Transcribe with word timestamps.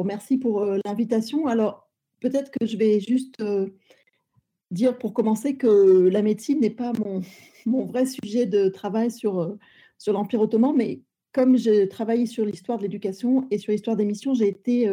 vous 0.00 0.04
remercie 0.04 0.38
pour 0.38 0.64
l'invitation. 0.86 1.46
Alors, 1.46 1.90
peut-être 2.20 2.50
que 2.50 2.66
je 2.66 2.76
vais 2.78 3.00
juste 3.00 3.36
dire 4.70 4.96
pour 4.96 5.12
commencer 5.12 5.56
que 5.56 6.08
la 6.08 6.22
médecine 6.22 6.60
n'est 6.60 6.70
pas 6.70 6.92
mon, 6.94 7.20
mon, 7.66 7.84
vrai 7.84 8.06
sujet 8.06 8.46
de 8.46 8.68
travail 8.68 9.10
sur, 9.10 9.56
sur 9.98 10.14
l'Empire 10.14 10.40
ottoman, 10.40 10.74
mais 10.74 11.02
comme 11.32 11.56
j'ai 11.56 11.86
travaillé 11.88 12.24
sur 12.26 12.46
l'histoire 12.46 12.78
de 12.78 12.84
l'éducation 12.84 13.46
et 13.50 13.58
sur 13.58 13.72
l'histoire 13.72 13.96
des 13.96 14.06
missions, 14.06 14.32
j'ai 14.32 14.48
été 14.48 14.90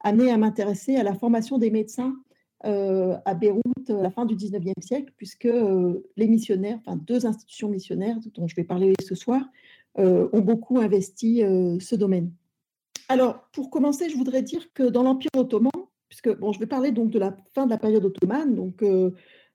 amenée 0.00 0.30
à 0.30 0.38
m'intéresser 0.38 0.96
à 0.96 1.02
la 1.02 1.14
formation 1.14 1.58
des 1.58 1.70
médecins 1.70 2.14
à 2.62 3.34
Beyrouth 3.34 3.90
à 3.90 4.02
la 4.02 4.10
fin 4.10 4.24
du 4.24 4.36
19e 4.36 4.80
siècle, 4.80 5.12
puisque 5.16 5.48
les 6.16 6.26
missionnaires, 6.28 6.78
enfin 6.86 6.96
deux 6.96 7.26
institutions 7.26 7.68
missionnaires 7.68 8.16
dont 8.34 8.46
je 8.46 8.54
vais 8.54 8.64
parler 8.64 8.94
ce 9.02 9.14
soir, 9.14 9.42
ont 9.96 10.40
beaucoup 10.40 10.78
investi 10.78 11.40
ce 11.40 11.94
domaine. 11.96 12.32
Alors, 13.08 13.48
pour 13.52 13.70
commencer, 13.70 14.08
je 14.08 14.16
voudrais 14.16 14.42
dire 14.42 14.72
que 14.74 14.82
dans 14.82 15.02
l'Empire 15.02 15.30
ottoman, 15.36 15.72
puisque 16.08 16.34
bon, 16.36 16.52
je 16.52 16.58
vais 16.58 16.66
parler 16.66 16.92
donc 16.92 17.10
de 17.10 17.18
la 17.18 17.36
fin 17.54 17.66
de 17.66 17.70
la 17.70 17.78
période 17.78 18.04
ottomane, 18.04 18.54
donc 18.54 18.84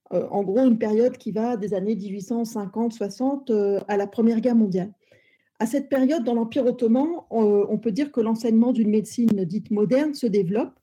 en 0.10 0.44
gros 0.44 0.60
une 0.60 0.78
période 0.78 1.18
qui 1.18 1.32
va 1.32 1.58
des 1.58 1.74
années 1.74 1.96
1850-60 1.96 3.84
à 3.88 3.98
la 3.98 4.08
Première 4.08 4.42
Guerre 4.42 4.56
mondiale. 4.56 4.94
À 5.60 5.66
cette 5.66 5.90
période, 5.90 6.24
dans 6.24 6.34
l'Empire 6.34 6.66
ottoman, 6.66 7.08
on 7.30 7.78
peut 7.78 7.92
dire 7.92 8.12
que 8.12 8.20
l'enseignement 8.20 8.72
d'une 8.72 8.90
médecine 8.90 9.46
dite 9.46 9.70
moderne 9.72 10.14
se 10.14 10.28
développe 10.28 10.74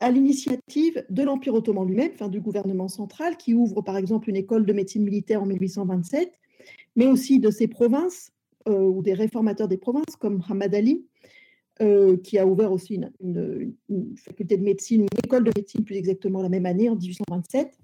à 0.00 0.10
l'initiative 0.10 1.04
de 1.08 1.22
l'Empire 1.22 1.54
ottoman 1.54 1.86
lui-même, 1.86 2.10
enfin 2.14 2.28
du 2.28 2.40
gouvernement 2.40 2.88
central, 2.88 3.36
qui 3.36 3.54
ouvre 3.54 3.82
par 3.82 3.96
exemple 3.96 4.28
une 4.28 4.36
école 4.36 4.66
de 4.66 4.72
médecine 4.72 5.02
militaire 5.02 5.42
en 5.42 5.46
1827, 5.46 6.32
mais 6.96 7.06
aussi 7.06 7.38
de 7.38 7.50
ses 7.50 7.68
provinces 7.68 8.32
euh, 8.68 8.82
ou 8.82 9.02
des 9.02 9.14
réformateurs 9.14 9.68
des 9.68 9.78
provinces 9.78 10.16
comme 10.18 10.42
Hamad 10.48 10.74
Ali, 10.74 11.06
euh, 11.80 12.16
qui 12.18 12.38
a 12.38 12.46
ouvert 12.46 12.72
aussi 12.72 13.00
une, 13.20 13.74
faculté 14.16 14.56
de 14.56 14.62
médecine, 14.62 15.02
une 15.02 15.18
école 15.24 15.44
de 15.44 15.52
médecine 15.56 15.84
plus 15.84 15.96
exactement 15.96 16.42
la 16.42 16.48
même 16.48 16.66
année, 16.66 16.88
en 16.88 16.96
1827 16.96 17.78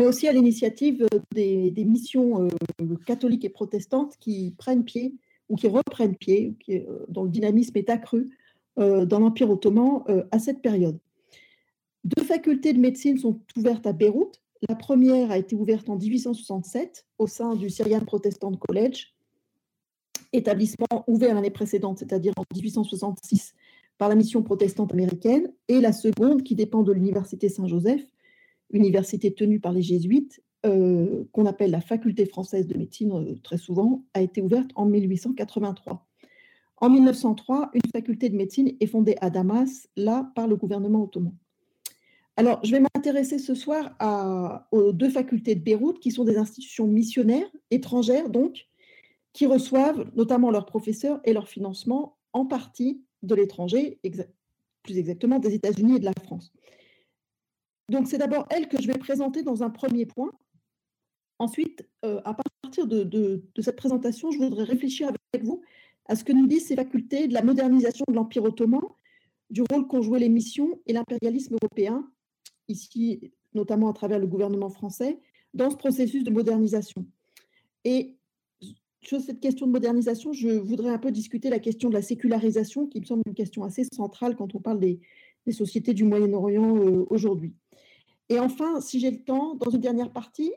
mais 0.00 0.06
aussi 0.06 0.28
à 0.28 0.32
l'initiative 0.32 1.06
des, 1.34 1.72
missions 1.84 2.44
euh, 2.44 2.96
catholiques 3.06 3.44
et 3.44 3.50
protestantes 3.50 4.16
qui 4.18 4.54
prennent 4.56 4.84
pied 4.84 5.14
ou 5.50 5.56
qui 5.56 5.68
reprennent 5.68 6.16
pied, 6.16 6.54
euh, 6.70 7.04
dont 7.08 7.24
le 7.24 7.30
dynamisme 7.30 7.76
est 7.76 7.90
accru 7.90 8.30
euh, 8.78 9.04
dans 9.04 9.18
l'Empire 9.18 9.50
ottoman 9.50 10.04
à 10.30 10.38
cette 10.38 10.62
période. 10.62 10.98
Deux 12.04 12.24
facultés 12.24 12.72
de 12.72 12.78
médecine 12.78 13.18
sont 13.18 13.40
ouvertes 13.58 13.86
à 13.86 13.92
Beyrouth. 13.92 14.40
La 14.68 14.74
première 14.74 15.30
a 15.30 15.36
été 15.36 15.54
ouverte 15.54 15.90
en 15.90 15.96
1867 15.96 17.04
au 17.18 17.26
sein 17.26 17.54
du 17.54 17.68
Syrian 17.68 18.00
Protestant 18.00 18.52
College, 18.52 19.12
établissement 20.32 21.04
ouvert 21.06 21.34
l'année 21.34 21.50
précédente, 21.50 21.98
c'est-à-dire 21.98 22.32
en 22.36 22.44
1866, 22.54 23.54
par 23.98 24.08
la 24.08 24.14
mission 24.14 24.42
protestante 24.42 24.92
américaine, 24.92 25.52
et 25.68 25.80
la 25.80 25.92
seconde, 25.92 26.42
qui 26.42 26.54
dépend 26.54 26.82
de 26.82 26.92
l'Université 26.92 27.48
Saint-Joseph, 27.48 28.02
université 28.70 29.32
tenue 29.32 29.60
par 29.60 29.72
les 29.72 29.82
jésuites, 29.82 30.42
euh, 30.66 31.24
qu'on 31.32 31.46
appelle 31.46 31.70
la 31.70 31.80
faculté 31.80 32.26
française 32.26 32.66
de 32.66 32.76
médecine 32.76 33.12
euh, 33.12 33.34
très 33.42 33.56
souvent, 33.56 34.04
a 34.14 34.20
été 34.20 34.42
ouverte 34.42 34.70
en 34.74 34.86
1883. 34.86 36.06
En 36.76 36.90
1903, 36.90 37.70
une 37.74 37.90
faculté 37.92 38.28
de 38.28 38.36
médecine 38.36 38.72
est 38.80 38.86
fondée 38.86 39.16
à 39.20 39.30
Damas, 39.30 39.88
là 39.96 40.30
par 40.34 40.48
le 40.48 40.56
gouvernement 40.56 41.02
ottoman. 41.02 41.34
Alors, 42.36 42.60
je 42.64 42.70
vais 42.70 42.80
m'intéresser 42.80 43.38
ce 43.38 43.54
soir 43.54 43.96
aux 44.70 44.92
deux 44.92 45.10
facultés 45.10 45.54
de 45.54 45.60
Beyrouth, 45.60 45.98
qui 45.98 46.10
sont 46.10 46.24
des 46.24 46.38
institutions 46.38 46.86
missionnaires, 46.86 47.50
étrangères 47.70 48.30
donc, 48.30 48.69
qui 49.32 49.46
reçoivent 49.46 50.10
notamment 50.14 50.50
leurs 50.50 50.66
professeurs 50.66 51.20
et 51.24 51.32
leur 51.32 51.48
financement 51.48 52.16
en 52.32 52.46
partie 52.46 53.02
de 53.22 53.34
l'étranger, 53.34 54.00
plus 54.82 54.98
exactement 54.98 55.38
des 55.38 55.54
États-Unis 55.54 55.96
et 55.96 55.98
de 55.98 56.04
la 56.04 56.14
France. 56.22 56.52
Donc, 57.90 58.06
c'est 58.06 58.18
d'abord 58.18 58.46
elle 58.50 58.68
que 58.68 58.80
je 58.80 58.86
vais 58.86 58.98
présenter 58.98 59.42
dans 59.42 59.62
un 59.62 59.70
premier 59.70 60.06
point. 60.06 60.30
Ensuite, 61.38 61.88
euh, 62.04 62.20
à 62.24 62.34
partir 62.62 62.86
de, 62.86 63.42
cette 63.60 63.76
présentation, 63.76 64.30
je 64.30 64.38
voudrais 64.38 64.64
réfléchir 64.64 65.08
avec 65.08 65.44
vous 65.44 65.62
à 66.06 66.16
ce 66.16 66.24
que 66.24 66.32
nous 66.32 66.46
disent 66.46 66.66
ces 66.66 66.76
facultés 66.76 67.28
de 67.28 67.34
la 67.34 67.42
modernisation 67.42 68.04
de 68.08 68.14
l'Empire 68.14 68.44
ottoman, 68.44 68.82
du 69.48 69.62
rôle 69.70 69.86
qu'ont 69.86 70.02
joué 70.02 70.18
les 70.18 70.28
missions 70.28 70.80
et 70.86 70.92
l'impérialisme 70.92 71.54
européen, 71.54 72.08
ici 72.68 73.32
notamment 73.54 73.90
à 73.90 73.92
travers 73.92 74.18
le 74.18 74.26
gouvernement 74.26 74.70
français, 74.70 75.18
dans 75.54 75.70
ce 75.70 75.76
processus 75.76 76.22
de 76.22 76.30
modernisation. 76.30 77.04
Et 77.84 78.16
sur 79.02 79.20
cette 79.20 79.40
question 79.40 79.66
de 79.66 79.72
modernisation, 79.72 80.32
je 80.32 80.48
voudrais 80.48 80.90
un 80.90 80.98
peu 80.98 81.10
discuter 81.10 81.50
la 81.50 81.58
question 81.58 81.88
de 81.88 81.94
la 81.94 82.02
sécularisation, 82.02 82.86
qui 82.86 83.00
me 83.00 83.06
semble 83.06 83.22
une 83.26 83.34
question 83.34 83.64
assez 83.64 83.84
centrale 83.92 84.36
quand 84.36 84.54
on 84.54 84.60
parle 84.60 84.80
des, 84.80 85.00
sociétés 85.50 85.94
du 85.94 86.04
Moyen-Orient 86.04 86.76
euh, 86.76 87.06
aujourd'hui. 87.10 87.54
Et 88.28 88.38
enfin, 88.38 88.80
si 88.80 89.00
j'ai 89.00 89.10
le 89.10 89.24
temps, 89.24 89.56
dans 89.56 89.70
une 89.70 89.80
dernière 89.80 90.12
partie, 90.12 90.52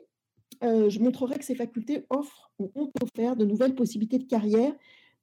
euh, 0.62 0.88
je 0.88 1.00
montrerai 1.00 1.38
que 1.38 1.44
ces 1.44 1.56
facultés 1.56 2.04
offrent 2.10 2.52
ou 2.60 2.70
ont 2.76 2.90
offert 3.02 3.34
de 3.34 3.44
nouvelles 3.44 3.74
possibilités 3.74 4.18
de 4.18 4.24
carrière, 4.24 4.72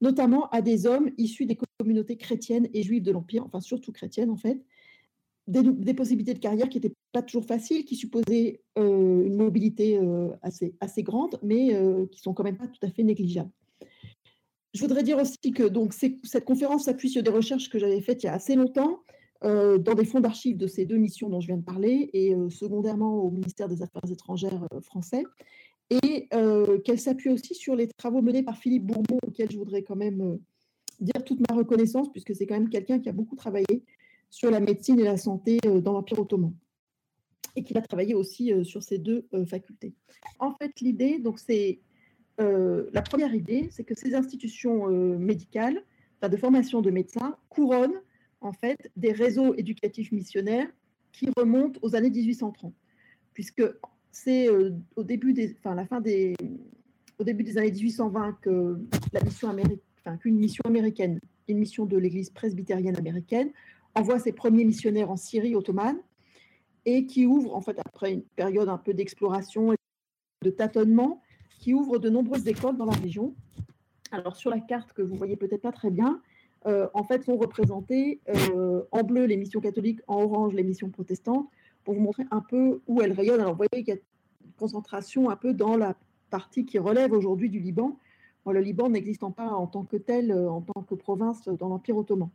notamment 0.01 0.49
à 0.49 0.61
des 0.61 0.87
hommes 0.87 1.11
issus 1.17 1.45
des 1.45 1.57
communautés 1.79 2.17
chrétiennes 2.17 2.67
et 2.73 2.83
juives 2.83 3.03
de 3.03 3.11
l'Empire, 3.11 3.45
enfin 3.45 3.61
surtout 3.61 3.93
chrétiennes 3.93 4.29
en 4.29 4.35
fait, 4.35 4.61
des, 5.51 5.93
possibilités 5.93 6.33
de 6.33 6.39
carrière 6.39 6.69
qui 6.69 6.77
n'étaient 6.77 6.95
pas 7.11 7.21
toujours 7.21 7.45
faciles, 7.45 7.85
qui 7.85 7.95
supposaient 7.95 8.61
euh, 8.77 9.25
une 9.25 9.35
mobilité 9.35 9.97
euh, 9.97 10.29
assez, 10.41 10.75
assez 10.79 11.03
grande, 11.03 11.39
mais 11.43 11.77
qui 12.11 12.21
sont 12.21 12.33
quand 12.33 12.43
même 12.43 12.57
pas 12.57 12.67
tout 12.67 12.85
à 12.85 12.89
fait 12.89 13.03
négligeables. 13.03 13.51
Je 14.73 14.81
voudrais 14.81 15.03
dire 15.03 15.17
aussi 15.17 15.51
que 15.51 15.63
donc, 15.63 15.93
cette 15.93 16.45
conférence 16.45 16.85
s'appuie 16.85 17.09
sur 17.09 17.23
des 17.23 17.31
recherches 17.31 17.69
que 17.69 17.77
j'avais 17.77 18.01
faites 18.01 18.23
il 18.23 18.27
y 18.27 18.29
a 18.29 18.33
assez 18.33 18.55
longtemps, 18.55 19.01
euh, 19.43 19.79
dans 19.79 19.95
des 19.95 20.05
fonds 20.05 20.19
d'archives 20.19 20.55
de 20.55 20.67
ces 20.67 20.85
deux 20.85 20.97
missions 20.97 21.27
dont 21.27 21.41
je 21.41 21.47
viens 21.47 21.57
de 21.57 21.63
parler, 21.63 22.11
et 22.13 22.35
euh, 22.35 22.49
secondairement 22.51 23.15
au 23.15 23.31
ministère 23.31 23.67
des 23.67 23.81
Affaires 23.81 24.09
étrangères 24.09 24.67
euh, 24.71 24.81
français, 24.81 25.23
et 25.89 26.29
qu'elle 26.85 26.99
s'appuie 26.99 27.31
aussi 27.31 27.53
sur 27.53 27.75
les 27.75 27.87
travaux 27.87 28.21
menés 28.21 28.43
par 28.43 28.57
Philippe 28.57 28.85
Bourbon, 28.85 29.17
auquel 29.27 29.51
je 29.51 29.57
voudrais 29.57 29.83
quand 29.83 29.97
même 29.97 30.39
dire 31.01 31.21
toute 31.25 31.41
ma 31.49 31.53
reconnaissance, 31.53 32.09
puisque 32.13 32.33
c'est 32.33 32.45
quand 32.45 32.53
même 32.53 32.69
quelqu'un 32.69 32.99
qui 32.99 33.09
a 33.09 33.11
beaucoup 33.11 33.35
travaillé 33.35 33.83
sur 34.31 34.49
la 34.49 34.59
médecine 34.59 34.99
et 34.99 35.03
la 35.03 35.17
santé 35.17 35.59
dans 35.63 35.93
l'Empire 35.93 36.19
ottoman, 36.19 36.53
et 37.55 37.63
qui 37.63 37.77
a 37.77 37.81
travaillé 37.81 38.15
aussi 38.15 38.51
sur 38.65 38.81
ces 38.81 38.97
deux 38.97 39.27
facultés. 39.45 39.93
En 40.39 40.55
fait, 40.55 40.71
l'idée, 40.81 41.19
donc 41.19 41.37
c'est 41.37 41.79
la 42.39 43.01
première 43.03 43.35
idée, 43.35 43.67
c'est 43.69 43.83
que 43.83 43.93
ces 43.93 44.15
institutions 44.15 44.87
médicales, 45.19 45.83
de 46.23 46.37
formation 46.37 46.81
de 46.81 46.89
médecins, 46.89 47.35
couronnent 47.49 48.01
en 48.41 48.53
fait 48.53 48.91
des 48.95 49.11
réseaux 49.11 49.53
éducatifs 49.53 50.11
missionnaires 50.11 50.67
qui 51.11 51.29
remontent 51.35 51.79
aux 51.83 51.95
années 51.95 52.09
1830, 52.09 52.73
puisque 53.33 53.63
c'est 54.11 54.49
euh, 54.49 54.71
au 54.95 55.03
début 55.03 55.33
des, 55.33 55.55
enfin, 55.59 55.75
la 55.75 55.85
fin 55.85 56.01
des, 56.01 56.35
au 57.19 57.23
début 57.23 57.43
des 57.43 57.57
années 57.57 57.71
1820 57.71 58.39
que 58.41 58.79
la 59.13 59.21
mission 59.21 59.49
américaine, 59.49 59.79
enfin, 59.99 60.17
qu'une 60.17 60.37
mission 60.37 60.63
américaine, 60.65 61.19
une 61.47 61.59
mission 61.59 61.85
de 61.85 61.97
l'Église 61.97 62.29
presbytérienne 62.29 62.97
américaine, 62.97 63.51
envoie 63.95 64.19
ses 64.19 64.31
premiers 64.31 64.65
missionnaires 64.65 65.11
en 65.11 65.17
Syrie 65.17 65.55
ottomane 65.55 65.97
et 66.85 67.05
qui 67.05 67.25
ouvre, 67.25 67.55
en 67.55 67.61
fait, 67.61 67.77
après 67.79 68.13
une 68.13 68.23
période 68.23 68.69
un 68.69 68.77
peu 68.77 68.93
d'exploration 68.93 69.73
et 69.73 69.77
de 70.43 70.49
tâtonnement, 70.49 71.21
qui 71.59 71.73
ouvre 71.73 71.99
de 71.99 72.09
nombreuses 72.09 72.47
écoles 72.47 72.77
dans 72.77 72.85
la 72.85 72.97
région. 72.97 73.35
Alors, 74.11 74.35
sur 74.35 74.49
la 74.49 74.59
carte 74.59 74.93
que 74.93 75.01
vous 75.01 75.15
voyez 75.15 75.35
peut-être 75.35 75.61
pas 75.61 75.71
très 75.71 75.91
bien, 75.91 76.21
euh, 76.65 76.87
en 76.93 77.03
fait, 77.03 77.23
sont 77.23 77.37
représentées 77.37 78.19
euh, 78.29 78.81
en 78.91 79.03
bleu 79.03 79.25
les 79.25 79.37
missions 79.37 79.61
catholiques, 79.61 79.99
en 80.07 80.23
orange 80.23 80.53
les 80.53 80.63
missions 80.63 80.89
protestantes, 80.89 81.47
pour 81.83 81.93
vous 81.93 82.01
montrer 82.01 82.23
un 82.31 82.41
peu 82.41 82.81
où 82.87 83.01
elles 83.01 83.13
rayonnent. 83.13 83.41
Alors, 83.41 83.53
vous 83.53 83.63
voyez 83.69 83.83
qu'il 83.83 83.93
y 83.93 83.97
a 83.97 84.01
une 84.45 84.51
concentration 84.57 85.29
un 85.29 85.35
peu 85.35 85.53
dans 85.53 85.77
la 85.77 85.95
partie 86.31 86.65
qui 86.65 86.79
relève 86.79 87.11
aujourd'hui 87.11 87.49
du 87.49 87.59
Liban, 87.59 87.97
le 88.49 88.59
Liban 88.59 88.89
n'existant 88.89 89.31
pas 89.31 89.49
en 89.49 89.67
tant 89.67 89.83
que 89.83 89.97
tel, 89.97 90.31
euh, 90.31 90.49
en 90.49 90.61
tant 90.61 90.81
que 90.81 90.95
province 90.95 91.47
dans 91.47 91.69
l'Empire 91.69 91.97
ottoman. 91.97 92.29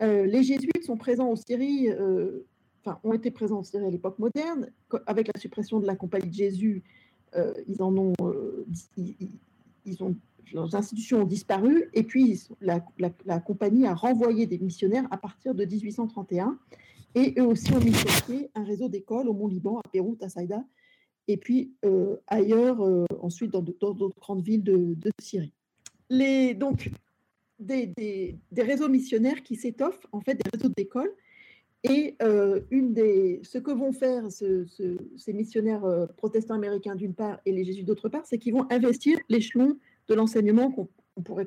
Les 0.00 0.42
jésuites 0.42 0.84
sont 0.84 0.96
présents 0.96 1.30
en 1.30 1.36
Syrie, 1.36 1.88
enfin, 2.84 2.98
ont 3.04 3.12
été 3.12 3.30
présents 3.30 3.58
en 3.58 3.62
Syrie 3.62 3.86
à 3.86 3.90
l'époque 3.90 4.18
moderne, 4.18 4.70
avec 5.06 5.28
la 5.32 5.40
suppression 5.40 5.80
de 5.80 5.86
la 5.86 5.96
Compagnie 5.96 6.28
de 6.28 6.34
Jésus, 6.34 6.82
ils 7.68 7.82
en 7.82 7.96
ont, 7.96 8.12
ils 8.96 10.02
ont 10.02 10.16
leurs 10.52 10.74
institutions 10.74 11.22
ont 11.22 11.26
disparu. 11.26 11.88
Et 11.94 12.02
puis 12.02 12.40
la, 12.60 12.80
compagnie 13.40 13.86
a 13.86 13.94
renvoyé 13.94 14.46
des 14.46 14.58
missionnaires 14.58 15.06
à 15.10 15.16
partir 15.16 15.54
de 15.54 15.64
1831 15.64 16.58
et 17.14 17.34
eux 17.38 17.46
aussi 17.46 17.72
ont 17.72 17.80
mis 17.80 17.94
sur 17.94 18.22
pied 18.26 18.50
un 18.54 18.64
réseau 18.64 18.88
d'écoles 18.88 19.28
au 19.28 19.32
Mont-Liban, 19.32 19.78
à 19.78 19.82
Beyrouth, 19.92 20.22
à 20.22 20.28
Saïda. 20.28 20.64
Et 21.28 21.36
puis 21.36 21.74
euh, 21.84 22.16
ailleurs, 22.26 22.84
euh, 22.84 23.04
ensuite 23.20 23.50
dans 23.50 23.62
d'autres 23.62 24.12
grandes 24.20 24.42
villes 24.42 24.62
de, 24.62 24.96
Syrie. 25.20 25.52
Les, 26.08 26.54
donc, 26.54 26.90
des, 27.58 28.36
réseaux 28.56 28.88
missionnaires 28.88 29.42
qui 29.42 29.56
s'étoffent, 29.56 30.06
en 30.12 30.20
fait, 30.20 30.34
des 30.34 30.50
réseaux 30.52 30.72
d'écoles. 30.76 31.12
Et 31.84 32.16
euh, 32.22 32.62
une 32.70 32.94
des, 32.94 33.40
ce 33.44 33.58
que 33.58 33.70
vont 33.70 33.92
faire 33.92 34.24
ces 34.30 35.32
missionnaires 35.32 35.84
protestants 36.16 36.54
américains 36.54 36.96
d'une 36.96 37.14
part 37.14 37.38
et 37.46 37.52
les 37.52 37.64
jésuites 37.64 37.86
d'autre 37.86 38.08
part, 38.08 38.26
c'est 38.26 38.38
qu'ils 38.38 38.54
vont 38.54 38.66
investir 38.70 39.18
l'échelon 39.28 39.78
de 40.08 40.14
l'enseignement 40.14 40.72
qu'on 40.72 40.88
pourrait 41.22 41.46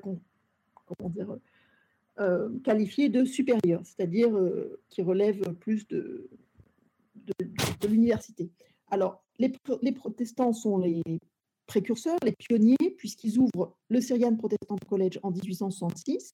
euh, 2.20 2.50
qualifiés 2.66 3.08
de 3.08 3.24
supérieurs, 3.24 3.80
c'est-à-dire 3.86 4.36
euh, 4.36 4.82
qui 4.90 5.02
relèvent 5.02 5.54
plus 5.54 5.88
de, 5.88 6.30
de, 7.16 7.88
l'université. 7.88 8.50
Alors, 8.92 9.24
les, 9.38 9.54
les, 9.82 9.94
protestants 9.94 10.52
sont 10.52 10.80
les 10.80 11.02
précurseurs, 11.70 12.18
les 12.24 12.34
pionniers, 12.34 12.96
puisqu'ils 12.98 13.38
ouvrent 13.40 13.78
le 13.90 14.02
Syrian 14.02 14.36
Protestant 14.36 14.78
College 14.90 15.20
en 15.24 15.32
1866 15.32 16.34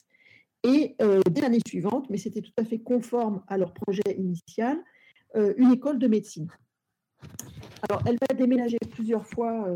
et 0.63 0.95
dès 1.29 1.41
l'année 1.41 1.59
suivante, 1.67 2.09
mais 2.09 2.17
c'était 2.17 2.41
tout 2.41 2.53
à 2.57 2.65
fait 2.65 2.79
conforme 2.79 3.43
à 3.47 3.57
leur 3.59 3.71
projet 3.71 4.01
initial, 4.17 4.83
une 5.35 5.71
école 5.71 5.99
de 5.99 6.07
médecine. 6.07 6.47
Alors, 7.87 8.01
elle 8.07 8.17
va 8.27 8.35
déménager 8.35 8.79
plusieurs 8.89 9.27
fois 9.27 9.69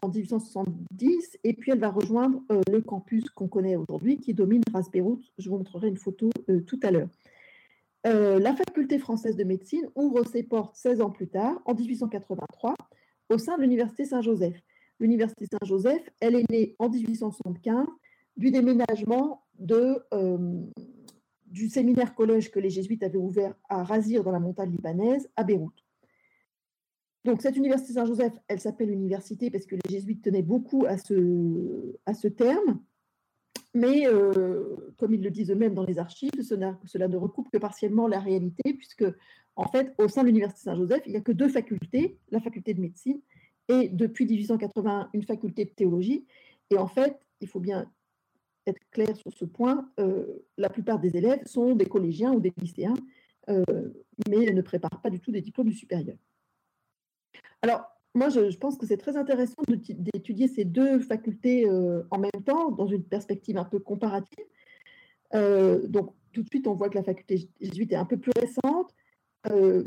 en 0.00 0.08
1870, 0.08 1.38
et 1.44 1.52
puis 1.52 1.72
elle 1.72 1.80
va 1.80 1.90
rejoindre 1.90 2.40
euh, 2.50 2.62
le 2.70 2.80
campus 2.80 3.28
qu'on 3.30 3.48
connaît 3.48 3.76
aujourd'hui, 3.76 4.18
qui 4.18 4.32
domine 4.32 4.62
Ras-Beyrouth. 4.72 5.22
Je 5.38 5.50
vous 5.50 5.58
montrerai 5.58 5.88
une 5.88 5.98
photo 5.98 6.30
euh, 6.48 6.60
tout 6.60 6.80
à 6.82 6.90
l'heure. 6.90 7.08
Euh, 8.06 8.38
la 8.38 8.54
faculté 8.54 8.98
française 8.98 9.36
de 9.36 9.44
médecine 9.44 9.88
ouvre 9.94 10.24
ses 10.24 10.42
portes 10.42 10.76
16 10.76 11.02
ans 11.02 11.10
plus 11.10 11.28
tard, 11.28 11.60
en 11.66 11.74
1883, 11.74 12.74
au 13.32 13.38
sein 13.38 13.56
de 13.56 13.62
l'Université 13.62 14.04
Saint-Joseph. 14.04 14.56
L'Université 15.00 15.46
Saint-Joseph, 15.46 16.08
elle 16.20 16.36
est 16.36 16.50
née 16.50 16.76
en 16.78 16.88
1875 16.88 17.86
du 18.36 18.50
déménagement 18.50 19.42
de, 19.58 20.02
du 21.46 21.68
séminaire 21.68 22.14
collège 22.14 22.50
que 22.50 22.60
les 22.60 22.70
jésuites 22.70 23.02
avaient 23.02 23.18
ouvert 23.18 23.54
à 23.68 23.82
Razir 23.84 24.24
dans 24.24 24.32
la 24.32 24.40
montagne 24.40 24.70
libanaise, 24.70 25.28
à 25.36 25.44
Beyrouth. 25.44 25.82
Donc, 27.24 27.40
cette 27.40 27.56
université 27.56 27.92
Saint-Joseph, 27.92 28.32
elle 28.48 28.60
s'appelle 28.60 28.90
université 28.90 29.50
parce 29.50 29.66
que 29.66 29.76
les 29.76 29.90
jésuites 29.90 30.22
tenaient 30.22 30.42
beaucoup 30.42 30.86
à 30.86 30.98
ce, 30.98 31.96
à 32.04 32.14
ce 32.14 32.28
terme. 32.28 32.80
Mais, 33.74 34.06
euh, 34.06 34.92
comme 34.98 35.14
ils 35.14 35.22
le 35.22 35.30
disent 35.30 35.50
eux-mêmes 35.50 35.74
dans 35.74 35.84
les 35.84 35.98
archives, 35.98 36.42
cela, 36.42 36.78
cela, 36.84 37.08
ne 37.08 37.16
recoupe 37.16 37.48
que 37.50 37.58
partiellement 37.58 38.06
la 38.06 38.18
réalité, 38.18 38.74
puisque, 38.74 39.04
en 39.56 39.68
fait, 39.68 39.92
au 39.98 40.08
sein 40.08 40.22
de 40.22 40.28
l'université 40.28 40.62
Saint-Joseph, 40.64 41.02
il 41.06 41.12
n'y 41.12 41.18
a 41.18 41.20
que 41.20 41.32
deux 41.32 41.48
facultés, 41.48 42.18
la 42.30 42.40
faculté 42.40 42.74
de 42.74 42.80
médecine 42.80 43.20
et, 43.68 43.88
depuis 43.88 44.26
1881, 44.26 45.10
une 45.12 45.22
faculté 45.22 45.64
de 45.64 45.70
théologie. 45.70 46.26
Et 46.70 46.78
en 46.78 46.88
fait, 46.88 47.18
il 47.40 47.48
faut 47.48 47.60
bien 47.60 47.90
être 48.66 48.80
clair 48.90 49.16
sur 49.16 49.32
ce 49.32 49.44
point, 49.44 49.90
euh, 49.98 50.44
la 50.56 50.70
plupart 50.70 51.00
des 51.00 51.16
élèves 51.16 51.44
sont 51.46 51.74
des 51.74 51.86
collégiens 51.86 52.32
ou 52.32 52.40
des 52.40 52.52
lycéens, 52.60 52.94
euh, 53.48 53.64
mais 54.28 54.52
ne 54.52 54.62
préparent 54.62 55.00
pas 55.02 55.10
du 55.10 55.18
tout 55.18 55.32
des 55.32 55.40
diplômes 55.40 55.68
du 55.68 55.74
supérieur. 55.74 56.16
Alors, 57.60 57.92
moi, 58.14 58.28
je, 58.28 58.56
pense 58.58 58.76
que 58.76 58.86
c'est 58.86 58.98
très 58.98 59.16
intéressant 59.16 59.62
d'étudier 59.88 60.46
ces 60.46 60.64
deux 60.64 61.00
facultés 61.00 61.66
euh, 61.66 62.02
en 62.10 62.18
même 62.18 62.42
temps, 62.44 62.70
dans 62.70 62.86
une 62.86 63.04
perspective 63.04 63.56
un 63.56 63.64
peu 63.64 63.78
comparative. 63.78 64.44
Euh, 65.34 65.86
donc, 65.88 66.14
tout 66.32 66.42
de 66.42 66.48
suite, 66.48 66.66
on 66.66 66.74
voit 66.74 66.90
que 66.90 66.96
la 66.96 67.04
faculté 67.04 67.48
jésuite 67.60 67.92
est 67.92 67.96
un 67.96 68.04
peu 68.04 68.18
plus 68.18 68.32
récente. 68.36 68.94
Euh, 69.50 69.84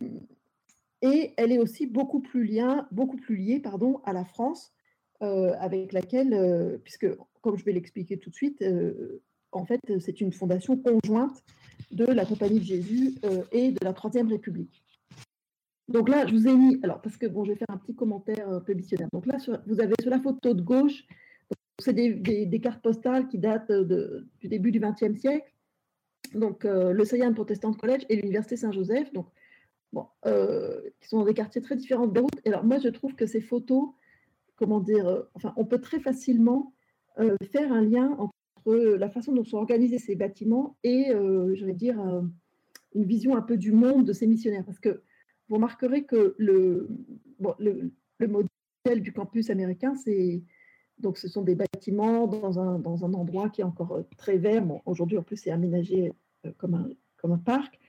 et 1.01 1.33
elle 1.37 1.51
est 1.51 1.59
aussi 1.59 1.85
beaucoup 1.85 2.19
plus, 2.19 2.45
lien, 2.45 2.87
beaucoup 2.91 3.17
plus 3.17 3.35
liée 3.35 3.59
pardon, 3.59 4.01
à 4.05 4.13
la 4.13 4.25
France, 4.25 4.73
avec 5.21 5.91
laquelle, 5.91 6.79
puisque, 6.83 7.07
comme 7.41 7.57
je 7.57 7.65
vais 7.65 7.71
l'expliquer 7.71 8.17
tout 8.17 8.29
de 8.29 8.35
suite, 8.35 8.63
en 9.51 9.65
fait, 9.65 9.79
c'est 9.99 10.21
une 10.21 10.31
fondation 10.31 10.77
conjointe 10.77 11.43
de 11.89 12.05
la 12.05 12.25
Compagnie 12.25 12.59
de 12.59 12.65
Jésus 12.65 13.15
et 13.51 13.71
de 13.71 13.83
la 13.83 13.93
Troisième 13.93 14.27
République. 14.27 14.83
Donc 15.87 16.09
là, 16.09 16.25
je 16.25 16.33
vous 16.33 16.47
ai 16.47 16.55
mis, 16.55 16.79
alors 16.83 17.01
parce 17.01 17.17
que 17.17 17.27
bon, 17.27 17.43
je 17.45 17.51
vais 17.51 17.57
faire 17.57 17.69
un 17.69 17.77
petit 17.77 17.95
commentaire 17.95 18.47
un. 18.49 18.63
Donc 19.13 19.25
là, 19.27 19.37
vous 19.67 19.79
avez 19.79 19.93
sur 20.01 20.09
la 20.09 20.19
photo 20.19 20.53
de 20.53 20.61
gauche, 20.61 21.05
c'est 21.79 21.93
des, 21.93 22.59
cartes 22.61 22.81
postales 22.81 23.27
qui 23.27 23.37
datent 23.37 23.71
du 23.71 24.47
début 24.47 24.71
du 24.71 24.79
XXe 24.79 25.19
siècle. 25.19 25.51
Donc 26.33 26.65
euh, 26.65 26.91
le 26.91 27.05
Sayan 27.05 27.33
Protestant 27.33 27.73
College 27.73 28.05
et 28.09 28.15
l'Université 28.15 28.57
Saint-Joseph, 28.57 29.13
donc 29.13 29.27
euh, 30.25 30.81
qui 30.99 31.07
sont 31.07 31.19
dans 31.19 31.25
des 31.25 31.33
quartiers 31.33 31.61
très 31.61 31.75
différents 31.75 32.07
de 32.07 32.11
Beyrouth. 32.11 32.39
Et 32.45 32.49
alors 32.49 32.63
moi, 32.63 32.77
je 32.79 32.89
trouve 32.89 33.15
que 33.15 33.25
ces 33.25 33.41
photos, 33.41 33.89
comment 34.55 34.79
dire, 34.79 35.07
euh, 35.07 35.21
enfin, 35.33 35.53
on 35.57 35.65
peut 35.65 35.81
très 35.81 35.99
facilement 35.99 36.73
faire 37.49 37.71
un 37.71 37.79
lien 37.79 38.13
entre 38.19 38.75
la 38.75 39.09
façon 39.09 39.31
dont 39.31 39.45
sont 39.45 39.55
organisés 39.55 39.99
ces 39.99 40.17
bâtiments 40.17 40.75
et, 40.83 41.11
je 41.11 41.65
vais 41.65 41.71
dire, 41.71 41.97
une 42.93 43.05
vision 43.05 43.37
un 43.37 43.41
peu 43.41 43.55
du 43.55 43.71
monde 43.71 44.05
de 44.05 44.11
ces 44.11 44.27
missionnaires, 44.27 44.65
parce 44.65 44.79
que 44.79 45.01
vous 45.47 45.55
remarquerez 45.55 46.03
que 46.03 46.35
le, 46.37 46.89
le, 47.59 47.91
modèle 48.27 49.01
du 49.01 49.13
campus 49.13 49.49
américain, 49.49 49.95
c'est 49.95 50.43
donc 50.99 51.17
ce 51.17 51.27
sont 51.27 51.41
des 51.41 51.55
bâtiments 51.55 52.27
dans 52.27 52.59
un, 52.59 52.79
dans 52.79 53.03
un 53.05 53.13
endroit 53.13 53.49
qui 53.49 53.61
est 53.61 53.65
encore 53.65 53.93
euh, 53.93 54.03
très 54.17 54.37
vert. 54.37 54.63
Aujourd'hui, 54.85 55.17
en 55.17 55.23
plus, 55.23 55.37
c'est 55.37 55.51
aménagé 55.51 56.13
euh, 56.45 56.51
comme 56.57 56.75
un, 56.75 56.89
comme 57.17 57.33
un 57.33 57.37
parc. 57.37 57.79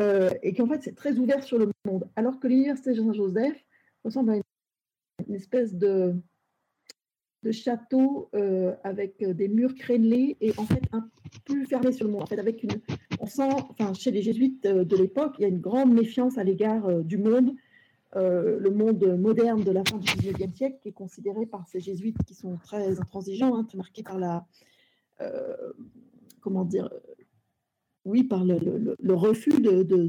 Euh, 0.00 0.30
et 0.42 0.54
qu'en 0.54 0.66
fait, 0.66 0.82
c'est 0.82 0.94
très 0.94 1.18
ouvert 1.18 1.42
sur 1.42 1.58
le 1.58 1.70
monde. 1.84 2.08
Alors 2.16 2.40
que 2.40 2.48
l'Université 2.48 2.94
Saint-Joseph 2.94 3.64
ressemble 4.04 4.30
à 4.32 4.36
une, 4.36 5.34
espèce 5.34 5.74
de, 5.74 6.14
château 7.50 8.30
avec 8.84 9.22
des 9.22 9.48
murs 9.48 9.74
crénelés 9.74 10.36
et 10.40 10.52
en 10.58 10.64
fait 10.64 10.82
un 10.92 11.08
peu 11.44 11.64
fermé 11.64 11.92
sur 11.92 12.06
le 12.06 12.12
monde. 12.12 12.22
En 12.22 12.26
fait, 12.26 12.38
avec 12.38 12.62
une, 12.62 12.80
on 13.20 13.26
sent, 13.26 13.48
enfin, 13.70 13.92
chez 13.94 14.10
les 14.10 14.22
jésuites 14.22 14.66
euh, 14.66 14.84
de 14.84 14.96
l'époque, 14.96 15.34
il 15.38 15.42
y 15.42 15.44
a 15.44 15.48
une 15.48 15.60
grande 15.60 15.92
méfiance 15.92 16.38
à 16.38 16.44
l'égard 16.44 16.86
euh, 16.86 17.02
du 17.02 17.18
monde, 17.18 17.52
euh, 18.16 18.58
le 18.58 18.70
monde 18.70 19.18
moderne 19.18 19.62
de 19.62 19.70
la 19.70 19.82
fin 19.84 19.98
du 19.98 20.06
19e 20.06 20.54
siècle, 20.54 20.78
qui 20.82 20.88
est 20.88 20.92
considéré 20.92 21.46
par 21.46 21.66
ces 21.68 21.80
jésuites 21.80 22.16
qui 22.24 22.34
sont 22.34 22.56
très 22.56 22.98
intransigeants, 22.98 23.56
hein, 23.56 23.66
marqués 23.74 24.02
par 24.02 24.18
la, 24.18 24.46
comment 26.40 26.64
dire, 26.64 26.90
oui, 28.04 28.24
par 28.24 28.44
le, 28.44 29.14
refus 29.14 29.60
de, 29.60 30.08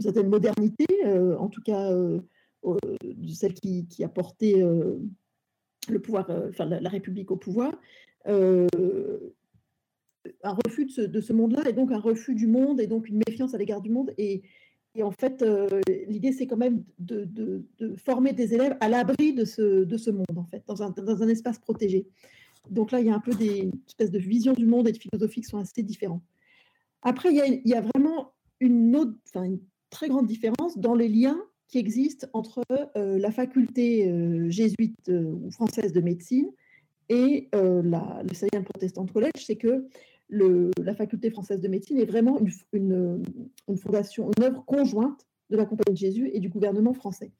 certaines 0.00 0.28
modernités, 0.28 1.04
en 1.38 1.48
tout 1.48 1.62
cas 1.62 1.90
de 1.92 3.32
celle 3.32 3.54
qui, 3.54 3.86
qui 3.86 4.04
a 4.04 4.08
porté 4.08 4.60
le 4.60 6.00
pouvoir, 6.00 6.28
enfin 6.48 6.66
la, 6.66 6.88
République 6.90 7.30
au 7.30 7.36
pouvoir, 7.36 7.72
un 10.42 10.52
refus 10.64 10.86
de 10.86 11.20
ce, 11.20 11.32
monde-là 11.32 11.68
et 11.68 11.72
donc 11.72 11.92
un 11.92 11.98
refus 11.98 12.34
du 12.34 12.46
monde 12.46 12.80
et 12.80 12.86
donc 12.86 13.08
une 13.08 13.20
méfiance 13.26 13.54
à 13.54 13.58
l'égard 13.58 13.80
du 13.80 13.90
monde. 13.90 14.12
Et, 14.18 14.42
en 15.00 15.12
fait, 15.12 15.42
euh, 15.42 15.80
l'idée, 16.08 16.32
c'est 16.32 16.48
quand 16.48 16.56
même 16.56 16.82
de, 16.98 17.62
former 17.96 18.32
des 18.32 18.54
élèves 18.54 18.76
à 18.80 18.88
l'abri 18.88 19.32
de 19.32 19.44
ce, 19.44 19.84
de 19.84 19.96
ce 19.96 20.10
monde, 20.10 20.26
en 20.36 20.44
fait, 20.44 20.64
dans 20.66 20.82
un, 20.82 21.28
espace 21.28 21.58
protégé. 21.58 22.06
Donc 22.70 22.92
là, 22.92 23.00
il 23.00 23.06
y 23.06 23.10
a 23.10 23.14
un 23.14 23.20
peu 23.20 23.34
des 23.34 23.70
espèces 23.86 24.10
de 24.10 24.18
visions 24.18 24.52
du 24.52 24.66
monde 24.66 24.88
et 24.88 24.92
de 24.92 24.98
philosophie 24.98 25.40
qui 25.40 25.48
sont 25.48 25.58
assez 25.58 25.82
différentes. 25.82 26.22
Après, 27.02 27.30
il 27.30 27.62
y 27.64 27.74
a, 27.74 27.80
vraiment 27.80 28.32
une 28.60 29.14
très 29.90 30.08
grande 30.08 30.26
différence 30.26 30.78
dans 30.78 30.94
les 30.94 31.08
liens 31.08 31.40
qui 31.68 31.78
existent 31.78 32.26
entre 32.32 32.62
euh, 32.96 33.18
la 33.18 33.30
faculté 33.30 34.08
euh, 34.08 34.50
jésuite 34.50 34.96
ou 35.08 35.50
française 35.50 35.92
de 35.92 36.00
médecine 36.00 36.50
et 37.08 37.48
la, 37.52 38.22
le 38.22 38.34
Syrian 38.34 38.62
Protestant 38.64 39.06
College, 39.06 39.32
c'est 39.36 39.56
que 39.56 39.88
la 40.30 40.94
faculté 40.94 41.30
française 41.30 41.60
de 41.60 41.68
médecine 41.68 41.98
est 41.98 42.04
vraiment 42.04 42.38
une, 42.72 43.24
fondation, 43.76 44.30
une 44.36 44.44
œuvre 44.44 44.64
conjointe 44.64 45.26
de 45.50 45.56
la 45.56 45.64
Compagnie 45.64 45.94
de 45.94 45.98
Jésus 45.98 46.30
et 46.32 46.40
du 46.40 46.48
gouvernement 46.48 46.92
français. 46.92 47.32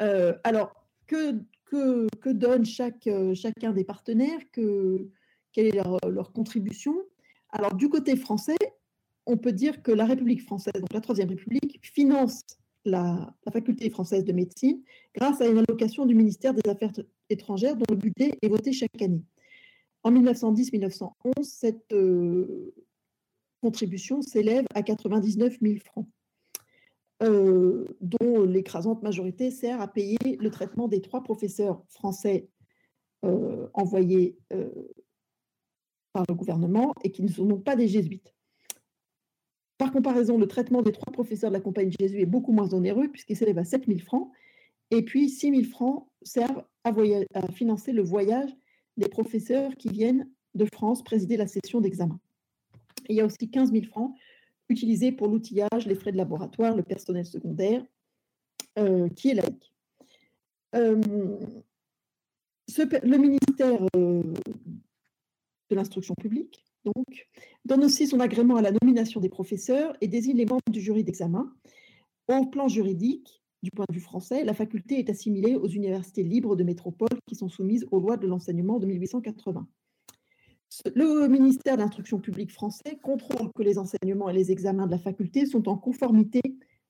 Euh, 0.00 0.34
alors, 0.44 0.86
que, 1.06 1.40
que, 1.70 2.30
donne 2.30 2.64
chaque, 2.64 3.08
chacun 3.34 3.72
des 3.72 3.84
partenaires 3.84 4.40
que, 4.52 5.08
Quelle 5.52 5.66
est 5.66 5.82
leur, 6.06 6.32
contribution 6.32 6.94
Alors, 7.50 7.74
du 7.74 7.88
côté 7.88 8.16
français, 8.16 8.58
on 9.26 9.36
peut 9.36 9.52
dire 9.52 9.82
que 9.82 9.92
la 9.92 10.04
République 10.04 10.42
française, 10.42 10.74
donc 10.74 10.92
la 10.92 11.00
Troisième 11.00 11.28
République, 11.28 11.80
finance 11.82 12.42
la, 12.84 13.34
la, 13.44 13.52
faculté 13.52 13.90
française 13.90 14.24
de 14.24 14.32
médecine 14.32 14.82
grâce 15.14 15.40
à 15.40 15.46
une 15.46 15.58
allocation 15.58 16.06
du 16.06 16.14
ministère 16.14 16.54
des 16.54 16.68
Affaires 16.68 16.92
étrangères 17.28 17.76
dont 17.76 17.84
le 17.90 17.96
budget 17.96 18.38
est 18.40 18.48
voté 18.48 18.72
chaque 18.72 19.00
année. 19.02 19.22
En 20.02 20.12
1910-1911, 20.12 21.12
cette 21.42 21.92
euh, 21.92 22.72
contribution 23.60 24.22
s'élève 24.22 24.64
à 24.74 24.82
99 24.82 25.58
000 25.60 25.76
francs, 25.84 26.08
euh, 27.22 27.86
dont 28.00 28.44
l'écrasante 28.44 29.02
majorité 29.02 29.50
sert 29.50 29.80
à 29.80 29.88
payer 29.88 30.18
le 30.38 30.50
traitement 30.50 30.88
des 30.88 31.00
trois 31.00 31.22
professeurs 31.22 31.82
français 31.88 32.48
euh, 33.24 33.68
envoyés 33.74 34.38
par 36.12 36.24
le 36.28 36.34
gouvernement 36.34 36.92
et 37.04 37.12
qui 37.12 37.22
ne 37.22 37.28
sont 37.28 37.44
donc 37.44 37.64
pas 37.64 37.76
des 37.76 37.88
jésuites. 37.88 38.34
Par 39.78 39.92
comparaison, 39.92 40.36
le 40.36 40.46
traitement 40.46 40.82
des 40.82 40.92
trois 40.92 41.12
professeurs 41.12 41.50
de 41.50 41.54
la 41.54 41.60
Compagnie 41.60 41.90
de 41.90 41.96
Jésus 41.98 42.20
est 42.20 42.26
beaucoup 42.26 42.52
moins 42.52 42.74
onéreux 42.74 43.08
puisqu'il 43.08 43.36
s'élève 43.36 43.58
à 43.58 43.64
7 43.64 43.86
000 43.86 44.00
francs 44.00 44.30
et 44.90 45.02
puis 45.02 45.28
6 45.28 45.50
000 45.50 45.62
francs 45.64 46.06
servent 46.22 46.64
à, 46.84 46.92
à 47.34 47.52
financer 47.52 47.92
le 47.92 48.02
voyage 48.02 48.50
des 48.96 49.08
professeurs 49.08 49.74
qui 49.76 49.88
viennent 49.88 50.28
de 50.54 50.66
France 50.72 51.02
présider 51.02 51.36
la 51.36 51.46
session 51.46 51.80
d'examen. 51.80 52.18
Il 53.08 53.16
y 53.16 53.20
a 53.20 53.24
aussi 53.24 53.50
15 53.50 53.72
000 53.72 53.84
francs 53.86 54.14
utilisés 54.70 55.12
pour 55.12 55.28
l'outillage, 55.28 55.86
les 55.86 55.94
frais 55.94 56.12
de 56.12 56.16
laboratoire, 56.16 56.74
le 56.76 56.82
personnel 56.82 57.26
secondaire, 57.26 57.84
euh, 58.78 59.08
qui 59.10 59.30
est 59.30 59.34
laïque. 59.34 59.72
Euh, 60.74 61.00
le 63.02 63.16
ministère 63.16 63.82
euh, 63.96 64.22
de 65.70 65.74
l'instruction 65.74 66.14
publique, 66.14 66.64
donc, 66.84 67.28
donne 67.64 67.84
aussi 67.84 68.06
son 68.06 68.20
agrément 68.20 68.56
à 68.56 68.62
la 68.62 68.70
nomination 68.70 69.20
des 69.20 69.28
professeurs 69.28 69.96
et 70.00 70.08
désigne 70.08 70.36
les 70.36 70.46
membres 70.46 70.62
du 70.70 70.80
jury 70.80 71.04
d'examen. 71.04 71.52
Au 72.28 72.46
plan 72.46 72.68
juridique, 72.68 73.42
du 73.62 73.70
point 73.70 73.84
de 73.88 73.94
vue 73.94 74.00
français, 74.00 74.44
la 74.44 74.54
faculté 74.54 74.98
est 74.98 75.10
assimilée 75.10 75.56
aux 75.56 75.68
universités 75.68 76.22
libres 76.22 76.56
de 76.56 76.64
métropole 76.64 77.18
qui 77.26 77.34
sont 77.34 77.48
soumises 77.48 77.86
aux 77.90 78.00
lois 78.00 78.16
de 78.16 78.26
l'enseignement 78.26 78.78
de 78.78 78.86
1880. 78.86 79.66
Le 80.94 81.26
ministère 81.26 81.76
de 81.76 81.82
l'Instruction 81.82 82.20
publique 82.20 82.52
français 82.52 82.98
contrôle 83.02 83.52
que 83.52 83.62
les 83.62 83.78
enseignements 83.78 84.28
et 84.28 84.32
les 84.32 84.52
examens 84.52 84.86
de 84.86 84.92
la 84.92 84.98
faculté 84.98 85.46
sont 85.46 85.68
en 85.68 85.76
conformité 85.76 86.40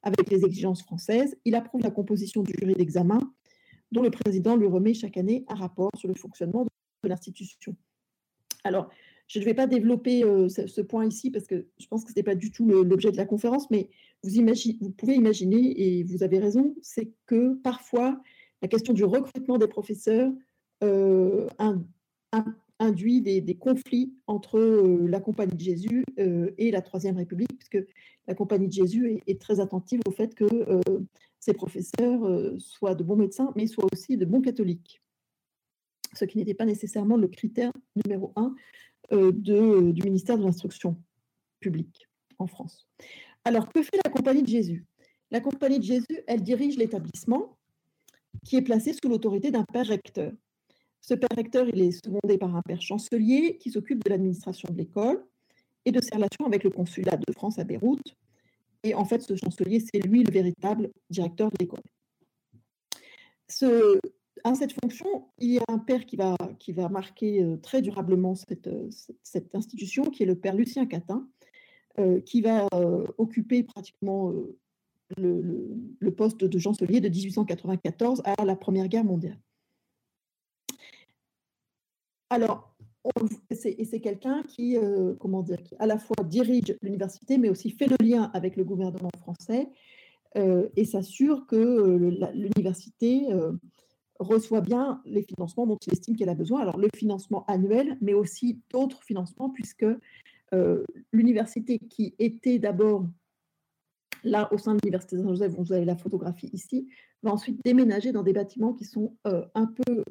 avec 0.03 0.31
les 0.31 0.45
exigences 0.45 0.83
françaises. 0.83 1.37
Il 1.45 1.55
approuve 1.55 1.83
la 1.83 1.91
composition 1.91 2.43
du 2.43 2.53
jury 2.59 2.75
d'examen, 2.75 3.21
dont 3.91 4.03
le 4.03 4.11
président 4.11 4.57
lui 4.57 4.67
remet 4.67 4.95
chaque 4.95 5.17
année 5.17 5.45
un 5.49 5.55
rapport 5.55 5.91
sur 5.97 6.09
le 6.09 6.15
fonctionnement 6.15 6.65
de 6.65 7.09
l'institution. 7.09 7.75
Alors, 8.65 8.91
je 9.29 9.39
ne 9.39 9.45
vais 9.45 9.55
pas 9.55 9.67
développer 9.67 10.25
euh, 10.25 10.49
ce, 10.49 10.81
point 10.81 11.07
ici 11.07 11.31
parce 11.31 11.47
que 11.47 11.67
je 11.79 11.87
pense 11.87 12.05
que 12.05 12.11
ce 12.11 12.17
n'est 12.17 12.25
pas 12.25 12.35
du 12.35 12.51
tout 12.51 12.69
l'objet 12.69 13.13
de 13.13 13.17
la 13.17 13.27
conférence, 13.27 13.71
mais 13.71 13.89
vous, 14.23 14.91
pouvez 14.91 15.15
imaginer, 15.15 15.81
et 15.81 16.03
vous 16.03 16.23
avez 16.23 16.39
raison, 16.39 16.75
c'est 16.83 17.13
que 17.27 17.55
parfois, 17.55 18.21
la 18.61 18.69
question 18.69 18.93
du 18.93 19.05
recrutement 19.05 19.57
des 19.57 19.69
professeurs 19.69 20.31
euh, 20.83 21.47
induit 22.81 23.21
des, 23.21 23.55
conflits 23.55 24.13
entre 24.27 24.59
euh, 24.59 25.07
la 25.07 25.21
Compagnie 25.21 25.55
de 25.55 25.61
Jésus 25.61 26.05
et 26.17 26.71
la 26.73 26.83
Troisième 26.83 27.17
République, 27.17 27.57
puisque 27.57 27.87
la 28.27 28.35
Compagnie 28.35 28.67
de 28.67 28.73
Jésus 28.73 29.21
est, 29.27 29.41
très 29.41 29.61
attentive 29.61 30.01
au 30.07 30.11
fait 30.11 30.35
que 30.35 30.47
ces 31.39 31.53
professeurs 31.53 32.21
soient 32.59 32.95
de 32.95 33.05
bons 33.05 33.17
médecins, 33.17 33.53
mais 33.57 33.67
soient 33.67 33.87
aussi 33.93 34.17
de 34.17 34.25
bons 34.25 34.41
catholiques 34.41 35.01
ce 36.15 36.25
qui 36.25 36.39
n'était 36.39 36.55
pas 36.55 36.65
nécessairement 36.65 37.17
le 37.17 37.29
critère 37.29 37.73
numéro 38.05 38.33
un 38.37 38.55
euh, 39.13 39.33
du 39.33 40.03
ministère 40.03 40.39
de 40.39 40.45
l'Instruction 40.45 40.97
publique 41.61 42.09
en 42.39 42.47
France. 42.47 42.89
Alors, 43.45 43.69
que 43.73 43.83
fait 43.83 43.99
la 44.05 44.11
Compagnie 44.11 44.43
de 44.43 44.49
Jésus? 44.49 44.87
La 45.31 45.41
Compagnie 45.41 45.79
de 45.79 45.85
Jésus, 45.85 46.21
elle 46.27 46.43
dirige 46.43 46.77
l'établissement 46.77 47.57
qui 48.45 48.57
est 48.57 48.63
placé 48.63 48.93
sous 48.93 49.09
l'autorité 49.09 49.51
d'un 49.51 49.65
père 49.65 49.87
recteur. 49.87 50.33
Ce 51.01 51.15
père 51.15 51.29
recteur, 51.37 51.69
il 51.69 51.81
est 51.81 51.93
secondé 51.93 52.39
par 52.39 52.55
un 52.55 52.63
père 52.63 52.81
chancelier 52.81 53.57
qui 53.59 53.71
s'occupe 53.71 54.05
de 54.05 54.11
l'administration 54.11 54.69
de 54.71 54.77
l'école 54.77 55.25
et 55.85 55.93
de 55.93 56.01
ses 56.01 56.15
relations 56.15 56.47
avec 56.47 56.63
le 56.65 56.71
consulat 56.71 57.17
de 57.17 57.33
France 57.33 57.59
à 57.59 57.65
Beyrouth. 57.65 58.17
Et 58.83 58.95
en 58.95 59.05
fait, 59.05 59.23
ce 59.23 59.35
chancelier, 59.37 59.81
c'est 59.81 60.01
lui 60.01 60.23
le 60.23 60.33
véritable 60.33 60.91
directeur 61.11 61.51
de 61.51 61.57
l'école. 61.59 61.83
Ce, 63.49 63.99
à 64.45 64.55
cette 64.55 64.73
fonction, 64.81 65.27
il 65.39 65.53
y 65.53 65.59
a 65.59 65.65
un 65.69 65.79
père 65.79 66.07
qui 66.07 66.17
va, 66.17 66.37
marquer 66.89 67.43
euh, 67.43 67.57
très 67.57 67.83
durablement 67.83 68.35
euh, 68.67 68.89
cette, 69.23 69.55
institution, 69.55 70.05
qui 70.05 70.23
est 70.23 70.27
le 70.27 70.37
père 70.37 70.55
Lucien 70.55 70.87
Catin, 70.87 71.29
euh, 71.99 72.21
qui 72.21 72.41
va 72.41 72.69
occuper 73.19 73.63
pratiquement 73.63 74.33
le, 75.17 76.11
poste 76.17 76.45
de 76.45 76.59
chancelier 76.59 77.01
de 77.01 77.09
1894 77.09 78.23
à 78.25 78.45
la 78.45 78.57
Première 78.57 78.89
Guerre 78.89 79.05
mondiale. 79.05 79.39
Alors, 82.31 82.75
c'est 83.51 84.01
quelqu'un 84.01 84.43
qui, 84.45 84.77
comment 85.19 85.43
dire, 85.43 85.63
qui 85.63 85.75
à 85.79 85.87
la 85.87 85.99
fois 85.99 86.17
dirige 86.25 86.77
l'université, 86.83 87.39
mais 87.39 87.49
aussi 87.49 87.71
fait 87.71 87.87
le 87.87 87.97
lien 88.01 88.31
avec 88.35 88.57
le 88.57 88.65
gouvernement 88.65 89.11
français 89.19 89.69
et 90.37 90.85
s'assure 90.85 91.47
que 91.47 91.97
l'université 92.35 93.27
reçoit 94.21 94.61
bien 94.61 95.01
les 95.07 95.23
financements 95.23 95.67
dont 95.67 95.79
il 95.87 95.93
estime 95.93 96.15
qu'elle 96.15 96.29
a 96.29 96.35
besoin. 96.35 96.61
Alors 96.61 96.79
le 96.79 96.89
financement 96.95 97.45
annuel, 97.47 97.97
mais 98.01 98.13
aussi 98.15 98.61
d'autres 98.71 99.03
financements, 99.03 99.51
puisque 99.51 99.87
euh, 100.53 100.85
l'université 101.13 101.79
qui 101.79 102.15
était 102.19 102.59
d'abord 102.59 103.07
là 104.23 104.53
au 104.53 104.59
sein 104.59 104.75
de 104.75 104.81
l'université 104.83 105.17
Saint-Joseph, 105.17 105.55
vous 105.57 105.73
avez 105.73 105.87
la 105.87 105.97
photographie 105.97 106.51
ici, 106.53 106.87
va 107.23 107.33
ensuite 107.33 107.65
déménager 107.65 108.13
dans 108.13 108.23
des 108.23 108.35
bâtiments 108.35 108.75
qui 108.75 108.85
sont 108.85 109.17
euh, 109.27 109.47
un 109.55 109.67
peu 109.67 110.05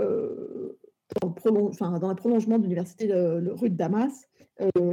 euh, 0.00 0.78
dans, 1.20 1.30
dans, 1.30 2.08
le 2.08 2.14
prolongement 2.14 2.58
de 2.58 2.62
l'université 2.62 3.12
rue 3.12 3.70
de 3.70 3.76
Damas, 3.76 4.28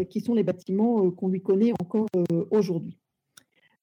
qui 0.10 0.20
sont 0.22 0.34
les 0.34 0.44
bâtiments 0.44 1.10
qu'on 1.12 1.30
lui 1.30 1.42
connaît 1.42 1.72
encore 1.80 2.08
aujourd'hui. 2.52 3.00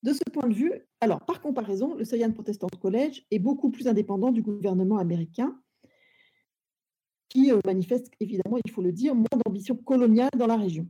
De 0.03 0.15
ce 0.15 0.23
point 0.33 0.49
de 0.49 0.55
vue, 0.55 0.73
alors 1.01 1.25
par 1.27 1.43
comparaison, 1.43 1.95
le 1.95 2.05
Syrian 2.05 2.33
Protestant 2.33 2.69
College 2.81 3.27
est 3.31 3.39
beaucoup 3.39 3.71
plus 3.71 3.87
indépendant 3.87 4.31
du 4.31 4.41
gouvernement 4.41 4.97
américain, 4.97 5.61
qui 7.29 7.53
euh, 7.53 7.61
manifeste 7.65 8.11
évidemment, 8.19 8.59
il 8.65 8.71
faut 8.71 8.83
le 8.83 8.93
dire, 8.93 9.15
moins 9.15 9.39
d'ambition 9.45 9.77
coloniale 9.77 10.31
dans 10.37 10.47
la 10.47 10.57
région. 10.57 10.87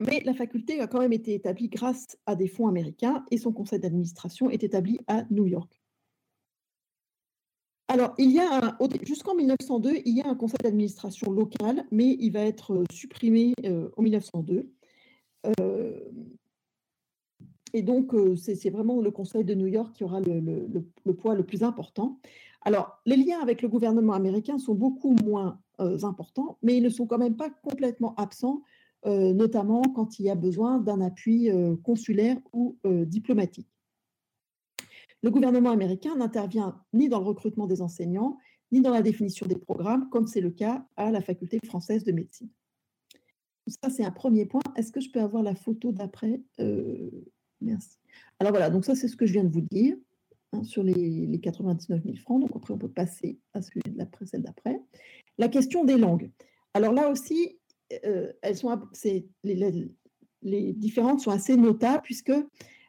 Mais 0.00 0.22
la 0.24 0.34
faculté 0.34 0.80
a 0.80 0.88
quand 0.88 0.98
même 0.98 1.12
été 1.12 1.34
établie 1.34 1.68
grâce 1.68 2.18
à 2.26 2.34
des 2.34 2.48
fonds 2.48 2.66
américains 2.66 3.24
et 3.30 3.38
son 3.38 3.52
conseil 3.52 3.78
d'administration 3.78 4.50
est 4.50 4.64
établi 4.64 4.98
à 5.06 5.24
New 5.30 5.46
York. 5.46 5.80
Alors, 7.88 8.14
il 8.18 8.30
y 8.30 8.40
a 8.40 8.76
jusqu'en 9.02 9.34
1902, 9.34 10.02
il 10.04 10.16
y 10.16 10.22
a 10.22 10.28
un 10.28 10.34
conseil 10.34 10.58
d'administration 10.62 11.30
local, 11.30 11.84
mais 11.90 12.16
il 12.18 12.30
va 12.30 12.40
être 12.40 12.72
euh, 12.72 12.84
supprimé 12.90 13.52
euh, 13.64 13.90
en 13.96 14.02
1902. 14.02 14.70
Et 17.74 17.82
donc, 17.82 18.14
euh, 18.14 18.36
c'est 18.36 18.70
vraiment 18.70 19.00
le 19.00 19.10
Conseil 19.10 19.44
de 19.44 19.52
New 19.52 19.66
York 19.66 19.92
qui 19.94 20.04
aura 20.04 20.20
le, 20.20 21.12
poids 21.12 21.34
le 21.34 21.42
plus 21.42 21.64
important. 21.64 22.20
Alors, 22.62 23.00
les 23.04 23.16
liens 23.16 23.40
avec 23.42 23.62
le 23.62 23.68
gouvernement 23.68 24.12
américain 24.14 24.58
sont 24.58 24.74
beaucoup 24.74 25.16
moins 25.24 25.58
euh, 25.80 25.98
importants, 26.04 26.56
mais 26.62 26.76
ils 26.76 26.82
ne 26.82 26.88
sont 26.88 27.06
quand 27.06 27.18
même 27.18 27.36
pas 27.36 27.50
complètement 27.50 28.14
absents, 28.14 28.62
euh, 29.06 29.32
notamment 29.32 29.82
quand 29.82 30.20
il 30.20 30.26
y 30.26 30.30
a 30.30 30.36
besoin 30.36 30.78
d'un 30.78 31.00
appui 31.00 31.50
consulaire 31.82 32.38
ou 32.52 32.78
diplomatique. 32.84 33.73
Le 35.24 35.30
gouvernement 35.30 35.70
américain 35.70 36.14
n'intervient 36.16 36.78
ni 36.92 37.08
dans 37.08 37.18
le 37.18 37.24
recrutement 37.24 37.66
des 37.66 37.80
enseignants, 37.80 38.36
ni 38.72 38.82
dans 38.82 38.90
la 38.90 39.00
définition 39.00 39.46
des 39.46 39.56
programmes, 39.56 40.10
comme 40.10 40.26
c'est 40.26 40.42
le 40.42 40.50
cas 40.50 40.86
à 40.96 41.10
la 41.10 41.22
faculté 41.22 41.60
française 41.64 42.04
de 42.04 42.12
médecine. 42.12 42.50
Ça, 43.66 43.88
c'est 43.88 44.04
un 44.04 44.10
premier 44.10 44.44
point. 44.44 44.60
Est-ce 44.76 44.92
que 44.92 45.00
je 45.00 45.10
peux 45.10 45.22
avoir 45.22 45.42
la 45.42 45.54
photo 45.54 45.92
d'après? 45.92 46.42
Merci. 47.62 47.96
Alors 48.38 48.52
voilà, 48.52 48.68
donc 48.68 48.84
ça 48.84 48.94
c'est 48.94 49.08
ce 49.08 49.16
que 49.16 49.24
je 49.24 49.32
viens 49.32 49.44
de 49.44 49.48
vous 49.48 49.62
dire 49.62 49.96
hein, 50.52 50.62
sur 50.62 50.82
les, 50.82 51.40
99 51.42 52.02
000 52.04 52.16
francs. 52.16 52.42
Donc 52.42 52.50
après 52.54 52.74
on 52.74 52.78
peut 52.78 52.90
passer 52.90 53.38
à 53.54 53.62
celui 53.62 53.80
d'après, 53.86 54.26
celle 54.26 54.42
d'après. 54.42 54.78
La 55.38 55.48
question 55.48 55.84
des 55.84 55.96
langues. 55.96 56.30
Alors 56.74 56.92
là 56.92 57.10
aussi, 57.10 57.58
euh, 58.04 58.30
elles 58.42 58.58
sont, 58.58 58.78
les, 59.42 59.88
les, 60.42 60.72
différentes 60.74 61.20
sont 61.20 61.30
assez 61.30 61.56
notables 61.56 62.02
puisque 62.02 62.32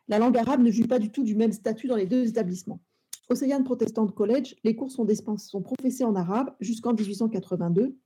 la 0.08 0.20
langue 0.20 0.38
arabe 0.38 0.62
ne 0.62 0.72
joue 0.72 0.88
pas 0.88 1.00
du 1.00 1.12
tout 1.12 1.24
du 1.24 1.36
même 1.36 1.52
statut 1.52 1.88
dans 1.88 1.96
les 1.96 2.06
deux 2.06 2.28
établissements. 2.28 2.82
Au 3.30 3.36
Seyhan 3.36 3.64
Protestant 3.64 4.08
College, 4.08 4.56
les 4.64 4.76
cours 4.76 4.92
sont, 4.92 5.08
sont 5.38 5.62
professés 5.62 6.04
en 6.04 6.16
arabe 6.16 6.54
jusqu'en 6.60 6.94
1882 6.94 7.98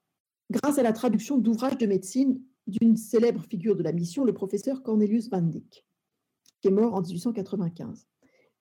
grâce 0.51 0.77
à 0.77 0.83
la 0.83 0.93
traduction 0.93 1.37
d'ouvrages 1.37 1.77
de 1.77 1.85
médecine 1.85 2.41
d'une 2.67 2.95
célèbre 2.95 3.43
figure 3.43 3.75
de 3.75 3.83
la 3.83 3.91
mission, 3.91 4.23
le 4.23 4.33
professeur 4.33 4.81
Cornelius 4.81 5.29
van 5.29 5.41
Dyck 5.41 5.85
qui 6.61 6.67
est 6.67 6.71
mort 6.71 6.93
en 6.93 7.01
1895. 7.01 8.07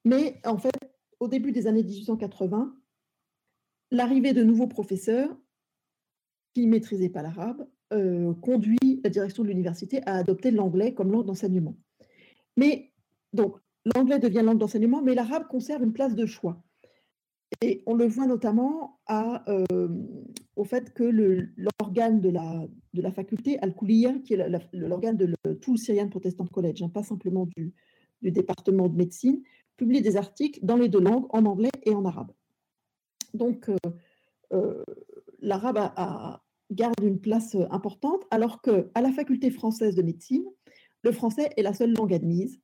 Mais 0.04 0.40
en 0.44 0.58
fait, 0.58 0.72
au 1.20 1.28
début 1.28 1.52
des 1.52 1.66
années 1.66 1.82
1880, 1.82 2.74
l'arrivée 3.90 4.32
de 4.32 4.44
nouveaux 4.44 4.68
professeurs 4.68 5.36
qui 6.54 6.66
ne 6.66 6.70
maîtrisaient 6.70 7.08
pas 7.08 7.22
l'arabe 7.22 7.68
euh, 7.92 8.34
conduit 8.34 9.00
la 9.02 9.10
direction 9.10 9.42
de 9.42 9.48
l'université 9.48 10.02
à 10.06 10.16
adopter 10.16 10.50
l'anglais 10.50 10.94
comme 10.94 11.10
langue 11.10 11.26
d'enseignement. 11.26 11.76
Mais 12.56 12.87
donc, 13.32 13.56
l'anglais 13.84 14.18
devient 14.18 14.42
langue 14.42 14.58
d'enseignement, 14.58 15.02
mais 15.02 15.14
l'arabe 15.14 15.46
conserve 15.48 15.82
une 15.82 15.92
place 15.92 16.14
de 16.14 16.26
choix. 16.26 16.62
Et 17.62 17.82
on 17.86 17.94
le 17.94 18.06
voit 18.06 18.26
notamment 18.26 19.00
euh, 19.10 19.88
au 20.56 20.64
fait 20.64 20.92
que 20.92 21.04
l'organe 21.04 22.20
de 22.20 22.30
la, 22.30 23.10
faculté, 23.12 23.58
Al-Kuliya, 23.60 24.18
qui 24.24 24.34
est 24.34 24.48
l'organe 24.72 25.16
de 25.16 25.34
tout 25.54 25.72
le 25.72 25.78
Syrian 25.78 26.08
Protestant 26.08 26.46
College, 26.46 26.82
hein, 26.82 26.90
pas 26.90 27.02
simplement 27.02 27.46
du, 27.56 27.72
du 28.22 28.30
département 28.30 28.88
de 28.88 28.96
médecine, 28.96 29.42
publie 29.76 30.02
des 30.02 30.16
articles 30.16 30.60
dans 30.62 30.76
les 30.76 30.88
deux 30.88 31.00
langues, 31.00 31.26
en 31.30 31.46
anglais 31.46 31.70
et 31.84 31.94
en 31.94 32.04
arabe. 32.04 32.32
Donc, 33.34 33.68
euh, 33.68 33.76
euh, 34.52 34.82
l'arabe 35.40 35.78
garde 36.70 37.00
une 37.02 37.20
place 37.20 37.56
importante, 37.70 38.24
alors 38.30 38.60
qu'à 38.60 39.00
la 39.00 39.12
faculté 39.12 39.50
française 39.50 39.94
de 39.94 40.02
médecine, 40.02 40.44
le 41.02 41.12
français 41.12 41.50
est 41.56 41.62
la 41.62 41.72
seule 41.72 41.94
langue 41.94 42.12
admise. 42.12 42.60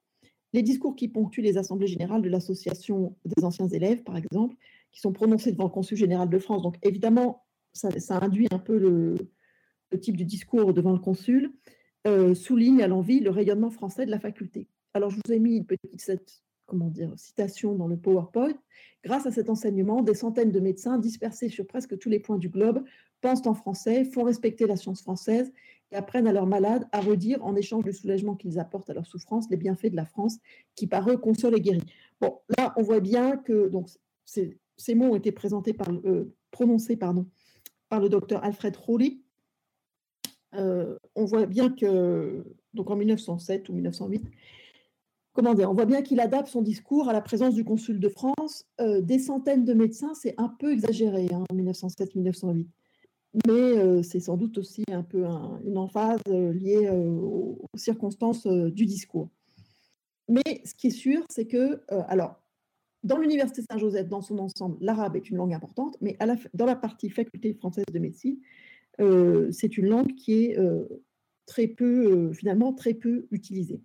Les 0.54 0.62
discours 0.62 0.94
qui 0.94 1.08
ponctuent 1.08 1.42
les 1.42 1.58
assemblées 1.58 1.88
générales 1.88 2.22
de 2.22 2.28
l'association 2.28 3.16
des 3.24 3.44
anciens 3.44 3.66
élèves, 3.66 4.04
par 4.04 4.16
exemple, 4.16 4.54
qui 4.92 5.00
sont 5.00 5.12
prononcés 5.12 5.50
devant 5.50 5.64
le 5.64 5.70
consul 5.70 5.98
général 5.98 6.30
de 6.30 6.38
France, 6.38 6.62
donc 6.62 6.76
évidemment, 6.82 7.44
ça, 7.72 7.90
induit 8.22 8.46
un 8.52 8.60
peu 8.60 8.78
le, 8.78 9.16
type 10.00 10.16
du 10.16 10.24
discours 10.24 10.72
devant 10.72 10.92
le 10.92 11.00
consul, 11.00 11.52
euh, 12.06 12.34
souligne 12.34 12.82
à 12.82 12.86
l'envie 12.86 13.18
le 13.18 13.30
rayonnement 13.30 13.70
français 13.70 14.06
de 14.06 14.12
la 14.12 14.20
faculté. 14.20 14.68
Alors, 14.92 15.10
je 15.10 15.16
vous 15.16 15.32
ai 15.32 15.40
mis 15.40 15.56
une 15.56 15.66
petite, 15.66 16.44
comment 16.66 16.88
dire, 16.88 17.12
citation 17.16 17.74
dans 17.74 17.88
le 17.88 17.96
PowerPoint. 17.96 18.54
Grâce 19.02 19.26
à 19.26 19.32
cet 19.32 19.50
enseignement, 19.50 20.02
des 20.02 20.14
centaines 20.14 20.52
de 20.52 20.60
médecins 20.60 20.98
dispersés 20.98 21.48
sur 21.48 21.66
presque 21.66 21.98
tous 21.98 22.08
les 22.08 22.20
points 22.20 22.38
du 22.38 22.48
globe 22.48 22.84
pensent 23.20 23.46
en 23.48 23.54
français, 23.54 24.04
font 24.04 24.22
respecter 24.22 24.68
la 24.68 24.76
science 24.76 25.02
française 25.02 25.52
apprennent 25.94 26.26
à 26.26 26.32
leurs 26.32 26.46
malades 26.46 26.86
à 26.92 27.00
redire, 27.00 27.44
en 27.44 27.56
échange 27.56 27.84
du 27.84 27.92
soulagement 27.92 28.34
qu'ils 28.34 28.58
apportent 28.58 28.90
à 28.90 28.94
leur 28.94 29.06
souffrance, 29.06 29.48
les 29.50 29.56
bienfaits 29.56 29.90
de 29.90 29.96
la 29.96 30.04
France 30.04 30.38
qui, 30.74 30.86
par 30.86 31.08
eux, 31.08 31.16
console 31.16 31.56
et 31.56 31.60
guérit. 31.60 31.82
Bon, 32.20 32.38
là, 32.56 32.72
on 32.76 32.82
voit 32.82 33.00
bien 33.00 33.36
que 33.36 33.70
ces, 34.24 34.94
mots 34.94 35.12
ont 35.12 35.16
été 35.16 35.32
présentés 35.32 35.72
par, 35.72 35.90
euh, 35.90 36.34
prononcés 36.50 36.96
par 36.96 37.12
le 37.12 38.08
docteur 38.08 38.44
Alfred 38.44 38.76
Rowley. 38.76 39.18
Euh, 40.54 40.96
on 41.14 41.24
voit 41.24 41.46
bien 41.46 41.70
que, 41.70 42.44
donc 42.74 42.90
en 42.90 42.96
1907 42.96 43.68
ou 43.68 43.72
1908, 43.74 44.24
comment 45.32 45.54
dire, 45.54 45.70
on 45.70 45.74
voit 45.74 45.84
bien 45.84 46.02
qu'il 46.02 46.20
adapte 46.20 46.48
son 46.48 46.62
discours 46.62 47.08
à 47.08 47.12
la 47.12 47.20
présence 47.20 47.54
du 47.54 47.64
consul 47.64 48.00
de 48.00 48.08
France. 48.08 48.64
Euh, 48.80 49.00
des 49.00 49.18
centaines 49.18 49.64
de 49.64 49.74
médecins, 49.74 50.14
c'est 50.14 50.34
un 50.38 50.48
peu 50.48 50.72
exagéré 50.72 51.28
hein, 51.32 51.44
en 51.50 51.54
1907-1908. 51.54 52.66
Mais 53.46 53.78
euh, 53.78 54.02
c'est 54.02 54.20
sans 54.20 54.36
doute 54.36 54.58
aussi 54.58 54.84
un 54.90 55.02
peu 55.02 55.24
une 55.64 55.76
emphase 55.76 56.20
euh, 56.28 56.52
liée 56.52 56.88
aux, 56.90 57.60
circonstances 57.74 58.46
du 58.46 58.86
discours. 58.86 59.28
Mais 60.28 60.62
ce 60.64 60.74
qui 60.74 60.86
est 60.86 60.90
sûr, 60.90 61.22
c'est 61.28 61.46
que, 61.46 61.82
alors, 62.08 62.40
dans 63.02 63.18
l'Université 63.18 63.62
Saint-Joseph, 63.68 64.08
dans 64.08 64.22
son 64.22 64.38
ensemble, 64.38 64.78
l'arabe 64.80 65.16
est 65.16 65.28
une 65.28 65.36
langue 65.36 65.52
importante, 65.52 65.96
mais 66.00 66.16
dans 66.54 66.64
la 66.64 66.76
partie 66.76 67.10
faculté 67.10 67.52
française 67.52 67.84
de 67.92 67.98
médecine, 67.98 68.38
c'est 69.50 69.76
une 69.76 69.86
langue 69.86 70.14
qui 70.14 70.44
est 70.44 70.58
très 71.44 71.66
peu, 71.66 72.32
finalement, 72.32 72.72
très 72.72 72.94
peu 72.94 73.26
utilisée. 73.32 73.82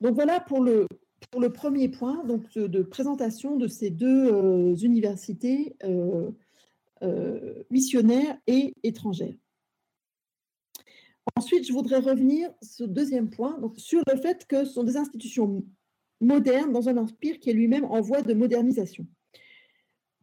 Donc 0.00 0.14
voilà 0.14 0.40
pour 0.40 0.60
le, 0.60 0.86
pour 1.30 1.40
le 1.40 1.52
premier 1.52 1.88
point 1.88 2.24
donc 2.24 2.52
de, 2.54 2.82
présentation 2.82 3.56
de 3.56 3.68
ces 3.68 3.90
deux 3.90 4.32
euh, 4.32 4.74
universités 4.76 5.76
euh, 5.84 5.88
euh, 5.88 6.30
missionnaires 7.70 8.38
et 8.46 8.74
étrangères. 8.82 9.34
Ensuite, 11.36 11.66
je 11.66 11.72
voudrais 11.72 12.00
revenir 12.00 12.50
sur 12.62 12.88
deuxième 12.88 13.30
point, 13.30 13.58
sur 13.76 14.02
le 14.12 14.20
fait 14.20 14.46
que 14.46 14.64
ce 14.64 14.72
sont 14.72 14.84
des 14.84 14.96
institutions 14.96 15.64
modernes 16.20 16.72
dans 16.72 16.88
un 16.88 16.96
empire 16.96 17.38
qui 17.38 17.50
est 17.50 17.54
lui-même 17.54 17.84
en 17.84 18.00
voie 18.00 18.22
de 18.22 18.34
modernisation. 18.34 19.06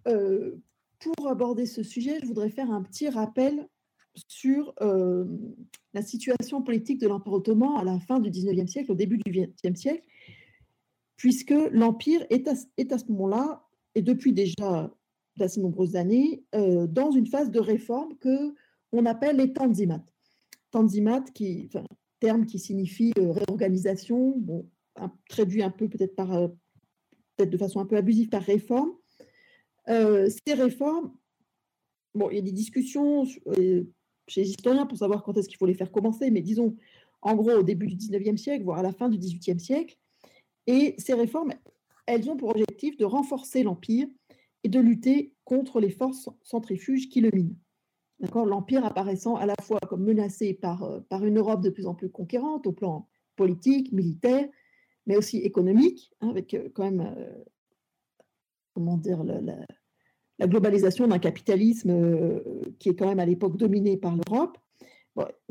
pour 0.04 1.28
aborder 1.28 1.66
ce 1.66 1.84
sujet, 1.84 2.20
je 2.22 2.26
voudrais 2.26 2.50
faire 2.50 2.72
un 2.72 2.84
petit 2.84 3.10
rappel 3.10 3.68
sur 4.28 4.74
euh, 4.82 5.26
la 5.94 6.02
situation 6.02 6.62
politique 6.62 7.00
de 7.00 7.08
l'Empire 7.08 7.34
ottoman 7.34 7.78
à 7.78 7.84
la 7.84 8.00
fin 8.00 8.20
du 8.20 8.30
19e 8.30 8.68
siècle, 8.68 8.92
au 8.92 8.96
début 8.96 9.18
du 9.18 9.32
20e 9.32 9.76
siècle, 9.76 10.04
puisque 11.16 11.54
l'Empire 11.72 12.26
est 12.30 12.48
à, 12.48 12.56
ce 12.98 13.06
moment-là, 13.12 13.64
et 13.96 14.02
depuis 14.02 14.34
déjà 14.34 14.94
d'assez 15.38 15.62
nombreuses 15.62 15.96
années, 15.96 16.44
euh, 16.56 16.88
dans 16.88 17.12
une 17.12 17.28
phase 17.28 17.52
de 17.52 17.60
réforme 17.60 18.16
que 18.18 18.54
on 18.92 19.06
appelle 19.06 19.38
les 19.38 19.54
tanzimat. 19.54 20.04
Tanzimat, 20.72 21.22
qui, 21.34 21.70
terme 22.20 22.46
qui 22.46 22.60
signifie 22.60 23.14
euh, 23.18 23.32
réorganisation, 23.32 24.34
bon, 24.38 24.70
traduit 25.30 25.64
un 25.64 25.70
peu 25.70 25.88
peut-être 25.88 26.16
par 26.16 26.30
peut-être 27.36 27.50
de 27.50 27.58
façon 27.58 27.80
un 27.80 27.86
peu 27.86 27.98
abusive 27.98 28.30
par 28.30 28.42
réforme. 28.42 28.92
ces 29.88 30.54
réformes, 30.54 31.14
bon, 32.16 32.30
il 32.32 32.36
y 32.38 32.40
a 32.40 32.42
des 32.42 32.52
discussions 32.52 33.26
chez 33.26 34.42
les 34.42 34.50
historiens 34.50 34.88
pour 34.88 34.98
savoir 34.98 35.24
quand 35.24 35.38
est-ce 35.38 35.48
qu'il 35.48 35.58
faut 35.58 35.68
les 35.68 35.76
faire 35.76 35.92
commencer, 35.92 36.32
mais 36.32 36.42
disons 36.42 36.76
en 37.22 37.36
gros 37.36 37.52
au 37.52 37.64
début 37.64 37.88
du 37.88 37.96
19e 37.96 38.38
siècle, 38.38 38.64
voire 38.64 38.80
à 38.80 38.84
la 38.84 38.92
fin 38.92 39.10
du 39.10 39.18
18e 39.18 39.60
siècle. 39.60 39.98
Et 40.66 40.96
ces 40.98 41.14
réformes, 41.14 41.54
elles 42.06 42.30
ont 42.30 42.38
pour 42.38 42.50
objectif 42.50 42.98
de 42.98 43.06
renforcer 43.06 43.64
l'Empire 43.64 44.08
et 44.64 44.70
de 44.70 44.80
lutter 44.80 45.34
contre 45.44 45.80
les 45.80 45.90
forces 45.90 46.30
centrifuges 46.44 47.10
qui 47.10 47.22
le 47.22 47.32
minent. 47.32 47.58
L'Empire 48.20 48.84
apparaissant 48.84 49.36
à 49.36 49.46
la 49.46 49.56
fois 49.62 49.80
comme 49.88 50.04
menacé 50.04 50.54
par, 50.54 50.84
euh, 50.84 51.00
par 51.02 51.24
une 51.24 51.38
Europe 51.38 51.62
de 51.62 51.70
plus 51.70 51.86
en 51.86 51.94
plus 51.94 52.10
conquérante 52.10 52.66
au 52.66 52.72
plan 52.72 53.08
politique, 53.36 53.92
militaire, 53.92 54.48
mais 55.06 55.16
aussi 55.16 55.38
économique, 55.38 56.12
hein, 56.22 56.30
avec 56.30 56.54
euh, 56.56 56.70
quand 56.74 56.84
même, 56.84 57.14
euh, 57.16 57.44
comment 58.74 58.98
dire, 58.98 59.24
la, 59.24 59.40
la 60.40 60.48
globalisation 60.48 61.08
d'un 61.08 61.20
capitalisme 61.20 62.42
qui 62.80 62.90
est 62.90 62.96
quand 62.96 63.08
même 63.08 63.20
à 63.20 63.26
l'époque 63.26 63.58
dominé 63.58 63.98
par 63.98 64.16
l'Europe, 64.16 64.58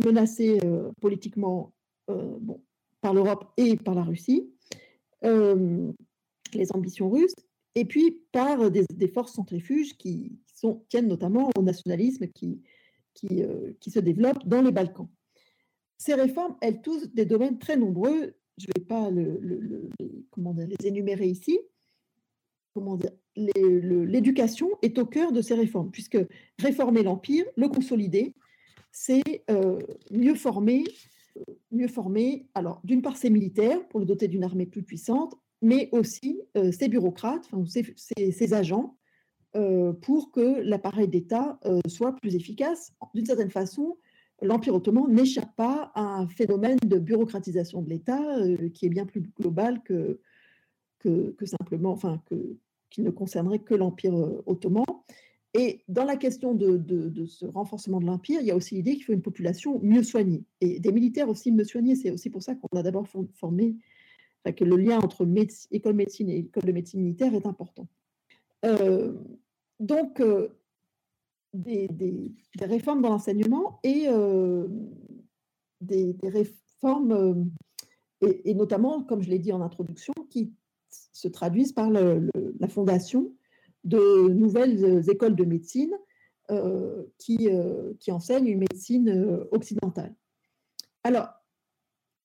menacé 0.04 0.60
politiquement 1.00 1.72
bon, 2.06 2.62
par 3.00 3.12
l'Europe 3.12 3.52
et 3.56 3.76
par 3.76 3.96
la 3.96 4.04
Russie, 4.04 4.48
les 5.22 6.72
ambitions 6.72 7.10
russes, 7.10 7.34
et 7.76 7.84
puis 7.84 8.22
par 8.32 8.70
des, 8.70 9.08
forces 9.08 9.34
centrifuges 9.34 9.96
qui, 9.96 10.32
tiennent 10.88 11.06
notamment 11.06 11.50
au 11.56 11.62
nationalisme 11.62 12.26
qui, 12.28 12.62
qui, 13.14 13.90
se 13.90 14.00
développe 14.00 14.44
dans 14.46 14.62
les 14.62 14.72
Balkans. 14.72 15.08
Ces 15.98 16.14
réformes, 16.14 16.56
elles 16.62 16.80
touchent 16.80 17.08
des 17.12 17.26
domaines 17.26 17.58
très 17.58 17.76
nombreux. 17.76 18.34
Je 18.56 18.66
ne 18.66 18.72
vais 18.78 18.84
pas 18.84 19.10
les 19.10 20.86
énumérer 20.86 21.26
ici. 21.26 21.60
L'éducation 23.36 24.70
est 24.80 24.98
au 24.98 25.04
cœur 25.04 25.32
de 25.32 25.42
ces 25.42 25.54
réformes, 25.54 25.90
puisque 25.90 26.18
réformer 26.58 27.02
l'Empire, 27.02 27.44
le 27.56 27.68
consolider, 27.68 28.34
c'est 28.90 29.44
euh, 29.50 29.78
mieux 30.10 30.34
former, 30.34 30.84
mieux 31.70 31.88
former, 31.88 32.48
alors 32.54 32.80
d'une 32.84 33.02
part 33.02 33.18
ses 33.18 33.28
militaires 33.28 33.86
pour 33.88 34.00
le 34.00 34.06
doter 34.06 34.28
d'une 34.28 34.44
armée 34.44 34.64
plus 34.64 34.82
puissante, 34.82 35.34
mais 35.62 35.88
aussi 35.92 36.40
euh, 36.56 36.72
ses 36.72 36.88
bureaucrates, 36.88 37.48
ses, 37.66 38.54
agents, 38.54 38.96
euh, 39.56 39.92
pour 39.92 40.30
que 40.30 40.60
l'appareil 40.60 41.08
d'État 41.08 41.58
soit 41.88 42.14
plus 42.16 42.34
efficace. 42.34 42.92
D'une 43.14 43.26
certaine 43.26 43.50
façon, 43.50 43.96
l'Empire 44.42 44.74
ottoman 44.74 45.10
n'échappe 45.10 45.54
pas 45.56 45.92
à 45.94 46.02
un 46.02 46.28
phénomène 46.28 46.78
de 46.84 46.98
bureaucratisation 46.98 47.82
de 47.82 47.88
l'État 47.88 48.22
qui 48.74 48.86
est 48.86 48.90
bien 48.90 49.06
plus 49.06 49.22
global 49.38 49.82
que, 49.82 50.20
que, 50.98 51.46
simplement, 51.46 51.92
enfin, 51.92 52.20
que, 52.26 52.56
qui 52.90 53.02
ne 53.02 53.10
concernerait 53.10 53.58
que 53.58 53.74
l'Empire 53.74 54.14
euh, 54.14 54.42
ottoman. 54.46 54.84
Et 55.54 55.80
dans 55.88 56.04
la 56.04 56.16
question 56.16 56.54
de, 56.54 57.24
ce 57.26 57.46
renforcement 57.46 58.00
de 58.00 58.06
l'Empire, 58.06 58.40
il 58.40 58.46
y 58.46 58.50
a 58.50 58.56
aussi 58.56 58.74
l'idée 58.74 58.94
qu'il 58.94 59.04
faut 59.04 59.12
une 59.12 59.22
population 59.22 59.80
mieux 59.82 60.02
soignée. 60.02 60.44
Et 60.60 60.80
des 60.80 60.92
militaires 60.92 61.28
aussi 61.28 61.50
mieux 61.50 61.64
soignés, 61.64 61.96
c'est 61.96 62.10
aussi 62.10 62.28
pour 62.28 62.42
ça 62.42 62.54
qu'on 62.54 62.78
a 62.78 62.82
d'abord 62.82 63.06
formé, 63.34 63.76
que 64.52 64.64
le 64.64 64.76
lien 64.76 64.98
entre 64.98 65.26
école 65.70 65.92
de 65.92 65.96
médecine 65.96 66.30
et 66.30 66.38
école 66.38 66.64
de 66.64 66.72
médecine 66.72 67.00
militaire 67.00 67.34
est 67.34 67.46
important. 67.46 67.88
Euh, 68.64 69.14
donc, 69.80 70.20
euh, 70.20 70.48
des, 71.52 71.88
réformes 72.60 73.02
dans 73.02 73.10
l'enseignement 73.10 73.80
et 73.82 74.08
des, 75.80 76.16
réformes, 76.22 77.50
et, 78.20 78.54
notamment, 78.54 79.02
comme 79.02 79.22
je 79.22 79.30
l'ai 79.30 79.38
dit 79.38 79.52
en 79.52 79.60
introduction, 79.62 80.12
qui 80.30 80.52
se 80.88 81.28
traduisent 81.28 81.72
par 81.72 81.90
la 81.90 82.68
fondation 82.68 83.32
de 83.86 84.28
nouvelles 84.28 84.84
euh, 84.84 85.02
écoles 85.02 85.36
de 85.36 85.44
médecine 85.44 85.96
euh, 86.50 87.04
qui, 87.18 87.48
euh, 87.48 87.94
qui, 88.00 88.12
enseignent 88.12 88.48
une 88.48 88.58
médecine 88.58 89.46
occidentale. 89.52 90.14
Alors, 91.04 91.28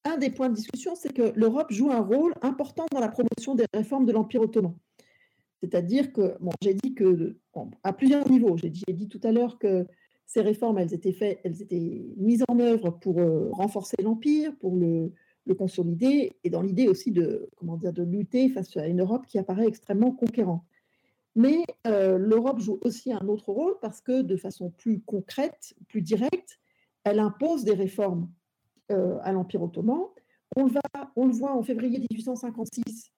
un 0.04 0.18
des 0.18 0.30
points 0.30 0.50
de 0.50 0.56
discussion, 0.56 0.96
c'est 0.96 1.14
que 1.14 1.32
l'Europe 1.36 1.72
joue 1.72 1.92
un 1.92 2.02
rôle 2.02 2.34
important 2.42 2.86
dans 2.92 3.00
la 3.00 3.10
promotion 3.10 3.56
des 3.56 3.66
réformes 3.74 4.06
de 4.06 4.12
l'Empire 4.12 4.42
ottoman. 4.42 4.74
C'est-à-dire 5.62 6.12
que, 6.12 6.36
bon, 6.40 6.52
j'ai 6.62 6.74
dit 6.74 6.96
que, 6.96 7.36
à 7.84 7.94
plusieurs 7.94 8.28
niveaux, 8.30 8.58
j'ai 8.58 8.70
dit, 8.70 9.08
tout 9.08 9.22
à 9.24 9.32
l'heure 9.32 9.60
que 9.60 9.86
ces 10.26 10.42
réformes, 10.42 10.80
elles 10.80 10.94
étaient, 10.94 11.12
faites, 11.12 11.40
elles 11.44 11.62
étaient 11.62 12.04
mises 12.18 12.44
en 12.48 12.60
œuvre 12.60 12.90
pour 12.90 13.18
renforcer 13.52 13.98
l'Empire, 14.02 14.56
pour 14.60 14.76
le, 14.76 15.12
consolider 15.58 16.32
et 16.46 16.50
dans 16.50 16.62
l'idée 16.62 16.88
aussi 16.88 17.12
de, 17.12 17.50
lutter 17.98 18.48
face 18.48 18.76
à 18.78 18.88
une 18.88 19.02
Europe 19.02 19.26
qui 19.28 19.38
apparaît 19.38 19.68
extrêmement 19.68 20.12
conquérante. 20.12 20.64
Mais 21.36 21.64
euh, 21.88 22.18
l'Europe 22.18 22.60
joue 22.60 22.80
aussi 22.84 23.14
un 23.14 23.28
autre 23.28 23.52
rôle 23.52 23.76
parce 23.82 24.02
que 24.02 24.22
de 24.22 24.36
façon 24.36 24.70
plus 24.70 25.02
concrète, 25.02 25.74
plus 25.88 26.02
directe, 26.02 26.60
elle 27.04 27.20
impose 27.20 27.64
des 27.64 27.74
réformes 27.74 28.30
euh, 28.30 28.41
à 29.24 29.32
l'Empire 29.32 29.62
ottoman. 29.64 30.02
On 30.56 30.66
le, 30.66 30.72
on 31.16 31.28
le 31.28 31.34
voit 31.34 31.56
en 31.56 31.64
février 31.64 32.06
1856, 32.12 33.12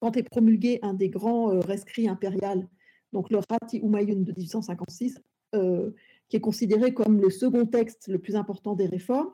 quand 0.00 0.16
est 0.16 0.22
promulgué 0.22 0.78
un 0.82 0.94
des 0.94 1.08
grands 1.08 1.52
euh, 1.52 1.60
rescrits 1.60 2.08
impériaux, 2.08 2.64
donc 3.12 3.30
le 3.30 3.40
Rati 3.48 3.78
Umayun 3.78 4.20
de 4.20 4.32
1856, 4.32 5.18
qui 6.28 6.36
est 6.36 6.40
considéré 6.40 6.92
comme 6.92 7.20
le 7.20 7.30
second 7.30 7.64
texte 7.64 8.08
le 8.08 8.18
plus 8.18 8.34
important 8.34 8.74
des 8.74 8.86
réformes, 8.86 9.30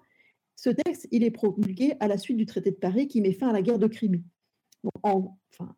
ce 0.60 0.68
texte, 0.68 1.08
il 1.10 1.24
est 1.24 1.30
promulgué 1.30 1.94
à 2.00 2.06
la 2.06 2.18
suite 2.18 2.36
du 2.36 2.44
traité 2.44 2.70
de 2.70 2.76
Paris 2.76 3.08
qui 3.08 3.22
met 3.22 3.32
fin 3.32 3.48
à 3.48 3.52
la 3.54 3.62
guerre 3.62 3.78
de 3.78 3.86
Crimée. 3.86 4.22
enfin, 5.02 5.74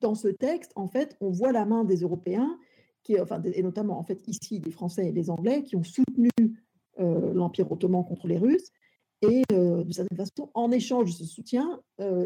dans 0.00 0.14
ce 0.14 0.28
texte, 0.28 0.72
en 0.76 0.88
fait, 0.88 1.16
on 1.22 1.30
voit 1.30 1.52
la 1.52 1.64
main 1.64 1.84
des 1.84 2.00
Européens, 2.00 2.58
et 3.08 3.62
notamment 3.62 3.98
en 3.98 4.04
fait 4.04 4.26
ici 4.26 4.60
des 4.60 4.70
Français 4.70 5.08
et 5.08 5.12
des 5.12 5.30
Anglais, 5.30 5.62
qui 5.64 5.76
ont 5.76 5.84
soutenu 5.84 6.30
euh, 6.98 7.32
l'Empire 7.32 7.70
ottoman 7.70 8.04
contre 8.04 8.26
les 8.28 8.38
Russes 8.38 8.70
Et 9.22 9.42
de 9.50 9.92
certaine 9.92 10.16
façon, 10.16 10.50
en 10.54 10.70
échange 10.70 11.06
de 11.06 11.12
ce 11.12 11.24
soutien, 11.24 11.80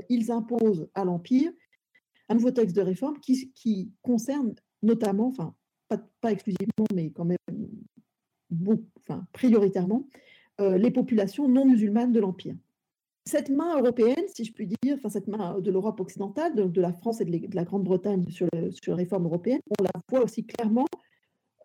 ils 0.08 0.30
imposent 0.30 0.88
à 0.94 1.04
l'Empire 1.04 1.52
un 2.28 2.34
nouveau 2.34 2.50
texte 2.50 2.74
de 2.76 2.82
réforme 2.82 3.18
qui, 3.20 3.92
concerne 4.02 4.54
notamment, 4.82 5.28
enfin, 5.28 5.54
pas, 5.88 5.98
pas, 6.20 6.32
exclusivement, 6.32 6.86
mais 6.94 7.10
quand 7.10 7.24
même 7.24 7.38
enfin, 8.98 9.26
prioritairement, 9.32 10.08
les 10.58 10.90
populations 10.90 11.48
non 11.48 11.64
musulmanes 11.64 12.12
de 12.12 12.20
l'Empire. 12.20 12.56
Cette 13.24 13.50
main 13.50 13.78
européenne, 13.78 14.24
si 14.34 14.44
je 14.44 14.52
puis 14.52 14.66
dire, 14.66 14.96
enfin 14.96 15.08
cette 15.08 15.28
main 15.28 15.60
de 15.60 15.70
l'Europe 15.70 16.00
occidentale, 16.00 16.54
de, 16.54 16.64
de, 16.64 16.80
la 16.80 16.92
France 16.92 17.20
et 17.20 17.24
de, 17.24 17.54
la 17.54 17.64
Grande-Bretagne 17.64 18.28
sur, 18.28 18.48
sur, 18.70 18.96
les 18.96 19.04
réformes 19.04 19.26
européennes, 19.26 19.60
on 19.78 19.82
la 19.82 19.90
voit 20.10 20.24
aussi 20.24 20.44
clairement 20.44 20.86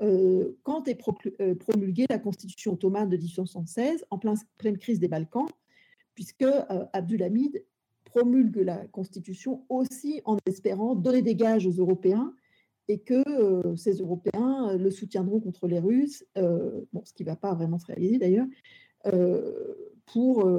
euh, 0.01 0.55
quand 0.63 0.87
est 0.87 0.99
euh, 1.41 1.55
promulguée 1.55 2.05
la 2.09 2.19
Constitution 2.19 2.73
ottomane 2.73 3.09
de 3.09 3.17
1876, 3.17 4.05
en 4.09 4.19
pleine 4.57 4.77
crise 4.77 4.99
des 4.99 5.07
Balkans, 5.07 5.47
puisque 6.13 6.43
euh, 6.43 6.85
Abdulhamid 6.93 7.63
promulgue 8.05 8.57
la 8.57 8.87
Constitution 8.87 9.65
aussi 9.69 10.21
en 10.25 10.37
espérant 10.45 10.95
donner 10.95 11.21
des 11.21 11.35
gages 11.35 11.65
aux 11.65 11.71
Européens 11.71 12.33
et 12.87 12.99
que 12.99 13.21
ces 13.75 13.97
Européens 13.97 14.77
le 14.77 14.89
soutiendront 14.91 15.41
contre 15.41 15.67
les 15.67 15.77
Russes, 15.77 16.23
bon, 16.35 17.03
ce 17.03 17.11
qui 17.13 17.23
ne 17.23 17.27
va 17.27 17.35
pas 17.35 17.53
vraiment 17.53 17.77
se 17.79 17.85
réaliser 17.85 18.17
d'ailleurs, 18.17 18.47
pour 20.05 20.49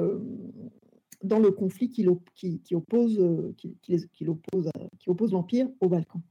dans 1.23 1.39
le 1.39 1.51
conflit 1.51 1.89
qui, 1.89 2.05
qui, 2.35 2.75
oppose, 2.75 3.53
qui, 3.57 4.27
oppose, 4.27 4.71
qui 4.99 5.09
oppose 5.09 5.31
l'Empire 5.31 5.67
aux 5.81 5.89
Balkans. 5.89 6.21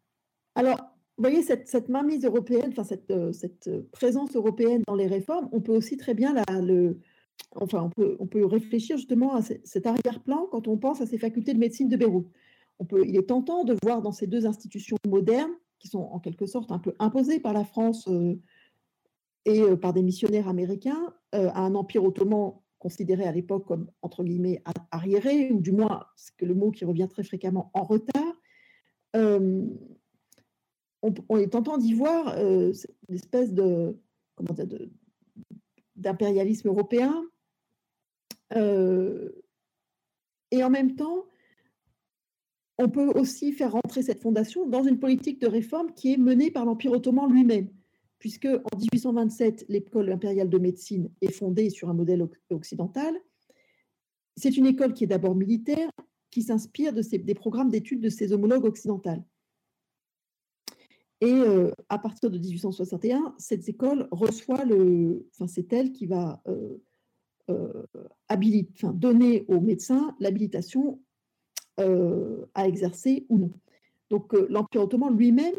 Alors, 0.55 0.79
vous 1.19 1.25
voyez, 1.25 1.43
cette, 1.43 1.89
mainmise 1.89 2.25
européenne, 2.25 2.69
enfin 2.71 2.85
cette, 2.85 3.11
euh, 3.11 3.33
cette, 3.33 3.69
présence 3.91 4.37
européenne 4.37 4.83
dans 4.87 4.95
les 4.95 5.09
réformes, 5.09 5.49
on 5.51 5.61
peut 5.61 5.75
aussi 5.75 5.97
très 5.97 6.15
bien 6.15 6.37
enfin, 7.57 7.91
on 8.21 8.27
peut, 8.27 8.45
réfléchir 8.45 8.97
justement 8.97 9.35
à 9.35 9.43
cet 9.43 9.87
arrière-plan 9.87 10.47
quand 10.53 10.69
on 10.69 10.77
pense 10.77 11.01
à 11.01 11.07
ces 11.07 11.19
facultés 11.19 11.55
de 11.55 11.59
médecine 11.59 11.89
de 11.89 11.97
Beyrouth. 11.97 12.31
On 12.79 12.85
peut, 12.85 13.05
il 13.05 13.17
est 13.17 13.27
tentant 13.27 13.65
de 13.65 13.77
voir 13.83 14.01
dans 14.01 14.13
ces 14.13 14.29
deux 14.29 14.47
institutions 14.47 14.97
modernes, 15.09 15.51
qui 15.81 15.89
sont 15.89 16.03
en 16.03 16.21
quelque 16.21 16.47
sorte 16.47 16.71
un 16.71 16.79
peu 16.79 16.95
imposées 17.01 17.41
par 17.41 17.53
la 17.53 17.65
France 17.65 18.07
euh, 18.07 18.41
et 19.45 19.61
euh, 19.61 19.75
par 19.75 19.93
des 19.93 20.03
missionnaires 20.03 20.47
américains, 20.47 21.15
à 21.33 21.61
un 21.61 21.75
empire 21.75 22.05
ottoman 22.05 22.55
considéré 22.79 23.25
à 23.25 23.33
l'époque 23.33 23.67
comme, 23.67 23.91
entre 24.03 24.25
guillemets, 24.25 24.63
arriéré, 24.91 25.51
ou 25.53 25.61
du 25.61 25.73
moins, 25.73 26.07
c'est 26.17 26.43
le 26.43 26.55
mot 26.55 26.71
qui 26.71 26.85
revient 26.85 27.09
très 27.11 27.25
fréquemment, 27.25 27.71
en 27.75 27.83
retard 27.83 28.35
on, 31.03 31.39
est 31.39 31.49
tentant 31.49 31.79
d'y 31.79 31.95
voir 31.95 32.35
euh, 32.37 32.73
une 33.09 33.15
espèce 33.15 33.53
de, 33.53 33.97
d'impérialisme 35.97 36.69
européen. 36.69 37.25
Euh, 38.55 39.31
et 40.51 40.65
en 40.65 40.71
même 40.71 40.97
temps, 40.97 41.27
on 42.79 42.89
peut 42.89 43.09
aussi 43.09 43.53
faire 43.53 43.73
rentrer 43.73 44.03
cette 44.03 44.21
fondation 44.21 44.67
dans 44.67 44.83
une 44.83 44.99
politique 44.99 45.41
de 45.41 45.47
réforme 45.47 45.93
qui 45.95 46.15
est 46.15 46.17
menée 46.17 46.51
par 46.51 46.65
l'Empire 46.65 46.93
ottoman 46.93 47.31
lui-même, 47.31 47.69
puisque 48.19 48.47
en 48.47 48.79
1827, 48.79 49.67
l'école 49.69 50.11
impériale 50.11 50.51
de 50.51 50.59
médecine 50.59 51.11
est 51.21 51.33
fondée 51.33 51.71
sur 51.71 51.89
un 51.89 51.95
modèle 51.95 52.29
occidental. 52.51 53.15
C'est 54.37 54.57
une 54.57 54.67
école 54.67 54.95
qui 54.95 55.05
est 55.05 55.09
d'abord 55.09 55.35
militaire, 55.35 55.91
qui 56.31 56.43
s'inspire 56.43 56.93
de 56.93 57.03
des 57.17 57.35
programmes 57.35 57.71
d'études 57.71 58.01
de 58.01 58.09
ses 58.09 58.33
homologues 58.33 58.65
occidentales. 58.65 59.25
Et 61.21 61.43
à 61.89 61.99
partir 61.99 62.31
de 62.31 62.39
1861, 62.39 63.35
cette 63.39 63.69
école 63.69 64.07
reçoit 64.13 64.65
le. 64.65 65.27
Enfin, 65.33 65.49
c'est 65.49 65.73
elle 65.73 65.91
qui 65.93 66.07
va 66.07 66.41
enfin, 67.49 68.93
donner 68.93 69.45
aux 69.49 69.61
médecins 69.61 70.15
l'habilitation 70.21 71.01
à 71.77 72.69
exercer 72.69 73.27
ou 73.29 73.39
non. 73.39 73.53
Donc, 74.11 74.33
l'Empire 74.49 74.83
ottoman 74.83 75.17
lui-même, 75.17 75.57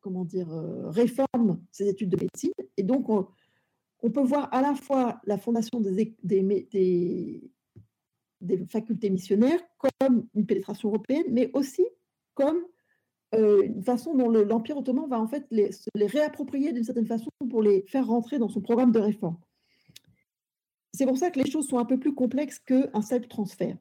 comment 0.00 0.24
dire, 0.24 0.48
réforme 0.86 1.60
ses 1.70 1.88
études 1.88 2.10
de 2.10 2.18
médecine. 2.20 2.52
Et 2.76 2.82
donc, 2.82 3.08
on, 3.08 4.10
peut 4.10 4.22
voir 4.22 4.48
à 4.52 4.62
la 4.62 4.74
fois 4.74 5.20
la 5.24 5.38
fondation 5.38 5.80
des, 5.80 6.16
facultés 8.68 9.10
missionnaires 9.10 9.60
comme 9.78 10.26
une 10.34 10.46
pénétration 10.46 10.88
européenne, 10.88 11.24
mais 11.30 11.50
aussi 11.52 11.86
comme 12.34 12.64
euh, 13.34 13.62
une 13.62 13.82
façon 13.82 14.14
dont 14.14 14.28
l'Empire 14.28 14.78
ottoman 14.78 15.08
va 15.08 15.20
en 15.20 15.28
fait 15.28 15.46
les, 15.50 15.70
les 15.94 16.06
réapproprier 16.06 16.72
d'une 16.72 16.84
certaine 16.84 17.06
façon 17.06 17.30
pour 17.48 17.62
les 17.62 17.84
faire 17.86 18.06
rentrer 18.06 18.38
dans 18.38 18.48
son 18.48 18.60
programme 18.60 18.92
de 18.92 18.98
réforme. 18.98 19.38
C'est 20.92 21.06
pour 21.06 21.16
ça 21.16 21.30
que 21.30 21.38
les 21.38 21.50
choses 21.50 21.68
sont 21.68 21.78
un 21.78 21.84
peu 21.84 21.98
plus 21.98 22.14
complexes 22.14 22.58
qu'un 22.58 23.02
simple 23.02 23.28
transfert. 23.28 23.76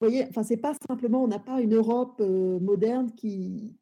Vous 0.00 0.08
voyez, 0.08 0.26
enfin, 0.28 0.42
c'est 0.42 0.56
pas 0.56 0.74
simplement, 0.88 1.22
on 1.22 1.28
n'a 1.28 1.38
pas 1.38 1.60
une 1.60 1.74
Europe 1.74 2.20
euh, 2.20 2.58
moderne 2.58 3.12
qui, 3.14 3.76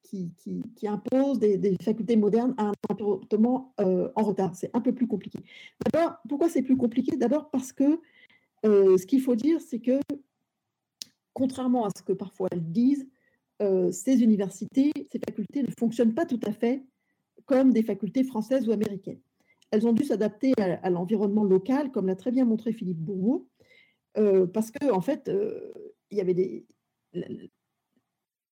impose 0.85 1.39
des, 1.39 1.77
facultés 1.83 2.17
modernes 2.17 2.55
à 2.59 2.69
un 2.69 2.73
ottoman 3.01 3.65
euh, 3.81 4.11
en 4.15 4.23
retard. 4.23 4.55
C'est 4.55 4.71
un 4.75 4.81
peu 4.81 4.95
plus 4.95 5.07
compliqué. 5.07 5.39
D'abord, 5.85 6.17
pourquoi 6.29 6.49
c'est 6.49 6.63
plus 6.63 6.77
compliqué? 6.77 7.17
D'abord 7.17 7.51
parce 7.51 7.73
que 7.73 7.99
ce 8.65 9.05
qu'il 9.07 9.21
faut 9.21 9.35
dire, 9.35 9.61
c'est 9.61 9.81
que, 9.81 9.99
contrairement 11.33 11.87
à 11.87 11.89
ce 11.97 12.03
que 12.03 12.13
parfois 12.13 12.49
elles 12.53 12.71
disent, 12.71 13.09
euh, 13.63 13.93
ces 13.93 14.23
universités, 14.23 14.93
ces 15.13 15.21
facultés 15.21 15.63
ne 15.63 15.71
fonctionnent 15.79 16.15
pas 16.15 16.27
tout 16.27 16.41
à 16.45 16.53
fait 16.53 16.85
comme 17.45 17.73
des 17.73 17.83
facultés 17.83 18.25
françaises 18.25 18.69
ou 18.69 18.73
américaines. 18.73 19.21
Elles 19.71 19.87
ont 19.87 19.93
dû 19.93 20.05
s'adapter 20.05 20.53
à, 20.59 20.91
l'environnement 20.91 21.45
local, 21.45 21.91
comme 21.93 22.07
l'a 22.07 22.17
très 22.17 22.31
bien 22.31 22.45
montré 22.45 22.73
Philippe 22.73 22.99
Bourreau, 22.99 23.49
euh, 24.19 24.47
parce 24.47 24.71
que 24.71 24.91
en 24.91 25.01
fait, 25.01 25.29
euh, 25.29 25.73
y 26.11 26.21
avait 26.21 26.65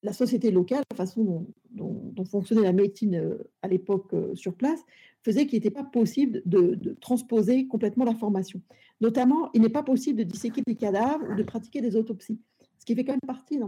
la, 0.02 0.12
société 0.12 0.50
locale, 0.50 0.82
la 0.90 0.96
façon 0.96 1.46
dont, 1.70 2.12
fonctionnait 2.30 2.62
la 2.62 2.72
médecine 2.72 3.38
à 3.62 3.68
l'époque 3.68 4.14
sur 4.34 4.54
place, 4.54 4.80
faisait 5.22 5.46
qu'il 5.46 5.58
n'était 5.58 5.70
pas 5.70 5.84
possible 5.84 6.42
de, 6.46 6.96
transposer 7.00 7.66
complètement 7.66 8.04
la 8.04 8.14
formation. 8.14 8.60
Notamment, 9.00 9.50
il 9.54 9.62
n'est 9.62 9.68
pas 9.68 9.82
possible 9.82 10.18
de 10.18 10.24
disséquer 10.24 10.62
des 10.66 10.76
cadavres 10.76 11.26
ou 11.30 11.34
de 11.34 11.42
pratiquer 11.42 11.80
des 11.80 11.96
autopsies, 11.96 12.40
ce 12.78 12.84
qui 12.84 12.94
fait 12.94 13.04
quand 13.04 13.12
même 13.12 13.20
partie 13.26 13.58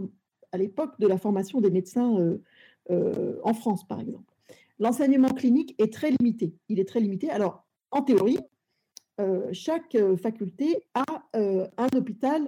à 0.51 0.57
l'époque 0.57 0.93
de 0.99 1.07
la 1.07 1.17
formation 1.17 1.59
des 1.59 1.71
médecins 1.71 2.17
euh, 2.17 2.37
euh, 2.91 3.39
en 3.43 3.53
France, 3.53 3.85
par 3.85 3.99
exemple. 3.99 4.33
L'enseignement 4.79 5.29
clinique 5.29 5.75
est 5.79 5.91
très 5.91 6.11
limité. 6.11 6.55
Il 6.69 6.79
est 6.79 6.87
très 6.87 6.99
limité. 6.99 7.29
Alors, 7.29 7.65
en 7.91 8.01
théorie, 8.01 8.37
euh, 8.37 8.41
chaque 9.51 9.97
faculté 10.21 10.83
a 10.93 11.05
un 11.33 11.87
hôpital 11.95 12.47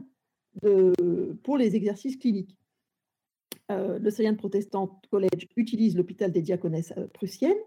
pour 1.43 1.57
les 1.57 1.75
exercices 1.75 2.17
cliniques. 2.17 2.57
le 3.69 4.09
Syrian 4.09 4.35
Protestant 4.35 5.01
College 5.11 5.47
utilise 5.55 5.95
l'hôpital 5.95 6.31
des 6.31 6.41
diaconesses 6.41 6.93
prussiennes, 7.13 7.57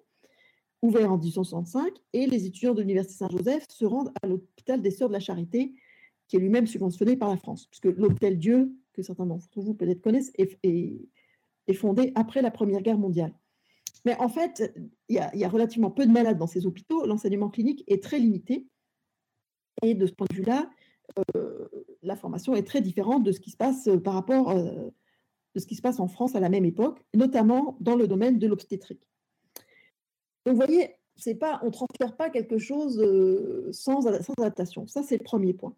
ouvert 0.83 1.13
en 1.13 1.19
1865, 1.19 1.93
et 2.13 2.27
les 2.27 2.47
étudiants 2.47 2.75
de 2.75 2.81
l'Université 2.81 3.19
Saint-Joseph 3.19 3.65
se 3.69 3.85
rendent 3.85 4.13
à 4.23 4.27
l'hôpital 4.27 4.83
des 4.83 4.91
Sœurs 4.91 5.09
de 5.09 5.15
la 5.15 5.21
Charité, 5.21 5.75
qui 6.27 6.37
est 6.37 6.41
lui-même 6.41 6.67
subventionné 6.67 7.17
par 7.17 7.31
la 7.31 7.37
France, 7.37 7.67
puisque 7.67 7.87
l'hôtel 7.97 8.39
Dieu 8.39 8.73
que 8.99 9.03
certains 9.03 9.27
d'entre 9.27 9.61
vous 9.61 9.75
peut-être 9.75 10.01
connaissent, 10.01 10.33
est, 10.37 11.73
fondée 11.75 12.13
après 12.17 12.43
la 12.43 12.51
Première 12.51 12.83
Guerre 12.83 12.99
mondiale. 12.99 13.33
Mais 14.05 14.17
en 14.19 14.29
fait, 14.29 14.75
il 15.09 15.17
y, 15.17 15.45
a, 15.45 15.49
relativement 15.49 15.91
peu 15.91 16.05
de 16.05 16.11
malades 16.11 16.39
dans 16.39 16.47
ces 16.47 16.67
hôpitaux. 16.67 17.07
L'enseignement 17.07 17.49
clinique 17.49 17.85
est 17.87 18.03
très 18.03 18.19
limité. 18.19 18.67
Et 19.83 19.95
de 19.95 20.07
ce 20.07 20.12
point 20.12 20.27
de 20.31 20.37
vue-là, 20.37 20.71
euh, 21.37 21.69
la 22.03 22.17
formation 22.17 22.55
est 22.55 22.67
très 22.67 22.81
différente 22.81 23.25
de 23.25 23.33
ce 23.33 23.41
qui 23.41 23.51
se 23.51 23.57
passe 23.57 23.88
euh, 23.88 23.99
par 23.99 24.14
rapport 24.14 24.51
euh, 24.51 24.91
de 25.55 25.61
ce 25.61 25.67
qui 25.67 25.75
se 25.75 25.83
passe 25.83 26.01
en 26.01 26.09
France 26.09 26.35
à 26.35 26.41
la 26.41 26.49
même 26.49 26.64
époque, 26.64 27.05
notamment 27.14 27.77
dans 27.81 27.97
le 27.97 28.07
domaine 28.07 28.38
de 28.38 28.47
l'obstétrique. 28.47 29.09
Donc, 30.45 30.57
vous 30.57 30.67
voyez, 30.67 30.97
c'est 31.17 31.35
pas, 31.35 31.61
on 31.62 31.67
ne 31.67 31.71
transfère 31.71 32.17
pas 32.17 32.31
quelque 32.31 32.59
chose 32.59 33.03
sans, 33.73 34.03
sans 34.03 34.35
adaptation. 34.38 34.87
Ça, 34.87 35.03
c'est 35.03 35.19
le 35.19 35.25
premier 35.25 35.53
point. 35.53 35.75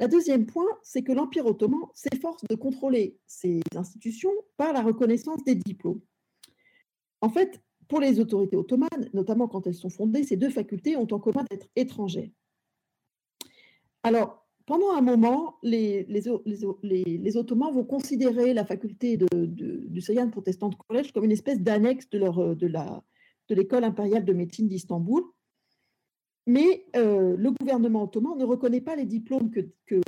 Le 0.00 0.08
deuxième 0.08 0.46
point, 0.46 0.66
c'est 0.82 1.02
que 1.02 1.12
l'Empire 1.12 1.46
ottoman 1.46 1.80
s'efforce 1.94 2.42
de 2.48 2.54
contrôler 2.54 3.18
ces 3.26 3.60
institutions 3.76 4.32
par 4.56 4.72
la 4.72 4.82
reconnaissance 4.82 5.44
des 5.44 5.54
diplômes. 5.54 6.00
En 7.20 7.28
fait, 7.28 7.60
pour 7.86 8.00
les 8.00 8.18
autorités 8.18 8.56
ottomanes, 8.56 9.10
notamment 9.12 9.46
quand 9.46 9.66
elles 9.66 9.74
sont 9.74 9.90
fondées, 9.90 10.24
ces 10.24 10.36
deux 10.36 10.50
facultés 10.50 10.96
ont 10.96 11.06
en 11.10 11.18
commun 11.20 11.44
d'être 11.50 11.68
étrangères. 11.76 12.30
Alors, 14.02 14.46
pendant 14.66 14.92
un 14.92 15.00
moment, 15.00 15.56
les, 15.62 16.06
Ottomans 17.36 17.72
vont 17.72 17.84
considérer 17.84 18.54
la 18.54 18.64
faculté 18.64 19.16
de, 19.16 19.26
du 19.46 20.00
Syrian 20.00 20.30
Protestant 20.30 20.70
College 20.70 21.12
comme 21.12 21.24
une 21.24 21.32
espèce 21.32 21.60
d'annexe 21.60 22.08
de, 22.10 22.18
de 22.54 23.54
l'école 23.54 23.84
impériale 23.84 24.24
de 24.24 24.32
médecine 24.32 24.68
d'Istanbul, 24.68 25.24
mais 26.46 26.86
euh, 26.96 27.36
le 27.36 27.50
gouvernement 27.52 28.04
ottoman 28.04 28.36
ne 28.36 28.44
reconnaît 28.44 28.80
pas 28.80 28.96
les 28.96 29.04
diplômes 29.04 29.50
que, 29.50 29.60
que, 29.86 30.00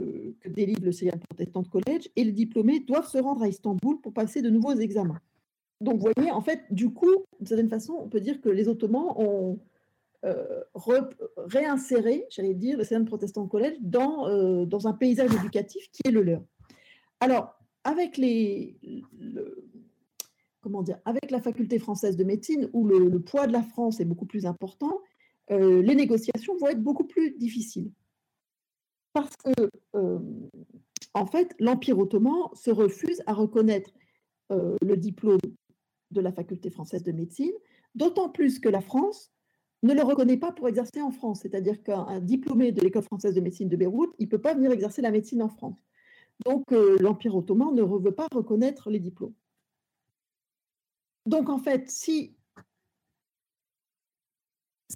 délivre 0.48 0.84
le 0.84 0.92
Syrian 0.92 1.18
Protestant 1.28 1.62
College 1.62 2.08
et 2.16 2.24
les 2.24 2.32
diplômés 2.32 2.80
doivent 2.80 3.08
se 3.08 3.18
rendre 3.18 3.42
à 3.42 3.48
Istanbul 3.48 4.00
pour 4.00 4.12
passer 4.12 4.42
de 4.42 4.50
nouveaux 4.50 4.74
examens. 4.74 5.20
Donc, 5.80 6.00
vous 6.00 6.08
voyez, 6.16 6.30
en 6.30 6.40
fait, 6.40 6.62
du 6.70 6.90
coup, 6.90 7.14
d'une 7.38 7.46
certaine 7.46 7.68
façon, 7.68 7.94
on 7.98 8.08
peut 8.08 8.20
dire 8.20 8.40
que 8.40 8.48
les 8.48 8.68
Ottomans 8.68 9.12
ont, 9.16 9.58
réinsérer, 11.36 12.26
j'allais 12.30 12.54
dire, 12.54 12.78
le 12.78 12.84
Sion 12.84 13.04
Protestant 13.04 13.46
College 13.46 13.76
dans, 13.80 14.64
dans 14.66 14.86
un 14.86 14.92
paysage 14.92 15.34
éducatif 15.34 15.90
qui 15.90 16.02
est 16.04 16.12
le 16.12 16.22
leur. 16.22 16.42
Alors, 17.20 17.54
avec 17.84 18.16
les, 18.16 18.76
comment 20.60 20.82
dire, 20.82 20.98
avec 21.04 21.30
la 21.30 21.40
faculté 21.40 21.78
française 21.78 22.16
de 22.16 22.24
médecine, 22.24 22.70
où 22.72 22.86
le, 22.86 23.20
poids 23.20 23.46
de 23.46 23.52
la 23.52 23.62
France 23.62 24.00
est 24.00 24.04
beaucoup 24.04 24.26
plus 24.26 24.46
important, 24.46 25.00
les 25.50 25.94
négociations 25.94 26.56
vont 26.56 26.68
être 26.68 26.82
beaucoup 26.82 27.04
plus 27.04 27.32
difficiles. 27.32 27.90
Parce 29.12 29.36
que, 29.36 29.68
en 31.14 31.26
fait, 31.26 31.54
l'Empire 31.58 31.98
ottoman 31.98 32.48
se 32.54 32.70
refuse 32.70 33.22
à 33.26 33.34
reconnaître 33.34 33.90
le 34.50 34.94
diplôme 34.96 35.40
de 36.10 36.20
la 36.20 36.32
faculté 36.32 36.70
française 36.70 37.02
de 37.02 37.12
médecine, 37.12 37.52
d'autant 37.94 38.28
plus 38.28 38.60
que 38.60 38.68
la 38.68 38.80
France 38.80 39.32
ne 39.82 39.94
le 39.94 40.02
reconnaît 40.02 40.36
pas 40.36 40.52
pour 40.52 40.68
exercer 40.68 41.00
en 41.00 41.10
France. 41.10 41.40
C'est-à-dire 41.42 41.82
qu'un 41.82 42.20
diplômé 42.20 42.72
de 42.72 42.80
l'école 42.80 43.02
française 43.02 43.34
de 43.34 43.40
médecine 43.40 43.68
de 43.68 43.76
Beyrouth, 43.76 44.14
il 44.18 44.26
ne 44.26 44.30
peut 44.30 44.40
pas 44.40 44.54
venir 44.54 44.70
exercer 44.70 45.02
la 45.02 45.10
médecine 45.10 45.42
en 45.42 45.48
France. 45.48 45.76
Donc 46.44 46.70
l'Empire 46.70 47.36
ottoman 47.36 47.74
ne 47.74 47.82
veut 47.82 48.14
pas 48.14 48.26
reconnaître 48.32 48.90
les 48.90 49.00
diplômes. 49.00 49.34
Donc 51.26 51.48
en 51.48 51.58
fait, 51.58 51.90
si, 51.90 52.36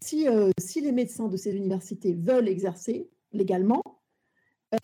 si, 0.03 0.27
si 0.59 0.81
les 0.81 0.93
médecins 0.93 1.29
de 1.29 1.37
ces 1.37 1.55
universités 1.57 2.15
veulent 2.15 2.49
exercer 2.49 3.11
légalement, 3.33 3.83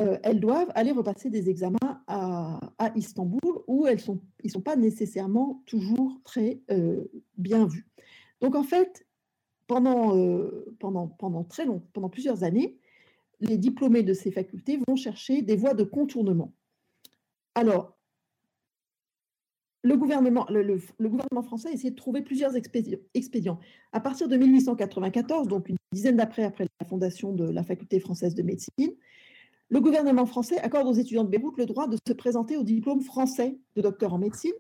euh, 0.01 0.19
elles 0.23 0.41
doivent 0.41 0.71
aller 0.75 0.93
repasser 0.93 1.29
des 1.29 1.51
examens 1.51 2.03
à, 2.07 2.61
Istanbul 2.95 3.63
où 3.67 3.87
elles 3.87 4.01
sont, 4.01 4.21
ils 4.43 4.47
ne 4.49 4.53
sont 4.53 4.61
pas 4.61 4.77
nécessairement 4.77 5.63
toujours 5.67 6.21
très 6.25 6.61
euh, 6.71 7.05
bien 7.37 7.67
vus. 7.67 7.87
Donc 8.41 8.55
en 8.55 8.63
fait, 8.63 9.07
pendant, 9.73 10.15
euh, 10.19 10.77
pendant, 10.81 11.09
pendant 11.09 11.45
très 11.45 11.65
long, 11.65 11.83
pendant 11.95 12.11
plusieurs 12.11 12.45
années, 12.45 12.77
les 13.41 13.57
diplômés 13.57 14.03
de 14.03 14.13
ces 14.13 14.31
facultés 14.31 14.79
vont 14.87 14.97
chercher 14.97 15.41
des 15.41 15.57
voies 15.57 15.73
de 15.73 15.83
contournement. 15.83 16.53
Alors, 17.55 17.97
le 19.83 19.97
gouvernement, 19.97 20.47
le, 20.51 20.79
gouvernement 21.01 21.43
français 21.43 21.71
a 21.71 21.73
essayé 21.73 21.91
de 21.91 21.97
trouver 21.97 22.21
plusieurs 22.21 22.53
expédients. 23.15 23.59
À 23.93 24.01
partir 24.01 24.29
de 24.29 24.37
1894, 24.37 25.49
donc 25.49 25.71
une 25.71 25.77
dizaine 25.93 26.17
d'après 26.17 26.45
après 26.45 26.67
la 26.79 26.87
fondation 26.87 27.33
de 27.33 27.51
la 27.51 27.65
faculté 27.65 27.99
française 27.99 28.35
de 28.35 28.43
médecine, 28.43 28.93
le 29.71 29.81
gouvernement 29.81 30.27
français 30.27 30.59
accorde 30.59 30.87
aux 30.87 30.93
étudiants 30.93 31.25
de 31.25 31.31
Beyrouth 31.31 31.57
le 31.57 31.65
droit 31.65 31.89
de 31.89 31.97
se 32.07 32.13
présenter 32.13 32.59
au 32.59 32.63
diplôme 32.63 33.01
français 33.01 33.59
de 33.75 33.81
docteur 33.81 34.13
en 34.13 34.19
médecine. 34.19 34.53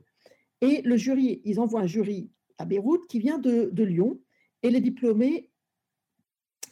Et 0.63 0.81
le 0.83 0.97
jury, 0.97 1.43
ils 1.45 1.61
envoient 1.61 1.83
un 1.83 1.87
jury 1.87 2.31
à 2.57 2.65
Beyrouth 2.65 3.07
qui 3.09 3.19
vient 3.19 3.39
de, 3.39 3.71
Lyon. 3.83 4.19
Et 4.63 4.71
les 4.71 4.81
diplômés 4.81 5.51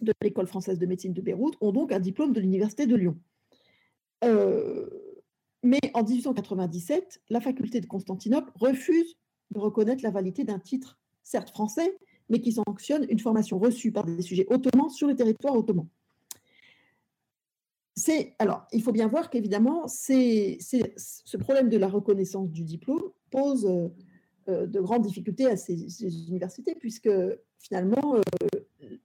de 0.00 0.12
l'école 0.22 0.46
française 0.46 0.79
de 0.79 0.87
médecine 0.87 1.12
de 1.12 1.20
Beyrouth 1.20 1.57
ont 1.61 1.72
donc 1.72 1.92
un 1.92 2.00
diplôme 2.00 2.33
de 2.33 2.40
l'université 2.40 2.87
de 2.87 2.96
Lyon. 2.96 3.18
Euh, 4.24 4.88
mais 5.62 5.81
en 5.94 6.03
1897, 6.03 7.22
la 7.29 7.40
faculté 7.40 7.81
de 7.81 7.87
Constantinople 7.87 8.50
refuse 8.55 9.16
de 9.50 9.59
reconnaître 9.59 10.03
la 10.03 10.11
validité 10.11 10.44
d'un 10.44 10.59
titre, 10.59 10.98
certes 11.22 11.50
français, 11.50 11.98
mais 12.29 12.40
qui 12.40 12.53
sanctionne 12.53 13.07
une 13.11 13.18
formation 13.18 13.59
reçue 13.59 13.92
par 13.92 14.05
des 14.05 14.22
sujets 14.22 14.46
ottomans 14.48 14.88
sur 14.88 15.09
le 15.09 15.16
territoire 15.16 15.55
ottoman 15.55 15.87
alors, 18.38 18.66
il 18.72 18.83
faut 18.83 18.92
bien 18.92 19.09
voir 19.09 19.31
qu'évidemment, 19.31 19.87
ce 19.88 21.37
problème 21.37 21.68
de 21.68 21.76
la 21.76 21.88
reconnaissance 21.88 22.50
du 22.50 22.64
diplôme 22.64 23.03
pose 23.31 23.66
euh, 23.66 23.88
de 24.67 24.81
grandes 24.81 25.03
difficultés 25.03 25.47
à 25.47 25.57
ces, 25.57 26.05
universités, 26.29 26.75
puisque 26.75 27.11
finalement, 27.59 28.17
euh, 28.17 28.21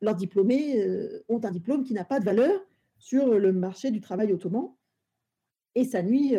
leurs 0.01 0.15
diplômés 0.15 0.85
ont 1.29 1.43
un 1.43 1.51
diplôme 1.51 1.83
qui 1.83 1.93
n'a 1.93 2.05
pas 2.05 2.19
de 2.19 2.25
valeur 2.25 2.59
sur 2.97 3.37
le 3.37 3.51
marché 3.51 3.91
du 3.91 4.01
travail 4.01 4.33
ottoman, 4.33 4.71
et 5.75 5.83
ça 5.83 6.01
nuit 6.01 6.35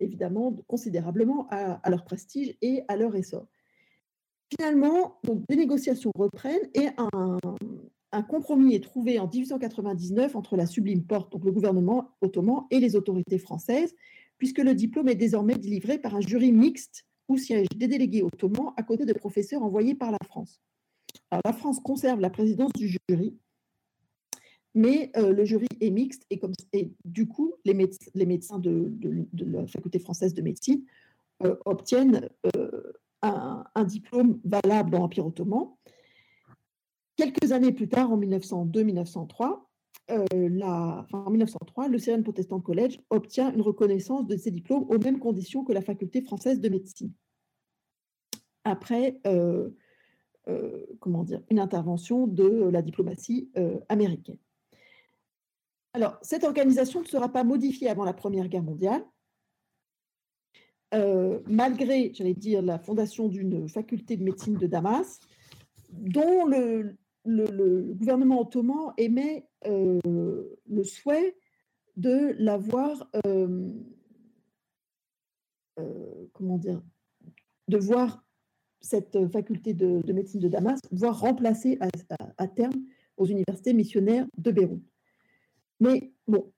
évidemment 0.00 0.52
considérablement 0.66 1.46
à, 1.50 1.90
leur 1.90 2.04
prestige 2.04 2.56
et 2.62 2.82
à 2.88 2.96
leur 2.96 3.14
essor. 3.14 3.46
Finalement, 4.50 5.18
donc, 5.24 5.44
des 5.46 5.56
négociations 5.56 6.10
reprennent 6.16 6.70
et 6.72 6.88
un 8.12 8.22
compromis 8.22 8.74
est 8.74 8.82
trouvé 8.82 9.18
en 9.18 9.28
1899 9.28 10.34
entre 10.36 10.56
la 10.56 10.66
Sublime 10.66 11.04
Porte, 11.04 11.30
donc 11.32 11.44
le 11.44 11.52
gouvernement 11.52 12.10
ottoman, 12.22 12.64
et 12.70 12.80
les 12.80 12.96
autorités 12.96 13.38
françaises, 13.38 13.94
puisque 14.38 14.58
le 14.58 14.74
diplôme 14.74 15.08
est 15.08 15.14
désormais 15.14 15.56
délivré 15.56 15.98
par 15.98 16.14
un 16.14 16.20
jury 16.20 16.52
mixte 16.52 17.04
où 17.28 17.36
siègent 17.36 17.68
des 17.76 17.88
délégués 17.88 18.22
ottomans 18.22 18.72
à 18.76 18.82
côté 18.82 19.04
de 19.04 19.12
professeurs 19.12 19.62
envoyés 19.62 19.94
par 19.94 20.10
la 20.10 20.18
France. 20.24 20.60
la 21.44 21.52
France 21.52 21.80
conserve 21.80 22.20
la 22.20 22.30
présidence 22.30 22.72
du 22.72 22.88
jury, 22.88 23.36
mais 24.74 25.10
euh, 25.16 25.32
le 25.32 25.44
jury 25.44 25.68
est 25.80 25.90
mixte 25.90 26.24
et, 26.30 26.38
comme, 26.38 26.52
et 26.72 26.92
du 27.04 27.26
coup, 27.26 27.54
les, 27.64 27.74
médecins 27.74 28.58
de, 28.58 28.92
la 29.32 29.66
faculté 29.66 29.98
française 29.98 30.34
de 30.34 30.42
médecine 30.42 30.84
euh, 31.44 31.56
obtiennent 31.64 32.28
euh, 32.56 32.92
un, 33.22 33.84
diplôme 33.84 34.40
valable 34.44 34.90
dans 34.90 35.00
l'Empire 35.00 35.26
ottoman 35.26 35.74
Quelques 37.16 37.50
années 37.50 37.72
plus 37.72 37.88
tard, 37.88 38.12
en 38.12 38.18
1902-1903, 38.18 39.58
euh, 40.10 41.04
en 41.12 41.30
1903, 41.30 41.88
le 41.88 41.98
Syrian 41.98 42.22
Protestant 42.22 42.60
College 42.60 43.00
obtient 43.10 43.52
une 43.52 43.60
reconnaissance 43.60 44.26
de 44.26 44.36
ses 44.36 44.50
diplômes 44.50 44.86
aux 44.88 44.98
mêmes 44.98 45.18
conditions 45.18 45.64
que 45.64 45.72
la 45.72 45.82
faculté 45.82 46.22
française 46.22 46.60
de 46.60 46.68
médecine. 46.68 47.12
Après, 48.64 49.20
euh, 49.26 49.70
euh, 50.48 50.86
comment 51.00 51.24
dire, 51.24 51.42
une 51.50 51.58
intervention 51.58 52.26
de 52.26 52.68
la 52.70 52.82
diplomatie 52.82 53.50
américaine. 53.88 54.38
Alors, 55.92 56.18
cette 56.22 56.44
organisation 56.44 57.00
ne 57.00 57.06
sera 57.06 57.28
pas 57.30 57.44
modifiée 57.44 57.88
avant 57.88 58.04
la 58.04 58.12
Première 58.14 58.48
Guerre 58.48 58.62
mondiale, 58.62 59.04
malgré, 61.46 62.12
j'allais 62.14 62.34
dire, 62.34 62.62
la 62.62 62.78
fondation 62.78 63.28
d'une 63.28 63.68
faculté 63.68 64.16
de 64.16 64.24
médecine 64.24 64.56
de 64.56 64.66
Damas, 64.66 65.20
dont 65.90 66.46
le, 66.46 66.96
le, 67.24 67.92
gouvernement 67.94 68.40
ottoman 68.40 68.92
émet 68.96 69.46
euh, 69.66 70.00
le 70.66 70.84
souhait 70.84 71.36
de 71.96 72.34
l'avoir, 72.38 73.10
euh, 73.26 73.70
euh, 75.78 76.26
comment 76.32 76.58
dire, 76.58 76.80
de 77.68 77.76
voir 77.76 78.24
cette 78.80 79.28
faculté 79.28 79.74
de, 79.74 80.12
médecine 80.12 80.40
de 80.40 80.48
Damas, 80.48 80.80
voir 80.92 81.18
remplacer 81.18 81.78
à, 82.38 82.46
terme 82.46 82.84
aux 83.16 83.26
universités 83.26 83.72
missionnaires 83.72 84.26
de 84.36 84.52
Beyrouth. 84.52 84.82
Mais 85.80 86.12
bon, 86.28 86.52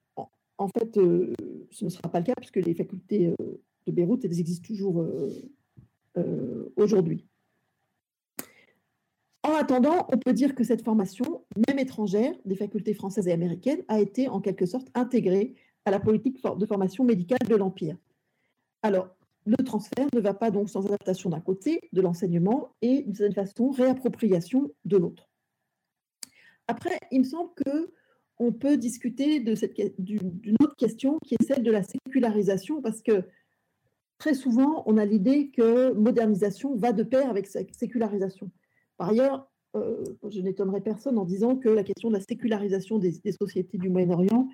en, 0.57 0.67
fait, 0.67 0.93
ce 0.93 1.85
ne 1.85 1.89
sera 1.89 2.09
pas 2.09 2.19
le 2.19 2.25
cas 2.25 2.35
puisque 2.37 2.57
les 2.57 2.75
facultés 2.75 3.33
de 3.87 3.91
Beyrouth, 3.91 4.23
elles 4.23 4.39
existent 4.39 4.67
toujours 4.67 5.03
aujourd'hui. 6.75 7.25
En 9.43 9.53
attendant, 9.55 10.07
on 10.11 10.17
peut 10.17 10.33
dire 10.33 10.53
que 10.53 10.63
cette 10.63 10.83
formation, 10.83 11.43
même 11.67 11.79
étrangère, 11.79 12.33
des 12.45 12.55
facultés 12.55 12.93
françaises 12.93 13.27
et 13.27 13.31
américaines, 13.31 13.83
a 13.87 13.99
été 13.99 14.27
en 14.27 14.39
quelque 14.39 14.67
sorte 14.67 14.87
intégrée 14.93 15.55
à 15.85 15.91
la 15.91 15.99
politique 15.99 16.37
de 16.43 16.65
formation 16.65 17.03
médicale 17.03 17.47
de 17.47 17.55
l'Empire. 17.55 17.97
Alors, 18.83 19.09
le 19.45 19.57
transfert 19.57 20.07
ne 20.13 20.19
va 20.19 20.35
pas 20.35 20.51
donc 20.51 20.69
sans 20.69 20.85
adaptation 20.85 21.31
d'un 21.31 21.39
côté 21.39 21.81
de 21.91 22.01
l'enseignement 22.01 22.75
et 22.83 23.01
d'une 23.01 23.15
certaine 23.15 23.47
façon 23.47 23.71
réappropriation 23.71 24.71
de 24.85 24.97
l'autre. 24.97 25.27
Après, 26.67 26.99
il 27.11 27.21
me 27.21 27.25
semble 27.25 27.51
que 27.55 27.91
on 28.37 28.51
peut 28.51 28.77
discuter 28.77 29.39
d'une 29.39 30.55
autre 30.59 30.75
question 30.75 31.17
qui 31.25 31.35
est 31.35 31.43
celle 31.43 31.63
de 31.63 31.71
la 31.71 31.83
sécularisation, 31.83 32.81
parce 32.81 33.01
que 33.01 33.23
très 34.17 34.33
souvent, 34.33 34.83
on 34.87 34.97
a 34.97 35.05
l'idée 35.05 35.49
que 35.49 35.93
modernisation 35.93 36.75
va 36.75 36.91
de 36.91 37.03
pair 37.03 37.29
avec 37.29 37.47
sécularisation. 37.47 38.51
Par 39.01 39.09
ailleurs, 39.09 39.49
euh, 39.75 40.03
je 40.29 40.41
n'étonnerai 40.41 40.79
personne 40.79 41.17
en 41.17 41.25
disant 41.25 41.55
que 41.55 41.69
la 41.69 41.83
question 41.83 42.09
de 42.09 42.13
la 42.13 42.21
sécularisation 42.21 42.99
des, 42.99 43.19
sociétés 43.31 43.79
du 43.79 43.89
Moyen-Orient 43.89 44.47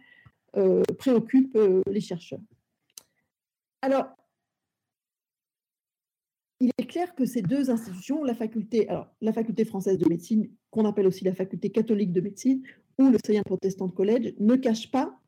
euh, 0.56 0.84
préoccupe 0.98 1.54
euh, 1.58 1.82
les 1.92 2.00
chercheurs. 2.00 2.40
Alors, 3.82 4.06
il 6.62 6.72
est 6.78 6.86
clair 6.86 7.14
que 7.14 7.26
ces 7.26 7.42
deux 7.42 7.70
institutions, 7.70 8.24
la 8.24 8.36
faculté, 8.36 8.88
française 9.66 9.98
de 9.98 10.08
médecine, 10.08 10.50
qu'on 10.72 10.86
appelle 10.86 11.08
aussi 11.08 11.26
la 11.26 11.36
faculté 11.36 11.70
catholique 11.70 12.14
de 12.14 12.22
médecine, 12.22 12.64
ou 13.00 13.10
le 13.10 13.18
Syrian 13.26 13.44
Protestant 13.44 13.90
College, 13.90 14.34
ne 14.40 14.56
cachent 14.56 14.92
pas 14.92 15.20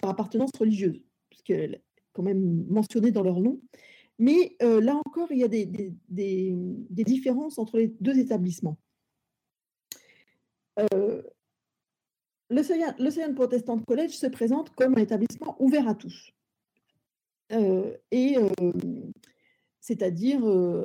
leur 0.00 0.12
appartenance 0.12 0.52
religieuse, 0.56 1.02
puisqu'elle 1.28 1.74
est 1.74 1.82
quand 2.12 2.22
même 2.22 2.66
mentionnée 2.68 3.10
dans 3.10 3.24
leur 3.24 3.40
nom. 3.40 3.60
Mais 4.20 4.54
euh, 4.60 4.82
là 4.82 4.96
encore, 5.06 5.32
il 5.32 5.38
y 5.38 5.44
a 5.44 5.48
des, 5.48 5.94
différences 6.90 7.58
entre 7.58 7.78
les 7.78 7.88
deux 8.00 8.18
établissements. 8.18 8.76
Euh, 10.78 11.22
le 12.50 12.62
Syrian 12.62 13.34
Protestant 13.34 13.78
College 13.78 14.10
se 14.10 14.26
présente 14.26 14.74
comme 14.74 14.98
un 14.98 15.00
établissement 15.00 15.56
ouvert 15.58 15.88
à 15.88 15.94
tous. 15.94 16.32
Euh, 17.52 17.96
et 18.10 18.36
c'est-à-dire 19.80 20.44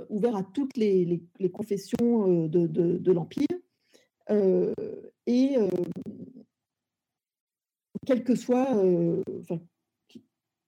ouvert 0.09 0.37
à 0.37 0.43
toutes 0.43 0.77
les, 0.77 1.21
confessions 1.51 2.47
de, 2.47 3.11
l'Empire, 3.11 3.47
et 5.27 5.57
quel 8.05 8.23
que 8.23 8.35
soit, 8.35 8.81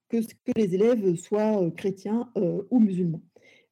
que, 0.08 0.18
les 0.56 0.74
élèves 0.74 1.16
soient 1.16 1.70
chrétiens 1.76 2.30
ou 2.70 2.80
musulmans. 2.80 3.22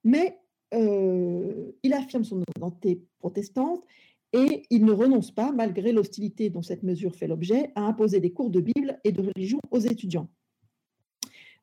Mais 0.04 0.38
il 0.72 1.92
affirme 1.92 2.24
son 2.24 2.42
identité 2.56 3.02
protestante 3.18 3.84
et 4.32 4.64
il 4.70 4.84
ne 4.84 4.92
renonce 4.92 5.30
pas, 5.30 5.52
malgré 5.52 5.92
l'hostilité 5.92 6.50
dont 6.50 6.62
cette 6.62 6.82
mesure 6.82 7.14
fait 7.14 7.26
l'objet, 7.26 7.72
à 7.74 7.82
imposer 7.82 8.20
des 8.20 8.32
cours 8.32 8.50
de 8.50 8.60
Bible 8.60 8.98
et 9.04 9.12
de 9.12 9.22
religion 9.22 9.60
aux 9.70 9.78
étudiants. 9.78 10.28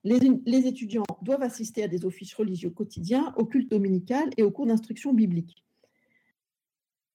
Les, 0.03 0.67
étudiants 0.67 1.05
doivent 1.21 1.43
assister 1.43 1.83
à 1.83 1.87
des 1.87 2.03
offices 2.03 2.33
religieux 2.33 2.71
quotidiens, 2.71 3.33
au 3.37 3.45
culte 3.45 3.71
dominical 3.71 4.29
et 4.37 4.43
aux 4.43 4.51
cours 4.51 4.65
d'instruction 4.65 5.13
biblique, 5.13 5.63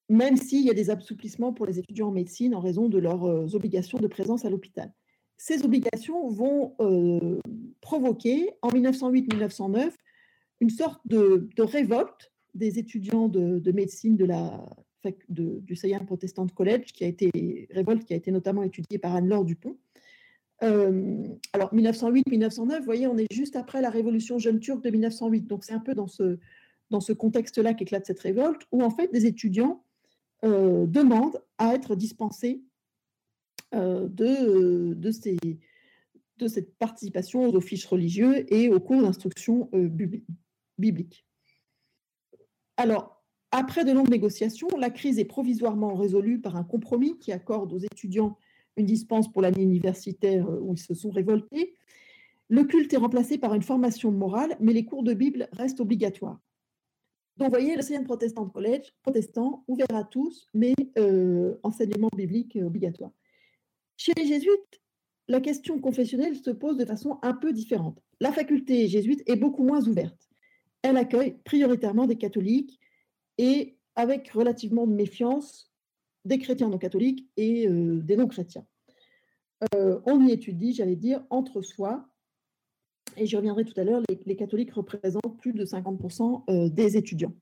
même 0.09 0.37
s'il 0.37 0.64
y 0.64 0.71
a 0.71 0.75
des 0.75 0.88
assouplissements 0.88 1.53
pour 1.53 1.66
les 1.66 1.79
étudiants 1.79 2.09
en 2.09 2.12
médecine 2.12 2.55
en 2.55 2.61
raison 2.61 2.88
de 2.88 2.99
leurs 2.99 3.25
euh, 3.25 3.55
obligations 3.55 3.99
de 3.99 4.07
présence 4.07 4.47
à 4.47 4.51
l'hôpital. 4.51 4.90
Ces 5.38 5.64
obligations 5.64 6.29
vont 6.29 6.74
euh, 6.81 7.40
provoquer, 7.81 8.51
en 8.61 8.68
1908-1909, 8.68 9.92
une 10.61 10.70
sorte 10.70 11.01
de, 11.07 11.48
révolte 11.59 12.33
des 12.55 12.79
étudiants 12.79 13.29
de, 13.29 13.72
médecine 13.72 14.16
de 14.16 14.24
la, 14.24 14.68
du 15.29 15.77
Sayan 15.77 16.05
Protestant 16.05 16.46
College, 16.48 16.92
qui 16.92 17.05
a 17.05 17.07
été 17.07 17.68
révolte 17.70 18.05
qui 18.05 18.12
a 18.12 18.16
été 18.16 18.31
notamment 18.33 18.64
étudiée 18.64 18.98
par 18.98 19.14
Anne-Laure 19.14 19.44
Dupont, 19.44 19.79
euh, 20.62 21.22
alors, 21.53 21.72
1908-1909, 21.74 22.79
vous 22.79 22.85
voyez, 22.85 23.07
on 23.07 23.16
est 23.16 23.33
juste 23.33 23.57
après 23.57 23.81
la 23.81 23.90
révolution 23.90 24.38
jeune 24.38 24.61
turque 24.61 24.83
de 24.83 24.90
1908. 24.90 25.46
Donc, 25.46 25.64
c'est 25.64 25.72
un 25.72 25.79
peu 25.79 25.94
dans 25.94 26.09
ce, 26.09 26.38
dans 26.90 27.01
ce 27.01 27.12
contexte-là 27.12 27.74
qu'éclate 27.74 28.07
cette 28.07 28.20
révolte, 28.20 28.62
où 28.72 28.83
en 28.83 28.90
fait, 28.90 29.12
des 29.12 29.27
étudiants 29.27 29.83
euh, 30.44 30.87
demandent 30.87 31.40
à 31.59 31.74
être 31.74 31.94
dispensés 31.94 32.62
de, 33.73 34.95
de, 34.95 35.11
ces, 35.11 35.37
de 36.39 36.49
cette 36.49 36.77
participation 36.79 37.45
aux 37.45 37.55
offices 37.55 37.85
religieux 37.85 38.53
et 38.53 38.71
aux 38.71 38.81
cours 38.81 39.03
d'instruction 39.03 39.71
biblique. 40.79 41.27
Alors, 42.77 43.19
après 43.51 43.85
de 43.85 43.93
longues 43.93 44.11
négociations, 44.11 44.69
la 44.79 44.91
crise 44.91 45.19
est 45.19 45.25
provisoirement 45.25 45.95
résolue 45.95 46.41
par 46.41 46.57
un 46.57 46.65
compromis 46.65 47.19
qui 47.19 47.33
accorde 47.33 47.73
aux 47.73 47.79
étudiants 47.79 48.37
une 48.77 48.87
dispense 48.87 49.31
pour 49.33 49.43
l'année 49.43 49.63
universitaire 49.63 50.49
euh, 50.49 50.61
où 50.61 50.75
ils 50.75 50.79
se 50.79 50.95
sont 50.95 51.11
révoltés. 51.11 51.75
Le 52.49 52.65
culte 52.65 52.93
est 52.93 52.99
remplacé 52.99 53.39
par 53.39 53.55
une 53.55 53.63
formation 53.63 54.13
morale, 54.13 54.57
mais 54.61 54.73
les 54.73 54.85
cours 54.85 55.03
de 55.03 55.15
Bible 55.15 55.49
restent 55.53 55.81
obligatoires. 55.81 56.39
Donc, 57.37 57.49
vous 57.49 57.59
voyez, 57.59 57.75
le 57.77 57.83
Syrian 57.83 58.05
Protestant 58.05 58.49
College, 58.49 58.93
protestant, 59.03 59.65
ouvert 59.69 59.95
à 59.95 60.05
tous, 60.05 60.47
mais 60.55 60.75
euh, 60.99 61.57
enseignement 61.63 62.09
biblique 62.17 62.57
obligatoire. 62.57 63.13
Chez 63.99 64.13
les 64.17 64.27
jésuites, 64.27 64.81
la 65.27 65.41
question 65.41 65.81
confessionnelle 65.81 66.37
se 66.37 66.51
pose 66.51 66.77
de 66.77 66.85
façon 66.85 67.19
un 67.23 67.35
peu 67.35 67.53
différente. 67.53 68.01
La 68.21 68.33
faculté 68.33 68.87
jésuite 68.87 69.23
est 69.27 69.37
beaucoup 69.37 69.65
moins 69.65 69.87
ouverte. 69.87 70.29
Elle 70.83 70.97
accueille 70.97 71.37
prioritairement 71.45 72.07
des 72.07 72.17
catholiques 72.17 72.79
et 73.39 73.77
avec 73.97 74.31
relativement 74.31 74.87
de 74.87 74.95
méfiance 74.95 75.73
des 76.25 76.39
chrétiens 76.39 76.69
non 76.69 76.79
catholiques 76.79 77.29
et 77.37 77.67
euh, 77.67 78.01
des 78.01 78.17
non 78.17 78.29
chrétiens. 78.29 78.65
Euh, 79.75 79.99
on 80.07 80.25
y 80.25 80.31
étudie, 80.31 80.73
j'allais 80.73 80.97
dire, 80.97 81.25
entre 81.29 81.61
soi, 81.61 82.09
et 83.17 83.27
j'y 83.27 83.37
reviendrai 83.37 83.65
tout 83.65 83.79
à 83.81 83.83
l'heure, 83.83 84.03
les, 84.27 84.37
catholiques 84.37 84.73
représentent 84.73 85.39
plus 85.41 85.53
de 85.53 85.65
50% 85.65 86.45
euh, 86.49 86.69
des 86.69 86.97
étudiants. 86.97 87.35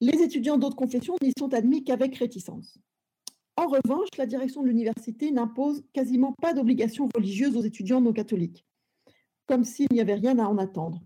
Les 0.00 0.22
étudiants 0.22 0.56
d'autres 0.56 0.76
confessions 0.76 1.16
n'y 1.20 1.32
sont 1.36 1.52
admis 1.52 1.82
qu'avec 1.82 2.14
réticence. 2.16 2.78
En 3.56 3.68
revanche, 3.68 4.08
la 4.18 4.26
direction 4.26 4.62
de 4.62 4.68
l'université 4.68 5.30
n'impose 5.30 5.82
quasiment 5.94 6.34
pas 6.42 6.52
d'obligation 6.52 7.08
religieuse 7.14 7.56
aux 7.56 7.62
étudiants 7.62 8.02
non 8.02 8.12
catholiques, 8.12 8.66
comme 9.46 9.64
s'il 9.64 9.86
n'y 9.90 10.00
avait 10.00 10.14
rien 10.14 10.38
à 10.38 10.44
en 10.44 10.58
attendre. 10.58 11.02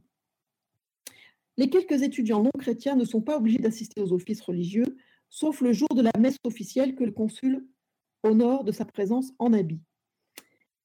Les 1.57 1.71
quelques 1.71 2.03
étudiants 2.03 2.43
non 2.43 2.51
chrétiens 2.59 2.97
ne 2.97 3.05
sont 3.05 3.21
pas 3.21 3.37
obligés 3.37 3.59
d'assister 3.59 4.01
aux 4.01 4.13
offices 4.13 4.41
religieux, 4.41 4.97
sauf 5.29 5.61
le 5.61 5.73
jour 5.73 5.89
de 5.95 6.03
la 6.03 6.11
messe 6.19 6.39
officielle 6.43 6.97
que 6.97 7.05
le 7.05 7.13
consul 7.13 7.69
honore 8.25 8.65
de 8.65 8.73
sa 8.73 8.85
présence 8.85 9.33
en 9.39 9.53
habit. 9.53 9.81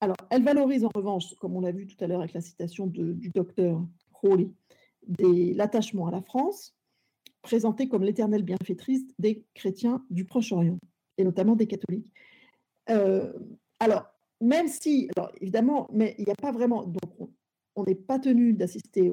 Alors, 0.02 0.18
elle 0.30 0.44
valorise 0.44 0.86
en 0.86 0.92
revanche, 0.94 1.34
comme 1.36 1.56
on 1.56 1.62
l'a 1.62 1.72
vu 1.72 1.88
tout 1.88 2.02
à 2.04 2.08
l'heure 2.08 2.20
avec 2.20 2.34
la 2.34 2.42
citation 2.42 2.86
du 2.86 3.32
docteur 3.34 3.84
Crowley, 4.14 4.52
l'attachement 5.56 6.08
à 6.08 6.12
la 6.12 6.22
France, 6.22 6.76
présenté 7.42 7.88
comme 7.88 8.04
l'éternelle 8.04 8.44
bienfaitrice 8.44 9.04
des 9.18 9.46
chrétiens 9.56 10.06
du 10.10 10.26
Proche-Orient, 10.26 10.78
et 11.18 11.24
notamment 11.24 11.56
des 11.56 11.68
catholiques. 11.68 12.12
Euh, 12.90 13.32
alors, 13.80 14.06
même 14.42 14.68
si, 14.68 15.10
alors 15.16 15.32
évidemment, 15.42 15.88
mais 15.92 16.16
il 16.18 16.26
n'y 16.26 16.32
a 16.32 16.36
pas 16.36 16.52
vraiment, 16.52 16.84
donc 16.84 17.30
on 17.76 17.84
n'est 17.84 17.96
pas 17.96 18.20
tenu 18.20 18.54
d'assister 18.54 19.12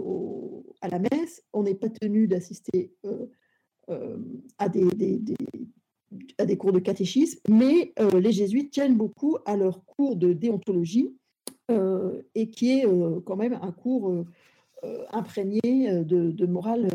à 0.80 0.88
la 0.88 0.98
messe, 0.98 1.42
on 1.52 1.62
n'est 1.62 1.74
pas 1.74 1.88
tenu 1.88 2.28
d'assister 2.28 2.92
euh, 3.04 3.26
euh, 3.90 4.16
à, 4.58 4.68
des, 4.68 4.86
cours 6.58 6.72
de 6.72 6.78
catéchisme, 6.78 7.40
mais 7.48 7.92
les 8.20 8.32
jésuites 8.32 8.72
tiennent 8.72 8.96
beaucoup 8.96 9.38
à 9.46 9.56
leur 9.56 9.84
cours 9.84 10.16
de 10.16 10.32
déontologie, 10.32 11.16
et 12.34 12.50
qui 12.50 12.80
est 12.80 12.84
quand 13.24 13.36
même 13.36 13.58
un 13.62 13.72
cours 13.72 14.24
imprégné 15.10 15.60
de, 16.04 16.46
morale 16.46 16.88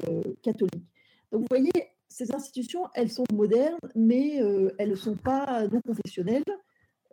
catholique. 0.43 0.85
Donc 1.31 1.41
vous 1.41 1.47
voyez, 1.49 1.71
ces 2.09 2.33
institutions, 2.33 2.87
elles 2.93 3.11
sont 3.11 3.25
modernes, 3.33 3.77
mais 3.95 4.37
elles 4.77 4.89
ne 4.89 4.95
sont 4.95 5.15
pas 5.15 5.67
non 5.67 5.81
confessionnelles. 5.81 6.43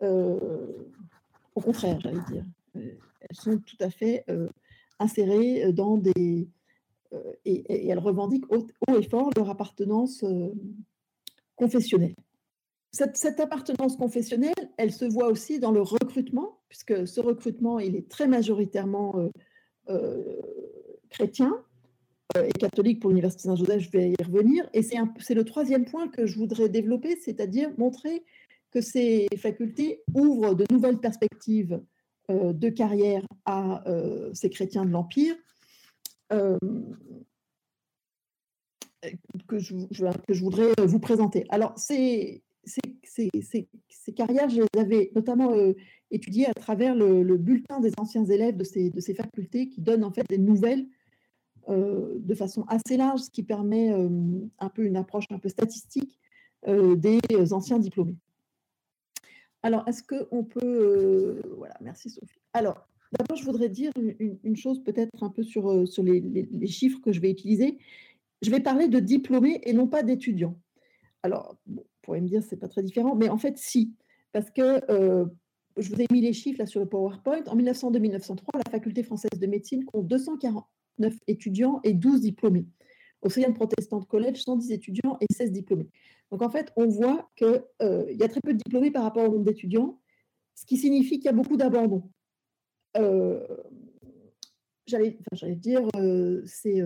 au 0.01 1.61
contraire, 1.61 1.99
j'allais 2.01 2.23
dire. 2.31 2.45
Elles 2.75 3.35
sont 3.35 3.57
tout 3.57 3.77
à 3.79 3.89
fait 3.89 4.25
insérées 4.99 5.71
dans 5.73 5.97
des, 5.97 6.47
euh, 7.15 7.33
et, 7.45 7.87
elles 7.87 7.99
revendiquent 7.99 8.51
haut, 8.51 8.67
et 8.97 9.03
fort 9.03 9.29
leur 9.35 9.49
appartenance 9.49 10.23
euh, 10.23 10.49
confessionnelle. 11.55 12.15
Cette, 12.91 13.39
appartenance 13.41 13.97
confessionnelle, 13.97 14.53
elle 14.77 14.93
se 14.93 15.03
voit 15.03 15.27
aussi 15.27 15.59
dans 15.59 15.71
le 15.71 15.81
recrutement, 15.81 16.61
puisque 16.69 17.05
ce 17.05 17.19
recrutement, 17.19 17.77
il 17.79 17.95
est 17.95 18.09
très 18.09 18.25
majoritairement 18.25 19.29
euh, 19.89 20.41
chrétien 21.09 21.61
et 22.35 22.51
catholique 22.51 22.99
pour 22.99 23.09
l'Université 23.09 23.43
Saint-Joseph, 23.43 23.81
je 23.81 23.89
vais 23.89 24.09
y 24.11 24.23
revenir. 24.23 24.67
Et 24.73 24.81
c'est 24.81 25.33
le 25.33 25.43
troisième 25.43 25.85
point 25.85 26.07
que 26.07 26.25
je 26.25 26.37
voudrais 26.37 26.69
développer, 26.69 27.15
c'est-à-dire 27.17 27.69
montrer 27.77 28.23
que 28.71 28.81
ces 28.81 29.27
facultés 29.37 30.01
ouvrent 30.13 30.55
de 30.55 30.65
nouvelles 30.71 30.99
perspectives 30.99 31.81
de 32.29 32.69
carrière 32.69 33.25
à 33.45 33.83
ces 34.33 34.49
chrétiens 34.49 34.85
de 34.85 34.91
l'Empire 34.91 35.35
euh, 36.33 36.57
que, 39.47 39.59
je, 39.59 39.75
voudrais 40.39 40.71
vous 40.79 40.99
présenter. 40.99 41.45
Alors, 41.49 41.77
ces, 41.77 42.43
carrières, 44.15 44.49
je 44.49 44.61
les 44.61 44.79
avais 44.79 45.11
notamment 45.13 45.53
euh, 45.53 45.73
étudiées 46.09 46.47
à 46.47 46.53
travers 46.55 46.95
le, 46.95 47.37
bulletin 47.37 47.79
des 47.79 47.91
anciens 47.97 48.25
élèves 48.25 48.57
de 48.57 48.63
ces, 48.63 49.13
facultés 49.13 49.69
qui 49.69 49.81
donnent 49.81 50.03
en 50.03 50.11
fait 50.11 50.25
des 50.27 50.39
nouvelles 50.39 50.81
euh, 50.81 50.94
de 51.67 52.35
façon 52.35 52.63
assez 52.67 52.97
large, 52.97 53.21
ce 53.21 53.29
qui 53.29 53.43
permet 53.43 53.91
un 54.59 54.69
peu 54.69 54.83
une 54.83 54.97
approche 54.97 55.25
un 55.31 55.39
peu 55.39 55.49
statistique 55.49 56.19
des 56.67 57.53
anciens 57.53 57.79
diplômés. 57.79 58.15
Alors, 59.63 59.87
est-ce 59.87 60.03
qu'on 60.03 60.43
peut... 60.43 61.41
voilà, 61.57 61.75
merci 61.81 62.09
Sophie. 62.09 62.39
Alors, 62.53 62.87
D'abord, 63.17 63.37
je 63.37 63.45
voudrais 63.45 63.69
dire 63.69 63.91
une, 63.97 64.55
chose 64.55 64.83
peut-être 64.83 65.23
un 65.23 65.29
peu 65.29 65.43
sur, 65.43 65.71
euh, 65.71 65.85
sur 65.85 66.03
les, 66.03 66.67
chiffres 66.67 66.99
que 67.01 67.11
je 67.11 67.21
vais 67.21 67.31
utiliser. 67.31 67.77
Je 68.41 68.51
vais 68.51 68.59
parler 68.59 68.87
de 68.87 68.99
diplômés 68.99 69.61
et 69.63 69.73
non 69.73 69.87
pas 69.87 70.03
d'étudiants. 70.03 70.57
Alors, 71.23 71.55
bon, 71.65 71.81
vous 71.81 71.99
pourriez 72.01 72.21
me 72.21 72.27
dire 72.27 72.41
que 72.41 72.47
ce 72.47 72.55
n'est 72.55 72.59
pas 72.59 72.67
très 72.67 72.83
différent, 72.83 73.15
mais 73.15 73.29
en 73.29 73.37
fait, 73.37 73.57
si. 73.57 73.93
Parce 74.31 74.51
que 74.51 74.81
euh, 74.91 75.25
je 75.77 75.89
vous 75.89 76.01
ai 76.01 76.07
mis 76.11 76.21
les 76.21 76.33
chiffres 76.33 76.59
là 76.59 76.65
sur 76.65 76.79
le 76.79 76.87
PowerPoint. 76.87 77.43
En 77.47 77.55
1902-1903, 77.55 78.37
la 78.55 78.71
faculté 78.71 79.03
française 79.03 79.39
de 79.39 79.47
médecine 79.47 79.85
compte 79.85 80.07
249 80.99 81.19
étudiants 81.27 81.79
et 81.83 81.93
12 81.93 82.21
diplômés. 82.21 82.65
Au 83.21 83.29
Syrian 83.29 83.53
Protestant 83.53 84.01
College, 84.01 84.37
110 84.37 84.71
étudiants 84.71 85.17
et 85.19 85.25
16 85.33 85.51
diplômés. 85.51 85.89
Donc 86.31 86.41
en 86.41 86.49
fait, 86.49 86.71
on 86.75 86.87
voit 86.87 87.29
qu'il 87.35 87.63
euh, 87.81 88.11
y 88.11 88.23
a 88.23 88.27
très 88.27 88.41
peu 88.41 88.53
de 88.53 88.57
diplômés 88.57 88.91
par 88.91 89.03
rapport 89.03 89.23
au 89.23 89.31
nombre 89.31 89.45
d'étudiants, 89.45 89.99
ce 90.55 90.65
qui 90.65 90.77
signifie 90.77 91.17
qu'il 91.17 91.25
y 91.25 91.29
a 91.29 91.33
beaucoup 91.33 91.57
d'abandon. 91.57 92.09
Euh, 92.97 93.45
j'allais 94.85 95.17
dire, 95.55 95.81
euh, 95.95 96.41
c'est 96.45 96.83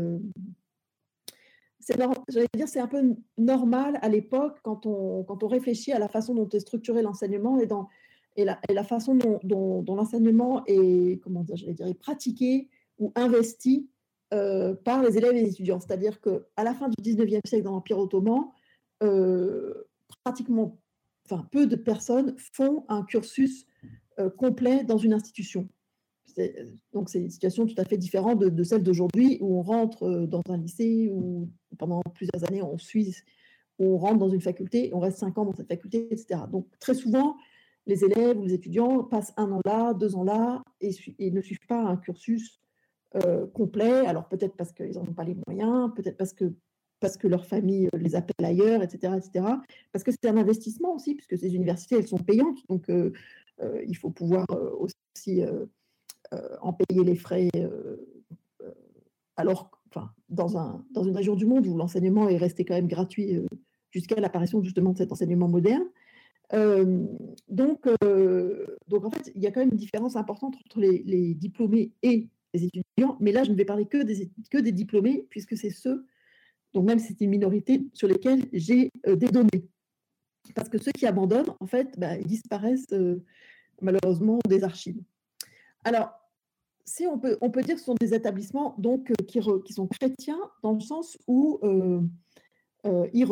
j'allais 2.28 2.48
dire, 2.56 2.68
c'est 2.68 2.80
un 2.80 2.88
peu 2.88 3.16
normal 3.38 4.00
à 4.02 4.10
l'époque 4.10 4.60
quand 4.64 4.86
on, 4.86 5.24
quand 5.24 5.44
on 5.44 5.48
réfléchit 5.48 5.92
à 5.92 6.00
la 6.00 6.08
façon 6.08 6.36
dont 6.36 6.48
est 6.50 6.60
structuré 6.60 7.02
l'enseignement 7.02 7.60
et, 7.60 7.68
et, 8.36 8.46
la, 8.46 8.60
et 8.70 8.74
la 8.74 8.84
façon 8.84 9.18
dont, 9.44 9.84
l'enseignement 9.88 10.64
est, 10.68 11.20
est 11.20 12.00
pratiqué 12.00 12.70
ou 13.00 13.12
investi 13.16 13.90
par 14.30 15.04
les 15.04 15.18
élèves 15.18 15.36
et 15.36 15.44
les 15.44 15.52
étudiants. 15.52 15.80
C'est-à-dire 15.80 16.22
qu'à 16.22 16.64
la 16.64 16.74
fin 16.74 16.90
du 16.90 16.96
19e 17.02 17.40
siècle, 17.48 17.64
dans 17.64 17.72
l'Empire 17.72 18.00
ottoman, 18.00 18.50
pratiquement, 20.24 20.80
enfin, 21.26 21.48
peu 21.52 21.68
de 21.68 21.76
personnes 21.76 22.36
font 22.54 22.86
un 22.90 23.04
cursus 23.04 23.66
complet 24.38 24.84
dans 24.84 24.98
une 24.98 25.14
institution. 25.14 25.68
Donc, 26.94 27.10
c'est 27.10 27.20
une 27.20 27.30
situation 27.30 27.66
tout 27.66 27.76
à 27.78 27.86
fait 27.86 27.98
différente 27.98 28.40
de, 28.40 28.64
celle 28.64 28.84
d'aujourd'hui 28.84 29.38
où 29.42 29.58
on 29.58 29.62
rentre 29.62 30.26
dans 30.26 30.42
un 30.50 30.58
lycée 30.58 31.10
ou 31.12 31.50
pendant 31.78 32.02
plusieurs 32.14 32.44
années 32.48 32.62
on 32.62 32.78
suit, 32.78 33.16
où 33.78 33.96
on 33.96 33.98
rentre 33.98 34.18
dans 34.18 34.30
une 34.30 34.42
faculté, 34.42 34.92
on 34.94 35.00
reste 35.00 35.18
cinq 35.18 35.38
ans 35.38 35.46
dans 35.46 35.54
cette 35.54 35.68
faculté, 35.68 36.08
etc. 36.12 36.42
Donc, 36.52 36.68
très 36.80 36.94
souvent, 36.94 37.36
les 37.86 38.04
élèves 38.04 38.38
ou 38.38 38.44
les 38.44 38.54
étudiants 38.54 39.04
passent 39.04 39.34
un 39.38 39.52
an 39.52 39.62
là, 39.66 39.94
deux 39.94 40.16
ans 40.16 40.24
là 40.24 40.62
et, 40.82 40.92
ne 41.32 41.42
suivent 41.42 41.66
pas 41.68 41.82
un 41.82 41.98
cursus 41.98 42.62
complet. 43.54 44.06
Alors, 44.06 44.28
peut-être 44.28 44.56
parce 44.56 44.72
qu'ils 44.72 44.96
n'en 44.96 45.02
ont 45.02 45.14
pas 45.14 45.24
les 45.24 45.36
moyens, 45.48 45.92
peut-être 45.96 46.18
parce 46.18 46.34
que 46.34 46.54
parce 47.00 47.18
que 47.18 47.28
leur 47.28 47.46
famille 47.46 47.90
les 47.94 48.16
appelle 48.16 48.46
ailleurs, 48.46 48.84
etc., 48.84 49.14
etc. 49.18 49.46
Parce 49.92 50.04
que 50.04 50.12
c'est 50.12 50.30
un 50.30 50.38
investissement 50.38 50.96
aussi, 50.96 51.16
puisque 51.16 51.38
ces 51.38 51.56
universités, 51.56 51.96
elles 51.96 52.08
sont 52.08 52.18
payantes, 52.18 52.60
donc 52.68 52.92
il 53.88 53.98
faut 53.98 54.10
pouvoir 54.10 54.46
aussi 54.78 55.44
en 56.62 56.74
payer 56.74 57.04
les 57.04 57.16
frais. 57.16 57.50
alors, 59.38 59.72
enfin, 59.90 60.12
dans, 60.28 60.58
un, 60.58 60.84
dans 60.92 61.04
une 61.04 61.16
région 61.16 61.36
du 61.36 61.46
monde 61.46 61.66
où 61.68 61.78
l'enseignement 61.78 62.28
est 62.28 62.38
resté 62.38 62.66
quand 62.66 62.76
même 62.76 62.88
gratuit 62.88 63.40
jusqu'à 63.92 64.20
l'apparition 64.20 64.62
justement 64.62 64.92
de 64.92 64.98
cet 64.98 65.12
enseignement 65.12 65.48
moderne. 65.48 65.86
donc, 67.48 67.88
donc, 68.88 69.06
en 69.06 69.12
fait, 69.12 69.32
il 69.36 69.42
y 69.42 69.48
a 69.48 69.52
quand 69.52 69.62
même 69.62 69.72
une 69.72 69.78
différence 69.78 70.18
importante 70.18 70.56
entre 70.66 70.82
les, 70.82 71.02
les, 71.06 71.34
diplômés 71.34 71.94
et 72.04 72.28
les 72.54 72.66
étudiants. 72.66 73.18
Mais 73.20 73.32
là, 73.32 73.44
je 73.44 73.52
ne 73.52 73.56
vais 73.56 73.66
parler 73.66 73.86
que 73.86 74.04
des, 74.04 74.30
des 74.62 74.72
diplômés, 74.72 75.26
puisque 75.30 75.58
c'est 75.58 75.70
ceux 75.70 76.06
donc 76.74 76.86
même 76.86 77.00
si 77.00 77.08
c'est 77.08 77.22
une 77.22 77.32
minorité 77.32 77.82
sur 77.94 78.08
lesquels 78.08 78.46
j'ai 78.54 78.92
des 79.06 79.28
données. 79.28 79.68
Parce 80.56 80.70
que 80.70 80.78
ceux 80.78 80.92
qui 80.92 81.06
abandonnent, 81.06 81.54
en 81.60 81.68
fait, 81.68 81.98
bah, 81.98 82.16
ils 82.18 82.28
disparaissent 82.28 82.94
malheureusement 83.82 84.40
des 84.48 84.64
archives. 84.64 85.02
Alors, 85.84 86.12
si 86.86 87.06
on 87.06 87.20
peut, 87.20 87.38
on 87.42 87.52
peut 87.52 87.62
dire 87.62 87.76
que 87.76 87.80
ce 87.80 87.86
sont 87.86 87.96
des 88.00 88.14
établissements 88.14 88.76
donc, 88.78 89.14
qui, 89.28 89.40
qui 89.66 89.74
sont 89.74 89.88
chrétiens 89.88 90.40
dans 90.64 90.74
le 90.74 90.80
sens 90.80 91.18
où 91.28 91.60
ils, 93.14 93.26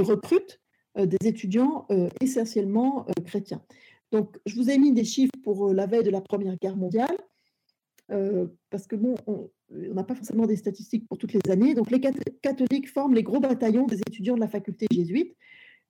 recrutent 0.00 0.60
des 0.96 1.28
étudiants 1.28 1.86
essentiellement 2.20 3.06
chrétiens. 3.26 3.62
Donc, 4.14 4.38
je 4.46 4.54
vous 4.54 4.70
ai 4.70 4.78
mis 4.78 4.92
des 4.92 5.02
chiffres 5.02 5.32
pour 5.42 5.74
la 5.74 5.86
veille 5.86 6.04
de 6.04 6.10
la 6.10 6.20
Première 6.20 6.56
Guerre 6.56 6.76
mondiale, 6.76 7.16
parce 8.70 8.86
que 8.86 8.94
bon, 8.94 9.16
on, 9.26 9.50
n'a 9.70 10.04
pas 10.04 10.14
forcément 10.14 10.46
des 10.46 10.54
statistiques 10.54 11.08
pour 11.08 11.18
toutes 11.18 11.32
les 11.32 11.50
années. 11.50 11.74
Donc, 11.74 11.90
les 11.90 12.00
catholiques 12.00 12.88
forment 12.88 13.14
les 13.14 13.24
gros 13.24 13.40
bataillons 13.40 13.86
des 13.86 13.98
étudiants 13.98 14.36
de 14.36 14.40
la 14.40 14.46
faculté 14.46 14.86
jésuite, 14.92 15.34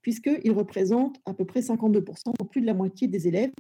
puisqu'ils 0.01 0.53
représentent 0.53 1.21
à 1.27 1.35
peu 1.35 1.45
près 1.45 1.61
52%, 1.61 2.39
donc 2.39 2.51
plus 2.51 2.63
de 2.63 2.67
la 2.67 2.73
moitié 2.73 3.09
des 3.09 3.29
élèves. 3.29 3.53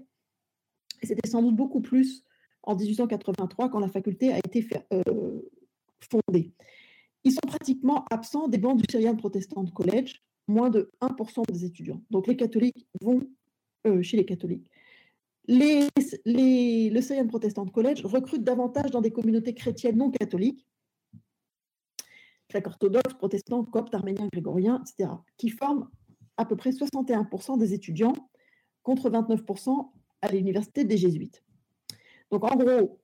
C'était 1.02 1.28
sans 1.28 1.42
doute 1.42 1.56
beaucoup 1.56 1.82
plus 1.82 2.24
en 2.62 2.74
1883, 2.74 3.68
quand 3.68 3.80
la 3.80 3.88
faculté 3.88 4.32
a 4.32 4.38
été 4.38 4.66
euh, 4.94 5.42
fondée. 6.00 6.54
Ils 7.24 7.32
sont 7.32 7.46
pratiquement 7.46 8.06
absents 8.10 8.48
des 8.48 8.56
bancs 8.56 8.78
du 8.78 8.84
Syrian 8.90 9.14
Protestant 9.14 9.66
College, 9.66 10.22
moins 10.48 10.70
de 10.70 10.90
1% 11.02 11.52
des 11.52 11.66
étudiants. 11.66 12.00
Donc, 12.08 12.28
les 12.28 12.36
catholiques 12.36 12.86
vont 13.02 13.20
euh, 13.86 14.02
chez 14.02 14.16
les 14.16 14.24
catholiques. 14.24 14.68
Les, 15.46 15.88
le 16.24 17.00
Syrian 17.00 17.26
Protestant 17.26 17.66
College 17.66 18.04
recrute 18.04 18.42
davantage 18.42 18.90
dans 18.90 19.02
des 19.02 19.10
communautés 19.10 19.54
chrétiennes 19.54 19.98
non 19.98 20.10
catholiques, 20.10 20.66
grecs 22.48 22.66
orthodoxes, 22.66 23.14
protestants, 23.14 23.64
coptes, 23.64 23.94
arméniens, 23.94 24.28
grégoriens, 24.32 24.82
etc., 24.82 25.10
qui 25.36 25.50
forment 25.50 25.88
à 26.36 26.46
peu 26.46 26.56
près 26.56 26.70
61% 26.70 27.58
des 27.58 27.74
étudiants 27.74 28.14
contre 28.82 29.10
29% 29.10 29.90
à 30.22 30.28
l'université 30.32 30.84
des 30.84 30.96
jésuites. 30.96 31.42
Donc 32.30 32.44
en 32.44 32.56
gros, 32.56 33.00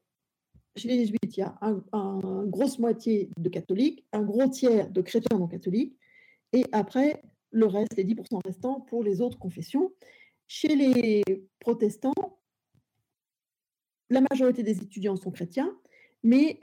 chez 0.76 0.88
les 0.88 0.98
jésuites, 1.00 1.36
il 1.36 1.40
y 1.40 1.42
a 1.42 1.58
une 1.62 1.82
un 1.92 2.46
grosse 2.46 2.78
moitié 2.78 3.30
de 3.36 3.48
catholiques, 3.48 4.06
un 4.12 4.22
gros 4.22 4.48
tiers 4.48 4.90
de 4.90 5.02
chrétiens 5.02 5.38
non 5.38 5.46
catholiques, 5.46 5.96
et 6.52 6.64
après, 6.72 7.22
le 7.50 7.66
reste, 7.66 7.96
les 7.96 8.04
10% 8.04 8.40
restants 8.44 8.80
pour 8.80 9.02
les 9.02 9.20
autres 9.20 9.38
confessions. 9.38 9.92
Chez 10.52 10.74
les 10.74 11.22
protestants, 11.60 12.40
la 14.08 14.20
majorité 14.20 14.64
des 14.64 14.82
étudiants 14.82 15.14
sont 15.14 15.30
chrétiens, 15.30 15.78
mais 16.24 16.58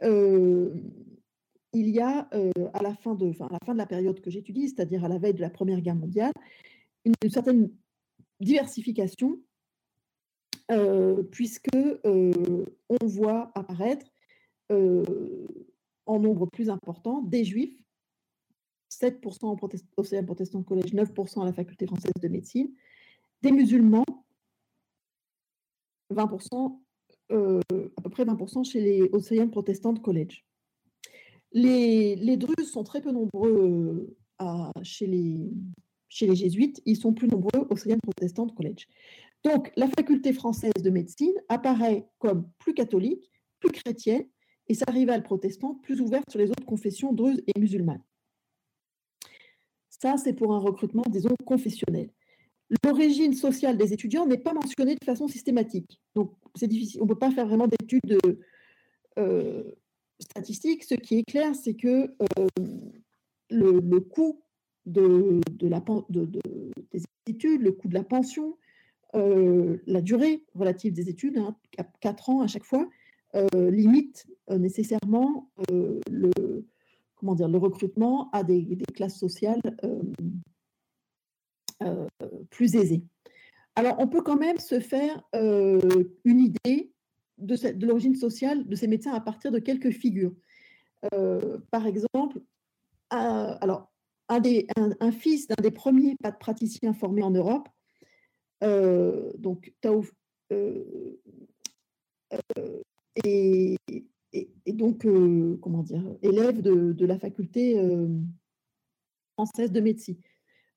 il 1.71 1.89
y 1.89 2.01
a 2.01 2.29
à, 2.73 2.83
la 2.83 2.93
fin 2.95 3.15
de, 3.15 3.31
à 3.41 3.47
la 3.49 3.59
fin 3.65 3.71
de 3.71 3.77
la 3.77 3.85
période 3.85 4.19
que 4.19 4.29
j'étudie, 4.29 4.67
c'est-à-dire 4.67 5.05
à 5.05 5.07
la 5.07 5.17
veille 5.17 5.35
de 5.35 5.39
la 5.39 5.49
Première 5.49 5.79
Guerre 5.79 5.95
mondiale, 5.95 6.33
une, 7.05 7.13
certaine 7.29 7.71
diversification, 8.41 9.39
puisque 11.31 11.77
on 12.03 13.05
voit 13.05 13.53
apparaître 13.55 14.05
en 14.69 16.19
nombre 16.19 16.47
plus 16.47 16.69
important 16.69 17.21
des 17.21 17.45
juifs, 17.45 17.81
7% 18.91 19.45
au, 19.45 19.55
protest 19.55 19.85
Protestant 20.25 20.61
Collège, 20.63 20.93
9% 20.93 21.41
à 21.41 21.45
la 21.45 21.53
faculté 21.53 21.87
française 21.87 22.11
de 22.21 22.27
médecine, 22.27 22.69
des 23.41 23.51
musulmans, 23.51 24.05
20%, 26.11 26.79
euh, 27.31 27.59
à 27.97 28.01
peu 28.01 28.09
près 28.09 28.23
20% 28.23 28.63
chez 28.63 28.81
les 28.81 29.09
Océan 29.11 29.49
Protestant 29.49 29.95
College. 29.95 30.45
Les, 31.51 32.15
les 32.15 32.37
Druzes 32.37 32.71
sont 32.71 32.83
très 32.83 33.01
peu 33.01 33.11
nombreux 33.11 34.15
euh, 34.41 34.71
chez, 34.83 35.07
les, 35.07 35.49
jésuites, 36.09 36.81
ils 36.85 36.97
sont 36.97 37.13
plus 37.13 37.27
nombreux 37.27 37.59
au 37.59 37.73
Océan 37.73 37.97
Protestant 38.01 38.47
College. 38.47 38.87
Donc, 39.43 39.71
la 39.75 39.87
faculté 39.87 40.33
française 40.33 40.73
de 40.83 40.89
médecine 40.89 41.33
apparaît 41.47 42.07
comme 42.19 42.49
plus 42.59 42.73
catholique, 42.73 43.31
plus 43.59 43.71
chrétienne, 43.71 44.25
et 44.69 44.73
sa 44.73 44.91
rivale 44.91 45.23
protestante 45.23 45.81
plus 45.81 46.01
ouverte 46.01 46.29
sur 46.29 46.39
les 46.39 46.49
autres 46.49 46.65
confessions 46.65 47.13
druzes 47.13 47.41
et 47.47 47.57
musulmanes. 47.59 48.03
Ça, 49.89 50.17
c'est 50.17 50.33
pour 50.33 50.53
un 50.53 50.59
recrutement, 50.59 51.03
disons, 51.09 51.33
confessionnel 51.45 52.11
l'origine 52.83 53.33
sociale 53.33 53.77
des 53.77 53.93
étudiants 53.93 54.25
n'est 54.25 54.37
pas 54.37 54.53
mentionnée 54.53 54.95
de 54.95 55.05
façon 55.05 55.27
systématique. 55.27 56.01
Donc, 56.15 56.33
c'est 56.55 56.67
difficile. 56.67 57.01
On 57.01 57.05
ne 57.05 57.09
peut 57.09 57.19
pas 57.19 57.31
faire 57.31 57.47
vraiment 57.47 57.67
d'études 57.67 58.19
euh, 59.17 59.63
statistiques. 60.19 60.83
Ce 60.83 60.95
qui 60.95 61.19
est 61.19 61.23
clair, 61.23 61.55
c'est 61.55 61.75
que 61.75 62.13
euh, 62.21 62.47
le, 63.49 63.99
coût 63.99 64.41
des 64.85 65.41
études, 67.27 67.61
le 67.61 67.71
coût 67.71 67.87
de 67.87 67.93
la 67.93 68.03
pension, 68.03 68.57
euh, 69.15 69.77
la 69.85 70.01
durée 70.01 70.43
relative 70.53 70.93
des 70.93 71.09
études, 71.09 71.37
hein, 71.37 71.55
4 72.01 72.29
ans 72.29 72.41
à 72.41 72.47
chaque 72.47 72.65
fois, 72.65 72.87
limite 73.53 74.25
nécessairement 74.49 75.51
le, 75.69 76.31
recrutement 77.21 78.31
à 78.31 78.43
des 78.43 78.65
classes 78.95 79.19
sociales 79.19 79.61
euh, 81.83 82.07
plus 82.49 82.75
aisée. 82.75 83.03
Alors, 83.75 83.97
on 83.99 84.07
peut 84.07 84.23
quand 84.23 84.37
même 84.37 84.57
se 84.57 84.79
faire 84.79 85.21
euh, 85.35 85.79
une 86.23 86.39
idée 86.39 86.91
de, 87.37 87.85
l'origine 87.85 88.15
sociale 88.15 88.67
de 88.67 88.75
ces 88.75 88.87
médecins 88.87 89.13
à 89.13 89.21
partir 89.21 89.51
de 89.51 89.59
quelques 89.59 89.91
figures. 89.91 90.33
Euh, 91.13 91.59
par 91.69 91.85
exemple, 91.85 92.41
un, 93.11 93.57
alors, 93.61 93.91
un, 94.29 95.11
fils 95.11 95.47
d'un 95.47 95.61
des 95.61 95.69
premiers 95.69 96.15
praticiens 96.39 96.93
formés 96.93 97.21
en 97.21 97.31
Europe, 97.31 97.69
donc 98.61 99.71
Taouf, 99.81 100.11
et, 103.23 103.77
donc, 104.67 105.07
comment 105.61 105.83
dire, 105.83 106.03
élève 106.23 106.61
de 106.61 107.05
la 107.05 107.19
faculté 107.19 107.79
française 109.35 109.71
de 109.71 109.79
médecine. 109.79 110.17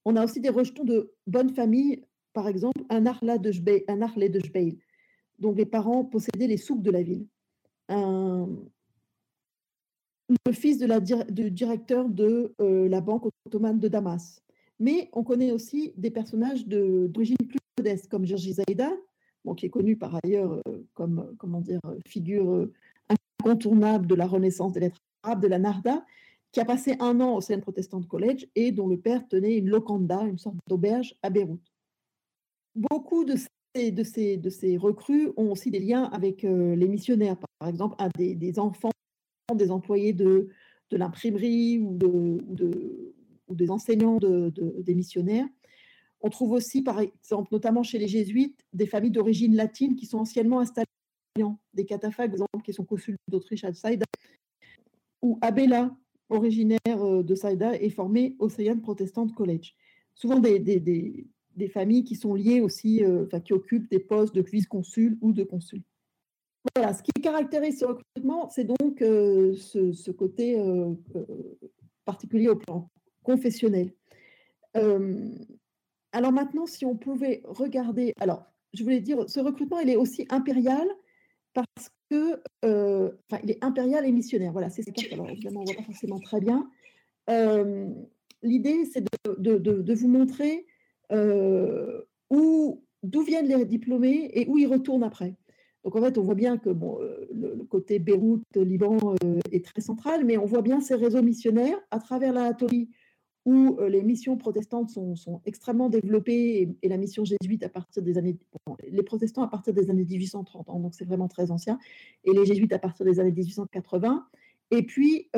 On 0.04 0.16
a 0.16 0.24
aussi 0.24 0.40
des 0.40 0.48
rejetons 0.48 0.84
de 0.84 1.12
bonne 1.26 1.50
famille, 1.50 2.04
par 2.32 2.48
exemple 2.48 2.82
un 2.88 3.06
Arla 3.06 3.38
de 3.38 3.50
Jbeil, 3.52 4.78
dont 5.38 5.52
les 5.52 5.66
parents 5.66 6.04
possédaient 6.04 6.46
les 6.46 6.56
souks 6.56 6.82
de 6.82 6.90
la 6.90 7.02
ville. 7.02 7.26
Un, 7.88 8.48
le 10.46 10.52
fils 10.52 10.78
de 10.78 11.30
du 11.30 11.50
directeur 11.50 12.08
de 12.08 12.54
euh, 12.60 12.88
la 12.88 13.00
banque 13.00 13.26
ottomane 13.46 13.78
de 13.78 13.88
Damas. 13.88 14.42
Mais 14.78 15.10
on 15.12 15.24
connaît 15.24 15.50
aussi 15.50 15.92
des 15.96 16.10
personnages 16.10 16.66
d'origine 16.66 17.36
plus 17.36 17.58
modeste, 17.78 18.08
comme 18.08 18.24
Georgi 18.24 18.54
Zaïda, 18.54 18.92
bon, 19.44 19.54
qui 19.54 19.66
est 19.66 19.70
connu 19.70 19.96
par 19.96 20.18
ailleurs 20.22 20.60
euh, 20.68 20.82
comme 20.94 21.36
figure 22.06 22.50
euh, 22.50 22.72
incontournable 23.42 24.06
de 24.06 24.14
la 24.14 24.26
Renaissance 24.26 24.72
des 24.72 24.80
lettres 24.80 24.98
arabes, 25.22 25.42
de 25.42 25.48
la 25.48 25.58
Narda, 25.58 26.04
qui 26.52 26.60
a 26.60 26.64
passé 26.64 26.96
un 27.00 27.20
an 27.20 27.36
au 27.36 27.40
Seine 27.40 27.60
Protestant 27.60 28.02
College 28.02 28.46
et 28.54 28.72
dont 28.72 28.88
le 28.88 28.98
père 28.98 29.26
tenait 29.28 29.56
une 29.56 29.68
locanda, 29.68 30.22
une 30.22 30.38
sorte 30.38 30.56
d'auberge 30.68 31.14
à 31.22 31.30
Beyrouth. 31.30 31.60
Beaucoup 32.74 33.24
de 33.24 33.36
ces, 33.36 34.76
recrues 34.76 35.30
ont 35.36 35.52
aussi 35.52 35.70
des 35.70 35.80
liens 35.80 36.04
avec 36.04 36.44
euh, 36.44 36.74
les 36.74 36.88
missionnaires, 36.88 37.36
par 37.58 37.68
exemple, 37.68 37.96
des, 38.16 38.58
enfants, 38.58 38.90
des 39.54 39.70
employés 39.70 40.12
de, 40.12 40.48
l'imprimerie 40.90 41.78
ou 41.78 41.96
de, 41.96 42.06
ou 42.06 42.54
de, 42.54 43.14
ou 43.48 43.54
des 43.54 43.70
enseignants 43.70 44.18
des 44.18 44.94
missionnaires. 44.94 45.46
On 46.22 46.30
trouve 46.30 46.52
aussi, 46.52 46.82
par 46.82 47.00
exemple, 47.00 47.48
notamment 47.52 47.82
chez 47.82 47.98
les 47.98 48.08
jésuites, 48.08 48.60
des 48.72 48.86
familles 48.86 49.10
d'origine 49.10 49.56
latine 49.56 49.96
qui 49.96 50.06
sont 50.06 50.18
anciennement 50.18 50.60
installées 50.60 50.86
des 51.74 51.86
cataphages, 51.86 52.30
exemple, 52.30 52.64
qui 52.64 52.72
sont 52.72 52.84
consuls 52.84 53.16
d'Autriche 53.28 53.64
à 53.64 53.72
Saïda, 53.72 54.04
ou 55.22 55.38
Abella, 55.40 55.96
originaire 56.30 56.78
euh, 56.86 57.22
de 57.22 57.34
Saïda, 57.34 57.74
est 57.74 57.90
formé 57.90 58.36
au 58.38 58.48
Sayan 58.48 58.78
Protestant 58.78 59.28
College. 59.28 59.74
Souvent 60.14 60.38
des, 60.38 60.58
des, 60.58 61.68
familles 61.68 62.04
qui 62.04 62.16
sont 62.16 62.34
liées 62.34 62.60
aussi, 62.60 63.04
euh, 63.04 63.24
enfin, 63.26 63.40
qui 63.40 63.52
occupent 63.52 63.90
des 63.90 63.98
postes 63.98 64.34
de 64.34 64.40
vice-consul 64.40 65.18
ou 65.20 65.32
de 65.32 65.44
consul. 65.44 65.82
Voilà, 66.74 66.94
ce 66.94 67.02
qui 67.02 67.12
caractérise 67.22 67.80
ce 67.80 67.84
recrutement, 67.84 68.48
c'est 68.50 68.64
donc 68.64 69.02
euh, 69.02 69.54
ce, 69.54 70.10
côté 70.10 70.58
particulier 72.04 72.48
au 72.48 72.56
plan 72.56 72.90
confessionnel. 73.22 73.92
alors 74.74 76.32
maintenant, 76.32 76.66
si 76.66 76.84
on 76.84 76.96
pouvait 76.96 77.42
regarder, 77.44 78.14
alors 78.18 78.44
je 78.72 78.82
voulais 78.82 79.00
dire, 79.00 79.28
ce 79.28 79.40
recrutement, 79.40 79.80
il 79.80 79.90
est 79.90 79.96
aussi 79.96 80.26
impérial 80.30 80.86
parce 81.54 81.90
que, 82.10 82.40
euh, 82.64 83.10
enfin, 83.30 83.40
il 83.44 83.50
est 83.50 83.64
impérial 83.64 84.04
et 84.04 84.12
missionnaire. 84.12 84.52
Voilà, 84.52 84.68
c'est 84.68 84.82
ça. 84.82 84.92
Alors, 85.12 85.30
évidemment, 85.30 85.60
on 85.60 85.62
ne 85.62 85.68
voit 85.68 85.76
pas 85.76 85.84
forcément 85.84 86.18
très 86.18 86.40
bien. 86.40 86.68
Euh, 87.30 87.88
l'idée, 88.42 88.84
c'est 88.84 89.04
de, 89.24 89.56
de, 89.58 89.82
de, 89.82 89.94
vous 89.94 90.08
montrer 90.08 90.66
euh, 91.12 92.02
où, 92.28 92.84
d'où 93.02 93.22
viennent 93.22 93.46
les 93.46 93.64
diplômés 93.64 94.30
et 94.34 94.46
où 94.48 94.58
ils 94.58 94.66
retournent 94.66 95.04
après. 95.04 95.36
Donc, 95.84 95.96
en 95.96 96.02
fait, 96.02 96.18
on 96.18 96.22
voit 96.22 96.34
bien 96.34 96.58
que 96.58 96.70
bon, 96.70 96.98
le, 97.32 97.64
côté 97.64 97.98
Beyrouth, 97.98 98.42
Liban 98.56 98.98
est 99.52 99.64
très 99.64 99.80
central, 99.80 100.24
mais 100.24 100.36
on 100.36 100.44
voit 100.44 100.62
bien 100.62 100.80
ces 100.80 100.94
réseaux 100.94 101.22
missionnaires 101.22 101.78
à 101.90 102.00
travers 102.00 102.32
l'Anatolie 102.32 102.90
où 103.46 103.78
les 103.88 104.02
missions 104.02 104.36
protestantes 104.36 104.90
sont, 104.90 105.40
extrêmement 105.46 105.88
développées 105.88 106.76
et, 106.82 106.88
la 106.88 106.96
mission 106.96 107.24
jésuite 107.24 107.62
à 107.62 107.68
partir 107.68 108.02
des 108.02 108.18
années, 108.18 108.36
les 108.88 109.02
protestants 109.02 109.42
à 109.42 109.48
partir 109.48 109.72
des 109.72 109.90
années 109.90 110.04
1830, 110.04 110.68
hein, 110.68 110.78
donc 110.80 110.94
c'est 110.94 111.06
vraiment 111.06 111.28
très 111.28 111.50
ancien, 111.50 111.78
et 112.24 112.32
les 112.32 112.44
jésuites 112.44 112.72
à 112.72 112.78
partir 112.78 113.06
des 113.06 113.18
années 113.18 113.32
1880, 113.32 114.26
et 114.70 114.82
puis 114.82 115.30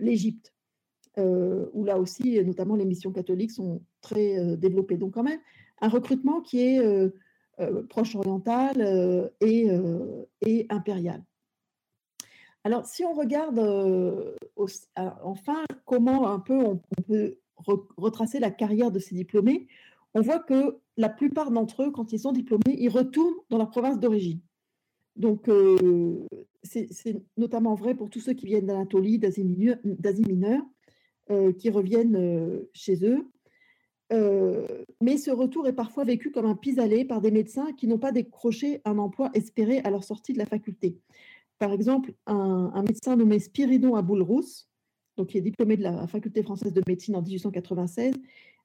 l'Égypte, 0.00 0.52
où 1.16 1.84
là 1.84 1.98
aussi, 1.98 2.42
notamment 2.44 2.74
les 2.76 2.84
missions 2.84 3.12
catholiques 3.12 3.52
sont 3.52 3.82
très 4.00 4.56
développées. 4.56 4.96
Donc 4.96 5.14
quand 5.14 5.22
même, 5.22 5.40
un 5.80 5.88
recrutement 5.88 6.40
qui 6.40 6.58
est 6.60 6.82
proche 7.88 8.16
oriental 8.16 9.30
et, 9.40 9.68
et 10.42 10.66
impérial. 10.70 11.22
Alors, 12.64 12.86
si 12.86 13.04
on 13.04 13.12
regarde 13.12 13.60
enfin 15.22 15.64
comment 15.84 16.28
un 16.28 16.40
peu 16.40 16.64
on, 16.64 16.80
peut 17.06 17.36
retracer 17.96 18.40
la 18.40 18.50
carrière 18.50 18.90
de 18.90 18.98
ces 18.98 19.14
diplômés, 19.14 19.68
on 20.14 20.22
voit 20.22 20.38
que 20.38 20.78
la 20.96 21.10
plupart 21.10 21.50
d'entre 21.50 21.82
eux, 21.82 21.90
quand 21.90 22.12
ils 22.12 22.20
sont 22.20 22.32
diplômés, 22.32 22.76
ils 22.78 22.88
retournent 22.88 23.34
dans 23.50 23.58
leur 23.58 23.70
province 23.70 24.00
d'origine. 24.00 24.40
Donc, 25.16 25.50
c'est 26.62 27.22
notamment 27.36 27.74
vrai 27.74 27.94
pour 27.94 28.08
tous 28.08 28.20
ceux 28.20 28.32
qui 28.32 28.46
viennent 28.46 28.66
d'Anatolie, 28.66 29.18
d'Asie 29.18 29.44
mineure, 29.44 30.64
qui 31.58 31.68
reviennent 31.68 32.62
chez 32.72 33.04
eux. 33.04 33.26
mais 35.02 35.18
ce 35.18 35.30
retour 35.30 35.68
est 35.68 35.74
parfois 35.74 36.04
vécu 36.04 36.30
comme 36.30 36.46
un 36.46 36.56
pis-aller 36.56 37.04
par 37.04 37.20
des 37.20 37.30
médecins 37.30 37.72
qui 37.74 37.86
n'ont 37.88 37.98
pas 37.98 38.12
décroché 38.12 38.80
un 38.86 38.96
emploi 38.96 39.30
espéré 39.34 39.80
à 39.80 39.90
leur 39.90 40.02
sortie 40.02 40.32
de 40.32 40.38
la 40.38 40.46
faculté. 40.46 40.96
Par 41.58 41.72
exemple, 41.72 42.14
un, 42.26 42.82
médecin 42.82 43.16
nommé 43.16 43.38
Spiridon 43.38 43.94
Aboulrous, 43.94 44.66
donc 45.16 45.28
qui 45.28 45.38
est 45.38 45.42
diplômé 45.42 45.76
de 45.76 45.82
la 45.82 46.06
faculté 46.06 46.42
française 46.42 46.72
de 46.72 46.82
médecine 46.86 47.16
en 47.16 47.22
1896, 47.22 48.14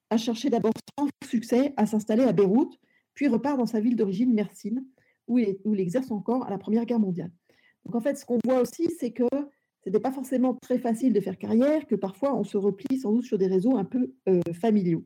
a 0.10 0.18
cherché 0.18 0.50
d'abord 0.50 0.74
sans 0.98 1.08
succès 1.28 1.74
à 1.78 1.86
s'installer 1.86 2.24
à 2.24 2.34
Beyrouth, 2.34 2.80
puis 3.14 3.28
repart 3.28 3.58
dans 3.58 3.68
sa 3.68 3.80
ville 3.80 3.96
d'origine, 3.96 4.34
Mersine, 4.34 4.86
où 5.28 5.38
il, 5.38 5.80
exerce 5.80 6.10
encore 6.10 6.46
à 6.46 6.50
la 6.50 6.58
Première 6.58 6.86
Guerre 6.86 7.00
mondiale. 7.00 7.32
Donc 7.86 7.96
en 7.96 8.02
fait, 8.02 8.18
ce 8.18 8.26
qu'on 8.26 8.40
voit 8.44 8.62
aussi, 8.62 8.90
c'est 9.00 9.12
que 9.12 9.28
ce 9.32 9.90
n'était 9.90 10.00
pas 10.00 10.12
forcément 10.12 10.56
très 10.56 10.80
facile 10.80 11.14
de 11.14 11.22
faire 11.22 11.38
carrière, 11.38 11.86
que 11.86 11.96
parfois 11.96 12.36
on 12.36 12.44
se 12.44 12.58
replie 12.58 12.98
sans 12.98 13.14
doute 13.14 13.26
sur 13.26 13.38
des 13.38 13.48
réseaux 13.48 13.78
un 13.78 13.86
peu 13.86 14.14
euh, 14.28 14.42
familiaux. 14.60 15.06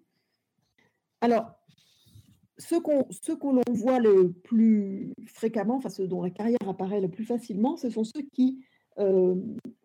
Alors, 1.22 1.52
ceux 2.64 2.80
qu'on 2.82 3.54
l'on 3.54 3.74
voit 3.74 4.00
le 4.00 4.32
plus 4.32 5.14
fréquemment, 5.26 5.76
enfin 5.78 5.90
ceux 5.90 6.08
dont 6.08 6.24
la 6.24 6.30
carrière 6.30 6.58
apparaît 6.68 7.02
le 7.02 7.10
plus 7.10 7.26
facilement, 7.26 7.78
ce 7.78 7.90
sont 7.90 8.04
ceux 8.04 8.22
qui 8.34 8.64
euh, 9.00 9.36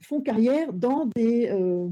font 0.01 0.21
carrière 0.21 0.73
dans 0.73 1.07
des 1.07 1.49
euh, 1.49 1.89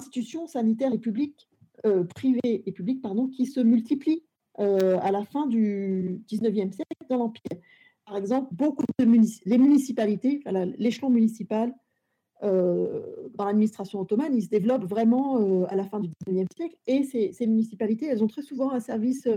institutions 0.00 0.46
sanitaires 0.46 0.92
et 0.92 0.98
publiques, 0.98 1.48
euh, 1.84 2.04
privées 2.04 2.62
et 2.66 2.72
publiques, 2.72 3.00
pardon, 3.00 3.28
qui 3.28 3.46
se 3.46 3.60
multiplient 3.60 4.22
à 4.58 5.12
la 5.12 5.22
fin 5.22 5.46
du 5.46 6.22
19e 6.30 6.72
siècle 6.72 7.06
dans 7.10 7.18
l'Empire. 7.18 7.60
Par 8.06 8.16
exemple, 8.16 8.48
beaucoup 8.52 8.84
de 8.98 9.04
les 9.44 9.58
municipalités, 9.58 10.40
l'échelon 10.78 11.10
municipal 11.10 11.74
dans 12.40 13.44
l'administration 13.44 14.00
ottomane, 14.00 14.34
il 14.34 14.42
se 14.42 14.48
développe 14.48 14.84
vraiment 14.84 15.66
à 15.66 15.74
la 15.74 15.84
fin 15.84 16.00
du 16.00 16.08
19e 16.26 16.46
siècle 16.56 16.76
et 16.86 17.02
ces, 17.02 17.34
ces, 17.34 17.46
municipalités, 17.46 18.06
elles 18.06 18.24
ont 18.24 18.28
très 18.28 18.40
souvent 18.40 18.70
un 18.70 18.80
service 18.80 19.28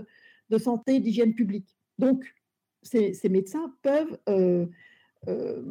de 0.50 0.58
santé, 0.58 1.00
d'hygiène 1.00 1.34
publique. 1.34 1.78
Donc, 1.98 2.24
ces, 2.82 3.30
médecins 3.30 3.74
peuvent 3.82 4.18
euh, 4.30 4.66
euh, 5.28 5.62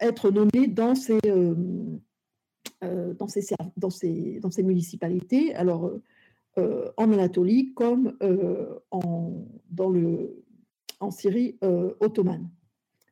être 0.00 0.30
nommés 0.30 0.66
dans 0.68 0.94
ces, 0.94 1.18
euh, 1.26 3.14
dans, 3.14 3.28
ces, 3.28 3.42
dans, 3.76 3.90
ces, 3.90 4.38
dans 4.40 4.50
ces 4.50 4.62
municipalités, 4.62 5.54
alors 5.54 5.92
en 6.56 7.12
Anatolie 7.12 7.72
comme 7.72 8.18
en, 8.90 9.46
Syrie 11.10 11.58
ottomane. 12.00 12.50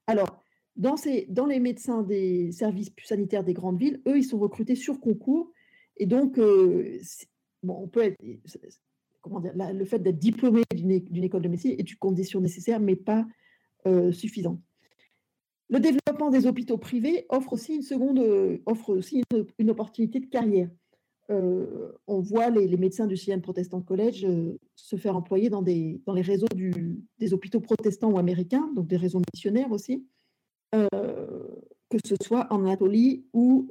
Alors, 0.06 0.42
dans, 0.76 0.98
ces, 0.98 1.26
dans 1.30 1.46
les 1.46 1.58
médecins 1.58 2.02
des 2.02 2.52
services 2.52 2.90
sanitaires 3.02 3.44
des 3.44 3.54
grandes 3.54 3.78
villes, 3.78 4.02
eux, 4.06 4.18
ils 4.18 4.24
sont 4.24 4.38
recrutés 4.38 4.74
sur 4.74 5.00
concours. 5.00 5.50
Et 5.96 6.04
donc, 6.04 6.38
on 6.38 7.88
peut 7.88 8.02
être, 8.02 8.18
le 9.24 9.84
fait 9.84 9.98
d'être 9.98 10.18
diplômé 10.18 10.62
d'une 10.74 11.24
école 11.24 11.42
de 11.42 11.48
médecine 11.48 11.72
est 11.72 11.90
une 11.90 11.98
condition 11.98 12.40
nécessaire, 12.40 12.80
mais 12.80 12.96
pas 12.96 13.26
euh, 13.86 14.12
suffisante. 14.12 14.60
Le 15.68 15.80
développement 15.80 16.30
des 16.30 16.46
hôpitaux 16.46 16.78
privés 16.78 17.26
offre 17.28 17.52
aussi 17.52 17.76
une 17.76 17.82
seconde, 17.82 18.20
offre 18.66 18.96
aussi 18.96 19.22
une, 19.58 19.70
opportunité 19.70 20.18
de 20.18 20.26
carrière. 20.26 20.70
Euh, 21.30 21.92
on 22.06 22.20
voit 22.20 22.48
les, 22.48 22.76
médecins 22.78 23.06
du 23.06 23.16
CN 23.16 23.40
Protestant 23.40 23.82
College 23.82 24.24
euh, 24.24 24.58
se 24.74 24.96
faire 24.96 25.14
employer 25.14 25.50
dans, 25.50 25.60
des, 25.60 26.00
dans 26.06 26.14
les 26.14 26.22
réseaux 26.22 26.46
des 27.18 27.34
hôpitaux 27.34 27.60
protestants 27.60 28.10
ou 28.10 28.18
américains, 28.18 28.70
donc 28.74 28.86
des 28.86 28.96
réseaux 28.96 29.20
missionnaires 29.34 29.70
aussi, 29.70 30.06
que 30.72 31.98
ce 32.04 32.14
soit 32.22 32.46
en 32.50 32.64
Anatolie 32.64 33.26
ou 33.32 33.68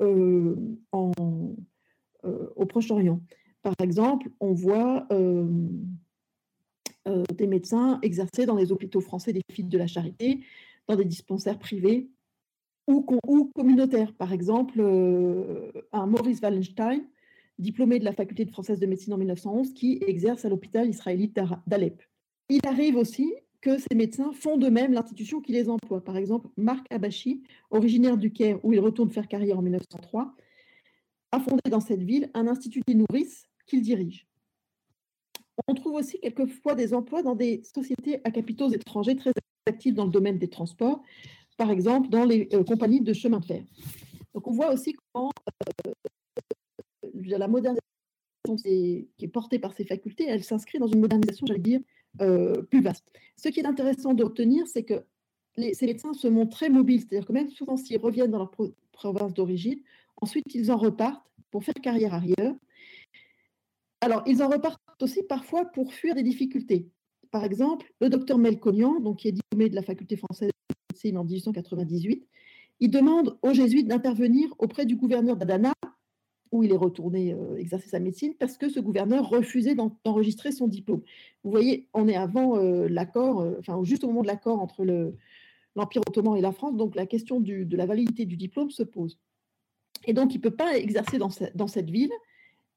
au 0.91 2.66
Proche-Orient. 2.66 3.22
Par 3.62 3.74
exemple, 3.82 4.30
on 4.39 4.53
voit 4.53 5.08
euh, 5.12 5.45
euh, 7.08 7.24
des 7.36 7.47
médecins 7.47 7.99
exercer 8.01 8.45
dans 8.45 8.55
les 8.55 8.72
hôpitaux 8.72 9.01
français 9.01 9.34
des 9.34 9.41
filles 9.51 9.66
de 9.66 9.78
la 9.78 9.88
charité, 9.88 10.41
dans 10.88 10.95
des 10.95 11.05
dispensaires 11.05 11.60
privés 11.60 12.10
ou, 12.88 13.01
communautaires. 13.55 14.14
Par 14.14 14.32
exemple, 14.34 14.80
euh, 14.80 15.72
un 15.91 16.08
Maurice 16.08 16.39
Wallenstein, 16.41 17.03
diplômé 17.60 17.99
de 17.99 18.05
la 18.05 18.14
faculté 18.14 18.45
de 18.45 18.51
française 18.51 18.80
de 18.80 18.86
médecine 18.86 19.14
en 19.14 19.18
1911, 19.18 19.74
qui 19.74 19.99
exerce 20.05 20.45
à 20.45 20.49
l'hôpital 20.49 20.88
israélite 20.89 21.39
d'Alep. 21.66 22.01
Il 22.49 22.62
arrive 22.66 22.95
aussi 22.95 23.34
que 23.62 23.78
ces 23.78 23.95
médecins 23.95 24.32
font 24.34 24.58
de 24.58 24.70
même 24.70 24.93
l'institution 24.93 25.41
qui 25.41 25.51
les 25.51 25.70
emploie. 25.70 26.03
Par 26.03 26.16
exemple, 26.16 26.47
Marc 26.55 26.86
Abachi, 26.91 27.43
originaire 27.72 28.18
du 28.18 28.32
Caire, 28.32 28.64
où 28.64 28.72
il 28.72 28.80
retourne 28.80 29.10
faire 29.10 29.28
carrière 29.28 29.60
en 29.60 29.62
1903, 29.62 30.34
a 31.32 31.39
fondé 31.39 31.61
dans 31.69 31.80
cette 31.80 32.01
ville 32.01 32.30
un 32.34 32.47
institut 32.47 32.82
des 32.88 32.95
nourrices 32.95 33.47
qu'il 33.65 33.82
dirige. 33.82 34.28
On 35.67 35.73
trouve 35.73 35.95
aussi 35.95 36.19
quelquefois 36.19 36.75
des 36.75 36.93
emplois 36.93 37.23
dans 37.23 37.36
des 37.36 37.61
sociétés 37.63 38.21
à 38.23 38.32
capitaux 38.32 38.69
étrangers 38.69 39.15
très 39.15 39.32
actives 39.65 39.95
dans 39.95 40.05
le 40.05 40.11
domaine 40.11 40.38
des 40.38 40.49
transports, 40.49 41.01
par 41.57 41.71
exemple 41.71 42.09
dans 42.09 42.23
les 42.23 42.47
euh, 42.53 42.63
compagnies 42.63 43.01
de 43.01 43.13
chemin 43.13 43.39
de 43.39 43.45
fer. 43.45 43.63
Donc 44.34 44.47
on 44.47 44.51
voit 44.51 44.71
aussi 44.71 44.95
comment 45.11 45.32
euh, 45.88 45.91
la 47.25 47.47
modernisation 47.47 47.82
qui 48.63 49.09
est 49.19 49.28
portée 49.28 49.59
par 49.59 49.73
ces 49.73 49.84
facultés, 49.84 50.25
elle 50.28 50.43
s'inscrit 50.43 50.80
dans 50.80 50.88
une 50.88 51.01
modernisation, 51.01 51.45
j'allais 51.45 51.59
dire, 51.59 51.82
euh, 52.21 52.61
plus 52.63 52.82
vaste. 52.82 53.05
Ce 53.36 53.49
qui 53.49 53.59
est 53.59 53.65
intéressant 53.65 54.13
de 54.13 54.23
retenir, 54.23 54.67
c'est 54.67 54.84
que 54.84 55.03
ces 55.73 55.88
médecins 55.88 56.13
se 56.13 56.28
montrent 56.28 56.55
très 56.55 56.69
mobiles, 56.69 57.01
c'est-à-dire 57.01 57.28
que 57.28 57.34
même 57.34 57.49
souvent 57.49 57.78
s'ils 57.78 57.97
reviennent 57.97 58.30
dans 58.30 58.38
leur 58.38 58.51
province 58.91 59.34
d'origine, 59.34 59.80
ensuite 60.22 60.53
ils 60.53 60.72
en 60.72 60.78
repartent 60.78 61.26
pour 61.51 61.63
faire 61.63 61.76
carrière 61.76 62.13
ailleurs 62.13 62.55
alors, 64.01 64.24
ils 64.28 64.43
en 64.43 64.47
repartent 64.47 64.80
aussi 65.01 65.24
parfois 65.24 65.65
pour 65.65 65.91
fuir 65.91 66.13
des 66.13 66.24
difficultés. 66.24 66.88
Par 67.32 67.43
exemple, 67.43 67.91
le 67.99 68.09
docteur 68.09 68.38
Melconian, 68.38 68.99
donc, 68.99 69.18
qui 69.18 69.28
est 69.28 69.32
diplômé 69.32 69.70
de 69.70 69.76
la 69.76 69.82
faculté 69.82 70.15
française 70.15 70.51
de 70.70 70.76
médecine 70.91 71.18
en 71.18 71.24
1898, 71.24 72.28
il 72.80 72.91
demande 72.91 73.38
aux 73.41 73.53
jésuites 73.53 73.88
d'intervenir 73.88 74.53
auprès 74.59 74.86
du 74.86 74.95
gouverneur 74.95 75.36
d'Adana 75.36 75.74
où 76.51 76.63
il 76.63 76.72
est 76.72 76.78
retourné 76.78 77.36
exercer 77.57 77.89
sa 77.89 77.99
médecine 77.99 78.36
parce 78.36 78.57
que 78.57 78.70
ce 78.70 78.80
gouverneur 78.80 79.28
refusait 79.28 79.76
d'enregistrer 79.76 80.51
son 80.51 80.68
diplôme. 80.68 81.01
Vous 81.43 81.51
voyez, 81.51 81.89
on 81.93 82.07
est 82.07 82.15
avant 82.15 82.55
l'accord, 82.55 83.45
enfin 83.59 83.84
juste 83.84 84.03
au 84.03 84.07
moment 84.07 84.22
de 84.22 84.28
l'accord 84.28 84.61
entre 84.61 84.86
l'Empire 85.76 86.01
ottoman 86.07 86.38
et 86.38 86.41
la 86.41 86.53
France, 86.53 86.78
donc 86.78 86.95
la 86.95 87.07
question 87.07 87.41
de 87.41 87.76
la 87.76 87.86
validité 87.86 88.26
du 88.26 88.38
diplôme 88.38 88.70
se 88.70 88.84
pose. 88.84 89.18
Et 90.06 90.14
donc, 90.14 90.34
il 90.34 90.38
ne 90.38 90.43
peut 90.43 90.56
pas 90.56 90.78
exercer 90.78 91.18
dans, 91.18 91.30
cette 91.30 91.89
ville. 91.89 92.12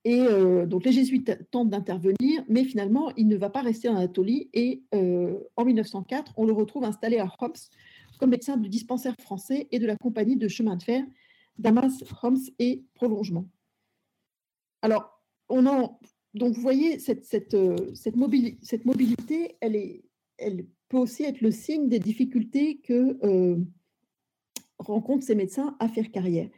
Et 0.05 0.23
donc, 0.67 0.85
les 0.85 0.93
jésuites 0.93 1.51
tentent 1.51 1.71
d'intervenir, 1.71 2.43
mais 2.49 2.65
finalement, 2.65 3.13
il 3.17 3.29
ne 3.29 3.37
va 3.37 3.51
pas 3.51 3.61
rester 3.61 3.89
en 3.89 3.97
Anatolie. 3.97 4.49
Et 4.53 4.83
en 4.93 5.65
1904, 5.65 6.33
on 6.37 6.45
le 6.45 6.53
retrouve 6.53 6.85
installé 6.85 7.19
à 7.19 7.31
Homs 7.41 7.53
comme 8.19 8.31
médecin 8.31 8.57
du 8.57 8.69
dispensaire 8.69 9.15
français 9.19 9.69
et 9.71 9.79
de 9.79 9.87
la 9.87 9.97
compagnie 9.97 10.37
de 10.37 10.47
chemin 10.47 10.77
de 10.77 10.83
fer 10.83 11.05
Damas, 11.59 12.05
Homs 12.23 12.41
et 12.59 12.85
Prolongement. 12.95 13.47
Alors, 14.83 15.23
on 15.49 15.67
en, 15.67 15.99
donc 16.35 16.55
vous 16.55 16.61
voyez, 16.61 16.99
cette, 16.99 17.25
cette, 17.25 17.57
cette, 17.95 18.17
mobilité, 18.17 19.57
elle, 19.61 19.77
est, 19.77 20.05
elle 20.39 20.67
peut 20.89 20.99
aussi 20.99 21.25
être 21.25 21.41
le 21.41 21.51
signe 21.51 21.89
des 21.89 21.99
difficultés 21.99 22.79
que 22.79 23.19
rencontrent 24.79 25.25
ces 25.25 25.35
médecins 25.35 25.77
à 25.79 25.89
faire 25.89 26.11
carrière. 26.11 26.49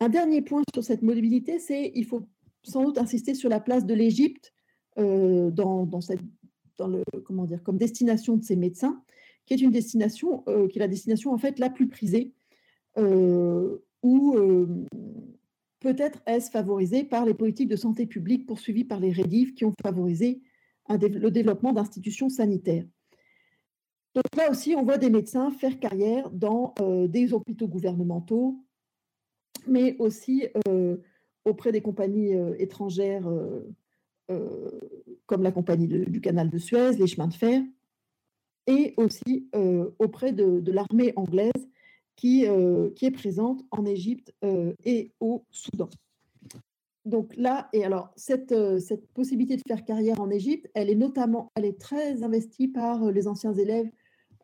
Un 0.00 0.08
dernier 0.08 0.42
point 0.42 0.62
sur 0.72 0.84
cette 0.84 1.02
mobilité, 1.02 1.58
c'est 1.58 1.90
il 1.94 2.04
faut 2.04 2.28
sans 2.62 2.84
doute 2.84 2.98
insister 2.98 3.34
sur 3.34 3.48
la 3.48 3.60
place 3.60 3.86
de 3.86 3.94
l'Égypte 3.94 4.52
euh, 4.98 5.50
dans, 5.50 5.88
comme 6.76 7.78
destination 7.78 8.36
de 8.36 8.44
ces 8.44 8.56
médecins, 8.56 9.02
qui 9.46 9.54
est 9.54 9.60
une 9.60 9.70
destination 9.70 10.44
euh, 10.48 10.68
qui 10.68 10.78
est 10.78 10.80
la 10.80 10.88
destination 10.88 11.32
en 11.32 11.38
fait 11.38 11.58
la 11.58 11.70
plus 11.70 11.88
prisée, 11.88 12.34
euh, 12.98 13.78
ou 14.02 14.36
peut-être 15.80 16.20
est-ce 16.26 16.50
favorisé 16.50 17.02
par 17.02 17.24
les 17.24 17.34
politiques 17.34 17.68
de 17.68 17.76
santé 17.76 18.06
publique 18.06 18.46
poursuivies 18.46 18.84
par 18.84 19.00
les 19.00 19.10
rédifs 19.10 19.54
qui 19.54 19.64
ont 19.64 19.74
favorisé 19.82 20.40
le 20.88 21.30
développement 21.30 21.72
d'institutions 21.72 22.28
sanitaires. 22.28 22.86
Donc 24.14 24.24
là 24.36 24.50
aussi, 24.50 24.74
on 24.76 24.84
voit 24.84 24.98
des 24.98 25.10
médecins 25.10 25.50
faire 25.50 25.78
carrière 25.80 26.30
dans 26.30 26.74
des 27.08 27.32
hôpitaux 27.32 27.66
gouvernementaux, 27.66 28.64
mais 29.66 29.96
aussi 29.98 30.46
auprès 31.44 31.72
des 31.72 31.80
compagnies 31.80 32.32
étrangères 32.58 33.28
comme 35.26 35.42
la 35.42 35.52
compagnie 35.52 35.88
du 35.88 36.20
canal 36.20 36.50
de 36.50 36.58
Suez, 36.58 36.92
les 36.92 37.06
chemins 37.06 37.28
de 37.28 37.34
fer, 37.34 37.62
et 38.66 38.94
aussi 38.96 39.48
auprès 39.98 40.32
de, 40.32 40.70
l'armée 40.70 41.12
anglaise 41.16 41.68
qui, 42.16 42.46
qui, 42.96 43.06
est 43.06 43.10
présente 43.10 43.62
en 43.70 43.84
Égypte 43.86 44.32
et 44.84 45.12
au 45.20 45.44
Soudan. 45.50 45.88
Donc 47.04 47.34
là, 47.36 47.70
et 47.72 47.84
alors 47.84 48.10
cette, 48.16 48.54
cette 48.80 49.06
possibilité 49.12 49.56
de 49.56 49.62
faire 49.66 49.84
carrière 49.86 50.20
en 50.20 50.28
Égypte, 50.28 50.68
elle 50.74 50.90
est 50.90 50.94
notamment, 50.94 51.50
elle 51.54 51.64
est 51.64 51.80
très 51.80 52.22
investie 52.22 52.68
par 52.68 53.10
les 53.10 53.26
anciens 53.26 53.54
élèves 53.54 53.90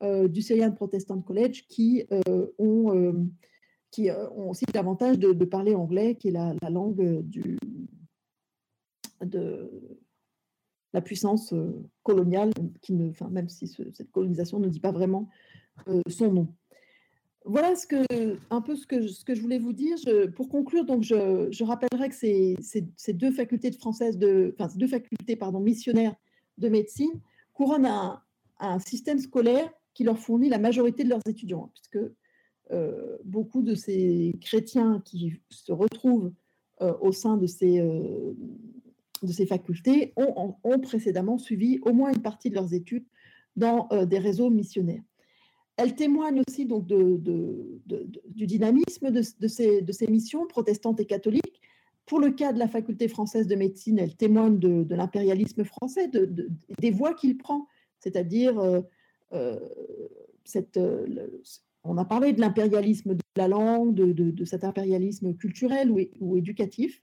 du 0.02 0.40
Syrian 0.40 0.72
Protestant 0.72 1.20
College 1.20 1.66
qui 1.68 2.04
ont 2.58 3.28
qui 3.94 4.10
euh, 4.10 4.28
ont 4.30 4.50
aussi 4.50 4.64
l'avantage 4.74 5.20
de, 5.20 5.44
parler 5.44 5.76
anglais, 5.76 6.16
qui 6.16 6.28
est 6.28 6.32
la, 6.32 6.52
langue 6.68 7.22
du, 7.22 7.56
de 9.20 9.70
la 10.92 11.00
puissance 11.00 11.52
euh, 11.52 11.80
coloniale, 12.02 12.50
qui 12.82 12.92
ne, 12.92 13.10
enfin, 13.10 13.28
même 13.28 13.48
si 13.48 13.68
cette 13.68 14.10
colonisation 14.10 14.58
ne 14.58 14.68
dit 14.68 14.80
pas 14.80 14.90
vraiment 14.90 15.28
euh, 15.86 16.02
son 16.08 16.32
nom. 16.32 16.48
Voilà 17.44 17.74
un 18.50 18.60
peu 18.62 18.74
ce 18.74 18.84
que, 18.84 19.00
je 19.00 19.40
voulais 19.40 19.58
vous 19.60 19.72
dire. 19.72 19.96
pour 20.34 20.48
conclure, 20.48 20.84
donc 20.84 21.04
je, 21.04 21.62
rappellerai 21.62 22.08
que 22.08 22.16
ces, 22.16 23.12
deux 23.12 23.30
facultés 23.30 23.70
de 23.70 24.16
de, 24.16 24.56
enfin, 24.58 24.76
deux 24.76 24.88
facultés 24.88 25.36
pardon, 25.36 25.60
missionnaires 25.60 26.16
de 26.58 26.68
médecine 26.68 27.20
couronnent 27.52 27.86
un, 27.86 28.20
un 28.58 28.80
système 28.80 29.20
scolaire 29.20 29.70
qui 29.92 30.02
leur 30.02 30.18
fournit 30.18 30.48
la 30.48 30.58
majorité 30.58 31.04
de 31.04 31.10
leurs 31.10 31.22
étudiants, 31.28 31.70
puisque 31.74 31.98
euh, 32.72 33.18
beaucoup 33.24 33.62
de 33.62 33.74
ces 33.74 34.34
chrétiens 34.40 35.02
qui 35.04 35.40
se 35.50 35.70
retrouvent 35.70 36.32
euh, 36.80 36.94
au 37.00 37.12
sein 37.12 37.36
de 37.36 37.46
ces, 37.46 37.78
euh, 37.78 38.32
de 39.22 39.32
ces 39.32 39.44
facultés 39.44 40.14
ont, 40.16 40.78
précédemment 40.80 41.38
suivi 41.38 41.78
au 41.82 41.92
moins 41.92 42.12
une 42.12 42.22
partie 42.22 42.48
de 42.48 42.54
leurs 42.54 42.72
études 42.72 43.04
dans 43.56 43.88
des 44.06 44.18
réseaux 44.18 44.50
missionnaires. 44.50 45.02
Elles 45.76 45.94
témoignent 45.94 46.42
aussi 46.46 46.66
donc 46.66 46.86
de, 46.86 47.20
du 48.26 48.46
dynamisme 48.46 49.10
de, 49.10 49.22
ces, 49.22 49.82
de 49.82 49.92
ces 49.92 50.06
missions 50.08 50.46
protestantes 50.46 50.98
et 51.00 51.04
catholiques. 51.04 51.60
Pour 52.06 52.18
le 52.18 52.32
cas 52.32 52.52
de 52.52 52.58
la 52.58 52.66
faculté 52.66 53.06
française 53.08 53.46
de 53.46 53.54
médecine, 53.54 53.98
elle 53.98 54.16
témoigne 54.16 54.58
de, 54.58 54.94
l'impérialisme 54.94 55.64
français, 55.64 56.10
des 56.80 56.90
voies 56.90 57.14
qu'il 57.14 57.38
prend, 57.38 57.68
c'est-à-dire 58.00 58.82
cette, 60.44 60.78
on 61.84 61.98
a 61.98 62.04
parlé 62.04 62.32
de 62.32 62.40
l'impérialisme 62.40 63.14
de 63.14 63.22
la 63.36 63.48
langue, 63.48 63.94
de, 63.94 64.44
cet 64.44 64.64
impérialisme 64.64 65.34
culturel 65.34 65.90
ou, 66.20 66.36
éducatif, 66.36 67.02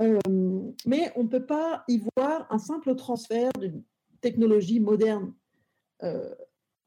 euh, 0.00 0.18
mais 0.86 1.12
on 1.16 1.24
ne 1.24 1.28
peut 1.28 1.44
pas 1.44 1.84
y 1.88 2.00
voir 2.16 2.46
un 2.50 2.58
simple 2.58 2.94
transfert 2.94 3.50
d'une 3.60 3.82
technologie 4.20 4.80
moderne 4.80 5.34
euh, 6.02 6.34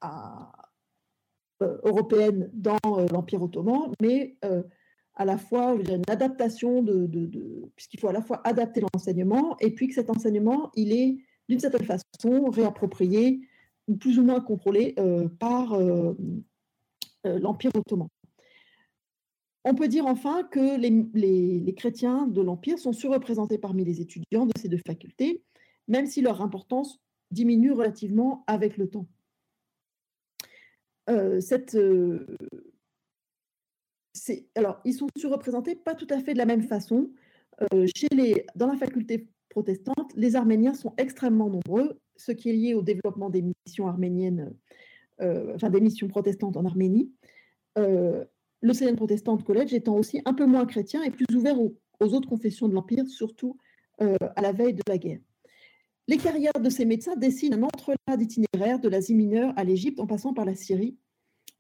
euh, 0.04 1.78
européenne 1.84 2.50
dans 2.54 2.80
l'Empire 3.12 3.44
ottoman, 3.44 3.92
mais 4.02 4.38
à 5.14 5.26
la 5.26 5.38
fois 5.38 5.76
une 5.76 6.04
adaptation 6.08 6.82
de, 6.82 7.08
puisqu'il 7.76 8.00
faut 8.00 8.08
à 8.08 8.14
la 8.14 8.22
fois 8.22 8.42
adapter 8.48 8.82
l'enseignement 8.82 9.58
et 9.60 9.72
puis 9.72 9.88
que 9.88 9.94
cet 9.94 10.10
enseignement, 10.10 10.72
il 10.76 10.92
est 10.94 11.18
d'une 11.50 11.60
certaine 11.60 11.86
façon 11.86 12.50
réapproprié 12.50 13.42
ou 13.88 13.98
plus 13.98 14.18
ou 14.18 14.24
moins 14.24 14.40
contrôlé 14.40 14.96
par 15.40 15.78
l'Empire 17.24 17.72
ottoman. 17.76 18.08
On 19.64 19.76
peut 19.76 19.88
dire 19.88 20.08
enfin 20.08 20.44
que 20.44 20.78
les, 20.80 21.74
chrétiens 21.76 22.26
de 22.26 22.42
l'Empire 22.42 22.80
sont 22.80 22.94
surreprésentés 22.94 23.60
parmi 23.60 23.86
les 23.86 24.02
étudiants 24.02 24.48
de 24.48 24.54
ces 24.60 24.70
deux 24.70 24.82
facultés, 24.86 25.44
même 25.88 26.08
si 26.08 26.22
leur 26.22 26.42
importance 26.42 27.00
diminue 27.30 27.72
relativement 27.72 28.44
avec 28.48 28.78
le 28.78 28.90
temps. 28.90 29.08
Euh, 31.10 31.40
euh, 31.76 32.26
alors, 34.56 34.82
ils 34.84 34.94
sont 34.94 35.08
surreprésentés 35.16 35.76
pas 35.76 35.96
tout 35.96 36.08
à 36.10 36.20
fait 36.20 36.34
de 36.34 36.40
la 36.40 36.46
même 36.46 36.64
façon. 36.64 37.12
chez 37.96 38.08
les, 38.12 38.46
dans 38.56 38.68
la 38.68 38.78
faculté 38.78 39.28
protestante, 39.52 40.12
les 40.16 40.36
Arméniens 40.36 40.74
sont 40.74 40.94
extrêmement 40.98 41.50
nombreux, 41.50 42.00
ce 42.16 42.32
qui 42.32 42.50
est 42.50 42.54
lié 42.54 42.74
au 42.74 42.82
développement 42.82 43.30
des 43.30 43.44
missions 43.44 43.88
arméniennes 43.88 44.40
euh, 44.40 44.58
enfin 45.56 45.70
des 45.70 45.82
missions 45.82 46.08
protestantes 46.08 46.58
en 46.58 46.66
Arménie, 46.66 47.12
euh, 47.78 48.26
le 48.62 48.74
Syrian 48.74 48.96
Protestant 48.96 49.38
College 49.38 49.74
étant 49.74 49.98
aussi 49.98 50.22
un 50.26 50.34
peu 50.34 50.46
moins 50.46 50.66
chrétien 50.66 51.02
et 51.04 51.12
plus 51.12 51.26
ouvert 51.36 51.60
aux, 51.60 51.74
autres 52.00 52.30
confessions 52.30 52.68
de 52.68 52.74
l'Empire, 52.74 53.08
surtout 53.08 53.58
euh, 54.02 54.16
à 54.36 54.42
la 54.42 54.52
veille 54.52 54.74
de 54.74 54.82
la 54.88 54.98
guerre. 54.98 55.20
Les 56.08 56.18
carrières 56.18 56.60
de 56.60 56.70
ces 56.70 56.86
médecins 56.86 57.16
dessinent 57.16 57.54
un 57.54 57.64
entrelac 57.64 58.18
d'itinéraires 58.18 58.80
de 58.80 58.90
l'Asie 58.90 59.16
mineure 59.16 59.54
à 59.56 59.64
l'Égypte 59.64 60.00
en 60.00 60.08
passant 60.08 60.34
par 60.34 60.46
la 60.46 60.56
Syrie, 60.56 60.98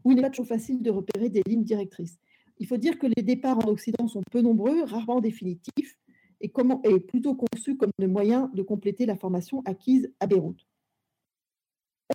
où 0.03 0.11
il 0.11 0.15
n'est 0.15 0.21
pas 0.21 0.29
toujours 0.29 0.47
facile 0.47 0.81
de 0.81 0.89
repérer 0.89 1.29
des 1.29 1.43
lignes 1.45 1.63
directrices. 1.63 2.17
Il 2.57 2.67
faut 2.67 2.77
dire 2.77 2.97
que 2.97 3.07
les 3.07 3.23
départs 3.23 3.59
en 3.59 3.69
Occident 3.69 4.07
sont 4.07 4.21
peu 4.31 4.41
nombreux, 4.41 4.83
rarement 4.83 5.21
définitifs, 5.21 5.97
et, 6.41 6.51
et 6.85 6.99
plutôt 6.99 7.35
conçus 7.35 7.77
comme 7.77 7.91
un 7.99 8.07
moyen 8.07 8.51
de 8.53 8.63
compléter 8.63 9.05
la 9.05 9.15
formation 9.15 9.61
acquise 9.65 10.11
à 10.19 10.27
Beyrouth. 10.27 10.65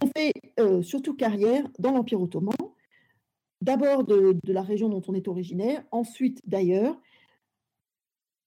On 0.07 0.11
fait 0.17 0.33
euh, 0.61 0.83
surtout 0.83 1.15
carrière 1.15 1.69
dans 1.81 1.91
l'Empire 1.91 2.21
ottoman, 2.21 2.55
d'abord 3.61 4.05
de, 4.05 4.39
la 4.45 4.63
région 4.63 4.89
dont 4.89 5.03
on 5.09 5.15
est 5.15 5.27
originaire, 5.27 5.83
ensuite 5.91 6.41
d'ailleurs, 6.47 7.01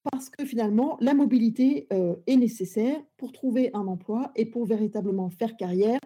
parce 0.09 0.29
que 0.29 0.45
finalement, 0.45 0.97
la 1.01 1.13
mobilité 1.13 1.87
euh, 1.91 2.15
est 2.27 2.37
nécessaire 2.37 3.01
pour 3.17 3.33
trouver 3.33 3.71
un 3.73 3.87
emploi 3.87 4.31
et 4.35 4.45
pour 4.45 4.65
véritablement 4.65 5.29
faire 5.29 5.57
carrière, 5.57 5.99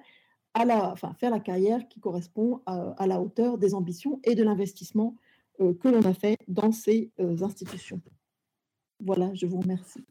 à 0.56 0.66
la, 0.66 0.92
enfin, 0.92 1.14
faire 1.20 1.30
la 1.30 1.40
carrière 1.40 1.88
qui 1.88 2.00
correspond 2.00 2.62
à, 2.66 3.06
la 3.06 3.22
hauteur 3.22 3.60
des 3.60 3.76
ambitions 3.76 4.20
et 4.24 4.34
de 4.34 4.44
l'investissement 4.44 5.16
euh, 5.62 5.76
que 5.76 5.88
l'on 5.88 6.02
a 6.02 6.14
fait 6.16 6.38
dans 6.48 6.72
ces 6.72 7.12
institutions. 7.20 8.02
Voilà, 9.00 9.32
je 9.36 9.46
vous 9.46 9.60
remercie. 9.60 10.04